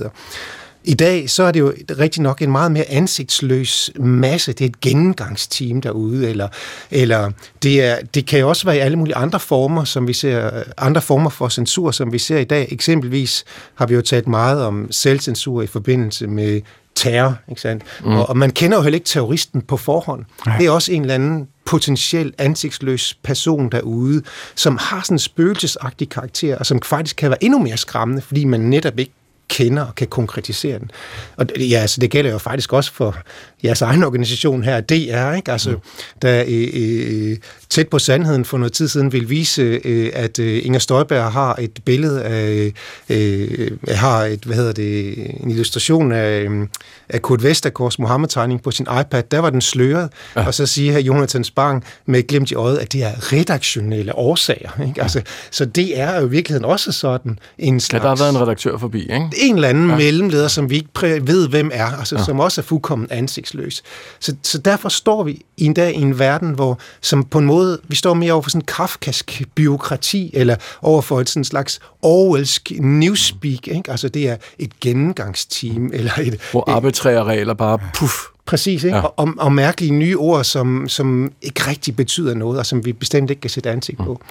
I 0.86 0.94
dag 0.94 1.30
så 1.30 1.42
er 1.42 1.52
det 1.52 1.60
jo 1.60 1.72
rigtig 1.98 2.22
nok 2.22 2.42
en 2.42 2.52
meget 2.52 2.72
mere 2.72 2.90
ansigtsløs 2.90 3.90
masse. 3.96 4.52
Det 4.52 4.60
er 4.64 4.68
et 4.68 4.80
gennemgangsteam 4.80 5.80
derude, 5.80 6.30
eller, 6.30 6.48
eller 6.90 7.30
det, 7.62 7.84
er, 7.84 7.96
det 8.14 8.26
kan 8.26 8.40
jo 8.40 8.48
også 8.48 8.64
være 8.64 8.76
i 8.76 8.78
alle 8.78 8.96
mulige 8.96 9.16
andre 9.16 9.40
former, 9.40 9.84
som 9.84 10.08
vi 10.08 10.12
ser, 10.12 10.62
andre 10.78 11.02
former 11.02 11.30
for 11.30 11.48
censur, 11.48 11.90
som 11.90 12.12
vi 12.12 12.18
ser 12.18 12.38
i 12.38 12.44
dag. 12.44 12.68
Eksempelvis 12.70 13.44
har 13.74 13.86
vi 13.86 13.94
jo 13.94 14.02
talt 14.02 14.28
meget 14.28 14.62
om 14.62 14.88
selvcensur 14.90 15.62
i 15.62 15.66
forbindelse 15.66 16.26
med 16.26 16.60
terror, 16.94 17.38
ikke 17.48 17.60
sandt? 17.60 17.82
Mm. 18.04 18.16
Og, 18.16 18.28
og 18.28 18.36
man 18.36 18.50
kender 18.50 18.76
jo 18.76 18.82
heller 18.82 18.96
ikke 18.96 19.06
terroristen 19.06 19.62
på 19.62 19.76
forhånd. 19.76 20.24
Nej. 20.46 20.58
Det 20.58 20.66
er 20.66 20.70
også 20.70 20.92
en 20.92 21.00
eller 21.00 21.14
anden 21.14 21.48
potentielt 21.64 22.34
ansigtsløs 22.38 23.18
person 23.22 23.68
derude, 23.68 24.22
som 24.54 24.78
har 24.80 25.00
sådan 25.02 25.14
en 25.14 25.18
spøgelsesagtig 25.18 26.08
karakter, 26.08 26.56
og 26.58 26.66
som 26.66 26.82
faktisk 26.82 27.16
kan 27.16 27.30
være 27.30 27.44
endnu 27.44 27.58
mere 27.58 27.76
skræmmende, 27.76 28.22
fordi 28.22 28.44
man 28.44 28.60
netop 28.60 28.98
ikke 28.98 29.12
kender 29.48 29.82
og 29.82 29.94
kan 29.94 30.06
konkretisere 30.06 30.78
den. 30.78 30.90
Og 31.36 31.46
ja, 31.58 31.78
altså, 31.78 32.00
det 32.00 32.10
gælder 32.10 32.30
jo 32.30 32.38
faktisk 32.38 32.72
også 32.72 32.92
for 32.92 33.16
jeres 33.64 33.82
egen 33.82 34.04
organisation 34.04 34.62
her, 34.62 34.80
DR, 34.80 35.32
ikke? 35.36 35.52
Altså, 35.52 35.70
mm. 35.70 35.76
der 36.22 36.44
øh, 36.48 36.68
øh, 36.74 37.36
tæt 37.70 37.88
på 37.88 37.98
sandheden 37.98 38.44
for 38.44 38.58
noget 38.58 38.72
tid 38.72 38.88
siden 38.88 39.12
vil 39.12 39.30
vise, 39.30 39.80
øh, 39.84 40.10
at 40.12 40.38
øh, 40.38 40.60
Inger 40.64 40.78
Støjberg 40.78 41.32
har 41.32 41.56
et 41.58 41.78
billede 41.84 42.22
af, 42.22 42.72
øh, 43.10 43.70
har 43.88 44.24
et, 44.24 44.44
hvad 44.44 44.56
hedder 44.56 44.72
det, 44.72 45.14
en 45.42 45.50
illustration 45.50 46.12
af, 46.12 46.40
øh, 46.40 46.66
af 47.08 47.22
Kurt 47.22 47.42
Vestergaards 47.42 47.98
Mohammed-tegning 47.98 48.62
på 48.62 48.70
sin 48.70 48.86
iPad. 49.00 49.22
Der 49.30 49.38
var 49.38 49.50
den 49.50 49.60
sløret, 49.60 50.08
ja. 50.36 50.46
og 50.46 50.54
så 50.54 50.66
siger 50.66 50.92
her 50.92 51.00
Jonathan 51.00 51.44
Spang 51.44 51.84
med 52.06 52.26
glimt 52.26 52.50
i 52.50 52.54
øjet, 52.54 52.78
at 52.78 52.92
det 52.92 53.02
er 53.02 53.32
redaktionelle 53.32 54.14
årsager. 54.14 54.82
Ikke? 54.88 55.02
Altså, 55.02 55.22
så 55.50 55.64
det 55.64 56.00
er 56.00 56.20
jo 56.20 56.26
i 56.26 56.30
virkeligheden 56.30 56.64
også 56.64 56.92
sådan 56.92 57.38
en 57.58 57.80
slags... 57.80 58.02
Ja, 58.04 58.08
der 58.08 58.16
har 58.16 58.22
været 58.24 58.30
en 58.30 58.40
redaktør 58.40 58.78
forbi, 58.78 59.00
ikke? 59.00 59.30
En 59.36 59.54
eller 59.54 59.68
anden 59.68 59.90
ja. 59.90 59.96
mellemleder, 59.96 60.48
som 60.48 60.70
vi 60.70 60.74
ikke 60.74 61.26
ved, 61.26 61.48
hvem 61.48 61.70
er, 61.74 61.86
altså, 61.86 62.16
ja. 62.16 62.24
som 62.24 62.40
også 62.40 62.60
er 62.60 62.62
fuldkommen 62.62 63.08
ansigtsløs. 63.46 63.82
Så, 64.20 64.36
så 64.42 64.58
derfor 64.58 64.88
står 64.88 65.22
vi 65.22 65.42
i 65.56 65.64
en 65.64 65.74
dag 65.74 65.94
i 65.94 66.00
en 66.00 66.18
verden, 66.18 66.50
hvor 66.50 66.78
som 67.00 67.24
på 67.24 67.38
en 67.38 67.46
måde, 67.46 67.80
vi 67.88 67.96
står 67.96 68.14
mere 68.14 68.32
over 68.32 68.42
for 68.42 68.50
sådan 68.50 68.60
en 68.60 68.66
kafkask 68.66 69.42
byråkrati, 69.54 70.30
eller 70.34 70.56
over 70.82 71.02
for 71.02 71.20
et 71.20 71.28
sådan 71.28 71.44
slags 71.44 71.80
Orwellsk 72.02 72.72
newspeak, 72.80 73.68
ikke? 73.68 73.90
Altså 73.90 74.08
det 74.08 74.28
er 74.28 74.36
et 74.58 74.80
gennemgangsteam, 74.80 75.90
eller 75.92 76.12
et... 76.18 76.40
Hvor 76.50 76.70
arbitrære 76.70 77.24
regler 77.24 77.54
bare 77.54 77.78
puff, 77.94 78.14
Præcis, 78.46 78.84
ikke? 78.84 78.96
Ja. 78.96 79.02
Og, 79.02 79.28
og 79.38 79.52
mærkelige 79.52 79.92
nye 79.92 80.16
ord, 80.18 80.44
som, 80.44 80.88
som 80.88 81.32
ikke 81.42 81.66
rigtig 81.66 81.96
betyder 81.96 82.34
noget, 82.34 82.58
og 82.58 82.66
som 82.66 82.84
vi 82.84 82.92
bestemt 82.92 83.30
ikke 83.30 83.40
kan 83.40 83.50
sætte 83.50 83.70
ansigt 83.70 83.98
på. 83.98 84.12
Mm. 84.12 84.26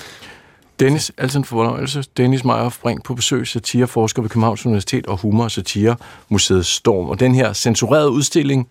Dennis, 0.79 1.11
altid 1.17 1.39
en 1.39 1.45
fornøjelse. 1.45 2.03
Dennis 2.17 2.43
Meyer 2.43 2.77
Brink 2.81 3.03
på 3.03 3.15
besøg, 3.15 3.47
satireforsker 3.47 4.21
ved 4.21 4.29
Københavns 4.29 4.65
Universitet 4.65 5.05
og 5.05 5.17
Humor- 5.17 5.43
og 5.43 5.51
Satiremuseet 5.51 6.65
Storm. 6.65 7.09
Og 7.09 7.19
den 7.19 7.35
her 7.35 7.53
censurerede 7.53 8.09
udstilling 8.09 8.67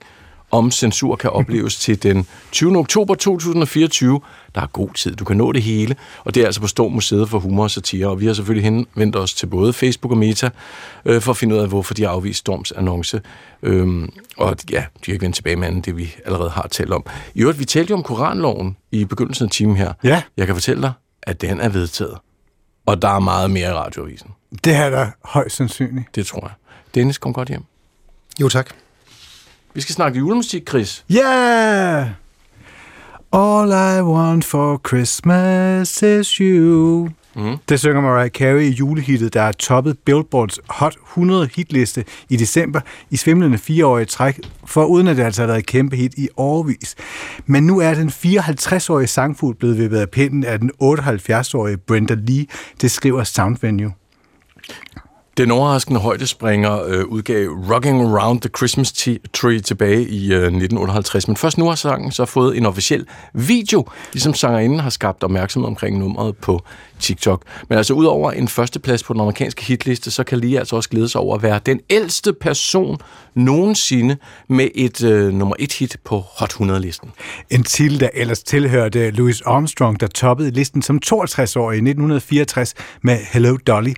om 0.51 0.71
censur 0.71 1.17
kan 1.17 1.31
opleves 1.31 1.77
til 1.77 2.03
den 2.03 2.27
20. 2.53 2.79
oktober 2.79 3.15
2024. 3.15 4.21
Der 4.55 4.61
er 4.61 4.67
god 4.67 4.89
tid, 4.95 5.17
du 5.17 5.25
kan 5.25 5.37
nå 5.37 5.53
det 5.53 5.63
hele, 5.63 5.97
og 6.25 6.35
det 6.35 6.41
er 6.41 6.47
altså 6.47 6.61
på 6.61 6.67
Storm 6.67 6.93
Museet 6.93 7.29
for 7.29 7.39
Humor 7.39 7.63
og 7.63 7.71
Satire, 7.71 8.09
og 8.09 8.21
vi 8.21 8.27
har 8.27 8.33
selvfølgelig 8.33 8.65
henvendt 8.65 9.17
os 9.17 9.35
til 9.35 9.47
både 9.47 9.73
Facebook 9.73 10.13
og 10.13 10.19
Meta, 10.19 10.51
øh, 11.05 11.23
for 11.23 11.31
at 11.31 11.37
finde 11.37 11.55
ud 11.55 11.61
af, 11.61 11.69
hvorfor 11.69 11.95
de 11.95 12.03
har 12.03 12.11
afvist 12.11 12.39
Storms 12.39 12.73
annonce. 12.73 13.21
Øhm, 13.63 14.13
og 14.37 14.57
ja, 14.71 14.77
de 14.77 15.07
har 15.07 15.13
ikke 15.13 15.23
vendt 15.23 15.37
tilbage 15.37 15.57
med 15.57 15.69
andet, 15.69 15.85
det 15.85 15.97
vi 15.97 16.15
allerede 16.25 16.51
har 16.51 16.69
talt 16.71 16.93
om. 16.93 17.07
I 17.35 17.41
øvrigt, 17.41 17.59
vi 17.59 17.65
talte 17.65 17.91
jo 17.91 17.97
om 17.97 18.03
Koranloven 18.03 18.77
i 18.91 19.05
begyndelsen 19.05 19.45
af 19.45 19.51
timen 19.51 19.77
her. 19.77 19.93
Ja. 20.05 20.23
Jeg 20.37 20.47
kan 20.47 20.55
fortælle 20.57 20.83
dig, 20.83 20.93
at 21.23 21.41
den 21.41 21.61
er 21.61 21.69
vedtaget. 21.69 22.19
Og 22.87 23.03
der 23.03 23.09
er 23.09 23.19
meget 23.19 23.51
mere 23.51 23.71
i 23.71 23.73
radioavisen. 23.73 24.31
Det 24.65 24.75
er 24.75 24.91
der 24.91 25.07
højst 25.25 25.57
sandsynligt. 25.57 26.15
Det 26.15 26.27
tror 26.27 26.41
jeg. 26.41 26.51
Dennis, 26.95 27.19
kom 27.19 27.33
godt 27.33 27.49
hjem. 27.49 27.65
Jo, 28.41 28.49
tak. 28.49 28.84
Vi 29.75 29.81
skal 29.81 29.95
snakke 29.95 30.19
julemusik, 30.19 30.69
Chris. 30.69 31.05
Yeah! 31.13 32.07
All 33.33 33.69
I 33.71 34.03
want 34.03 34.45
for 34.45 34.81
Christmas 34.89 36.03
is 36.03 36.29
you. 36.29 37.09
Mm. 37.37 37.57
Det 37.69 37.81
synger 37.81 38.01
Mariah 38.01 38.31
Carey 38.31 38.63
i 38.63 38.71
julehittet, 38.71 39.35
der 39.35 39.43
er 39.43 39.53
toppet 39.53 39.99
Billboards 39.99 40.59
Hot 40.69 40.97
100 41.11 41.49
hitliste 41.57 42.05
i 42.29 42.37
december 42.37 42.81
i 43.11 43.17
svimlende 43.17 43.59
fireårige 43.59 44.07
træk, 44.07 44.41
for 44.67 44.85
uden 44.85 45.09
at 45.09 45.17
det 45.17 45.23
altså 45.23 45.43
har 45.43 45.47
været 45.47 45.59
et 45.59 45.67
kæmpe 45.67 45.97
hit 45.97 46.15
i 46.17 46.29
årvis. 46.37 46.95
Men 47.47 47.67
nu 47.67 47.81
er 47.81 47.95
den 47.95 48.09
54-årige 48.09 49.07
sangfugl 49.07 49.55
blevet 49.55 49.79
vippet 49.79 49.99
af 49.99 50.11
pinden 50.11 50.45
af 50.45 50.59
den 50.59 50.71
78-årige 50.83 51.77
Brenda 51.77 52.15
Lee, 52.15 52.47
det 52.81 52.91
skriver 52.91 53.25
Soundvenue. 53.25 53.93
Den 55.37 55.51
overraskende 55.51 56.01
højdespringer 56.01 56.85
øh, 56.87 57.05
udgav 57.05 57.49
Rocking 57.49 58.03
Around 58.03 58.41
the 58.41 58.51
Christmas 58.57 58.93
Tree 59.33 59.61
tilbage 59.61 60.09
i 60.09 60.33
øh, 60.33 60.43
1958, 60.43 61.29
men 61.29 61.37
først 61.37 61.59
nu 61.59 61.69
har 61.69 61.75
sangen 61.75 62.13
så 62.13 62.25
fået 62.25 62.57
en 62.57 62.67
officiel 62.67 63.07
video, 63.33 63.85
ligesom 64.13 64.35
sangerinden 64.35 64.81
har 64.81 64.91
skabt 64.91 65.25
opmærksomhed 65.25 65.67
omkring 65.67 65.99
nummeret 65.99 66.37
på 66.37 66.65
TikTok. 67.01 67.43
Men 67.69 67.79
altså 67.79 67.95
udover 67.95 68.31
en 68.31 68.49
førsteplads 68.49 69.03
på 69.03 69.13
den 69.13 69.21
amerikanske 69.21 69.65
hitliste, 69.65 70.11
så 70.11 70.25
kan 70.25 70.39
Lia 70.39 70.59
altså 70.59 70.77
også 70.77 70.89
glæde 70.89 71.09
sig 71.09 71.21
over 71.21 71.37
at 71.37 71.43
være 71.43 71.61
den 71.67 71.81
ældste 71.91 72.33
person 72.33 72.99
nogensinde 73.35 74.17
med 74.49 74.69
et 74.75 75.05
øh, 75.05 75.33
nummer 75.33 75.57
et 75.59 75.73
hit 75.73 75.97
på 76.05 76.25
Hot 76.37 76.53
100-listen. 76.53 77.11
En 77.51 77.65
titel, 77.65 78.01
der 78.01 78.09
ellers 78.15 78.43
tilhørte 78.43 79.11
Louis 79.11 79.41
Armstrong, 79.41 80.01
der 80.01 80.07
toppede 80.07 80.51
listen 80.51 80.83
som 80.83 81.01
62-årig 81.07 81.75
i 81.75 81.79
1964 81.79 82.75
med 83.03 83.19
Hello 83.33 83.57
Dolly. 83.67 83.93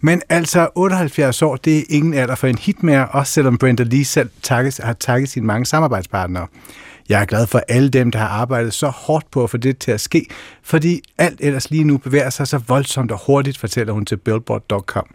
Men 0.00 0.22
altså 0.28 0.68
78 0.74 1.42
år, 1.42 1.56
det 1.56 1.78
er 1.78 1.82
ingen 1.88 2.14
alder 2.14 2.34
for 2.34 2.46
en 2.46 2.58
hit 2.58 2.82
mere, 2.82 3.08
også 3.08 3.32
selvom 3.32 3.58
Brenda 3.58 3.82
Lee 3.82 4.04
selv 4.04 4.30
takkes, 4.42 4.76
har 4.76 4.92
takket 4.92 5.28
sine 5.28 5.46
mange 5.46 5.66
samarbejdspartnere. 5.66 6.46
Jeg 7.08 7.20
er 7.20 7.24
glad 7.24 7.46
for 7.46 7.62
alle 7.68 7.88
dem, 7.88 8.10
der 8.10 8.18
har 8.18 8.28
arbejdet 8.28 8.74
så 8.74 8.88
hårdt 8.88 9.30
på 9.30 9.44
at 9.44 9.50
få 9.50 9.56
det 9.56 9.78
til 9.78 9.90
at 9.90 10.00
ske, 10.00 10.26
fordi 10.62 11.02
alt 11.18 11.40
ellers 11.40 11.70
lige 11.70 11.84
nu 11.84 11.98
bevæger 11.98 12.30
sig 12.30 12.48
så 12.48 12.58
voldsomt 12.58 13.12
og 13.12 13.20
hurtigt, 13.26 13.58
fortæller 13.58 13.92
hun 13.92 14.06
til 14.06 14.16
Billboard.com. 14.16 15.06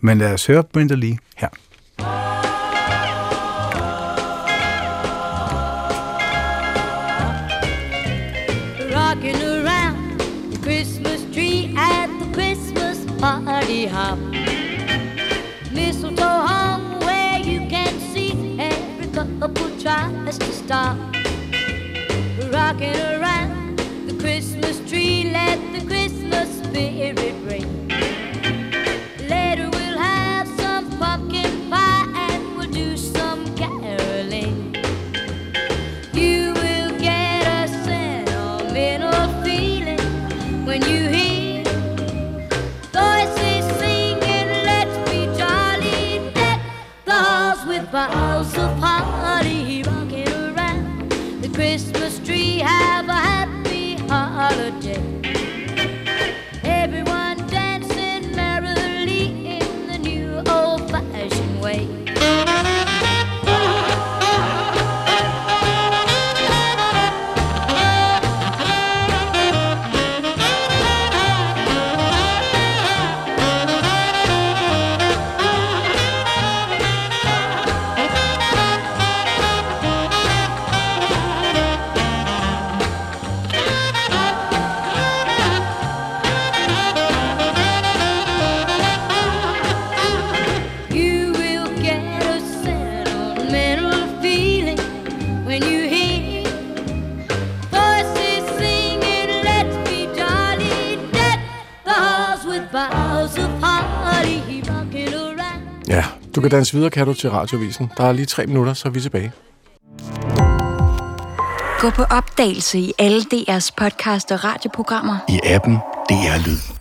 Men 0.00 0.18
lad 0.18 0.32
os 0.32 0.46
høre 0.46 0.64
Brenda 0.64 0.94
Lee 0.94 1.18
her. 1.36 1.48
Rocking 8.96 9.42
around 9.42 10.20
the 10.52 10.62
Christmas 10.62 11.20
tree 11.34 11.74
at 11.76 12.08
the 12.20 12.32
Christmas 12.32 13.20
party 13.20 13.86
hop. 13.86 14.18
Mistletoe 15.74 16.46
hung 16.48 17.00
where 17.00 17.38
you 17.38 17.60
can 17.70 18.00
see 18.12 18.32
every 18.58 19.06
couple 19.14 19.70
tries 19.78 20.38
to 20.38 20.52
stop. 20.52 21.19
Rocking 22.70 22.94
around 22.94 23.78
the 24.06 24.16
Christmas 24.20 24.78
tree, 24.88 25.28
let 25.32 25.58
the 25.72 25.84
Christmas 25.88 26.48
spirit 26.62 27.34
ring. 27.42 27.79
Du 106.40 106.42
kan 106.42 106.50
danse 106.50 106.74
videre, 106.74 106.90
kan 106.90 107.06
du, 107.06 107.14
til 107.14 107.30
radiovisen. 107.30 107.90
Der 107.96 108.04
er 108.04 108.12
lige 108.12 108.26
tre 108.26 108.46
minutter, 108.46 108.74
så 108.74 108.88
er 108.88 108.92
vi 108.92 109.00
tilbage. 109.00 109.32
Gå 111.80 111.90
på 111.90 112.02
opdagelse 112.02 112.78
i 112.78 112.92
alle 112.98 113.20
DR's 113.20 113.70
podcast 113.76 114.32
og 114.32 114.44
radioprogrammer. 114.44 115.16
I 115.28 115.40
appen 115.44 115.74
DR 116.08 116.46
Lyd. 116.46 116.79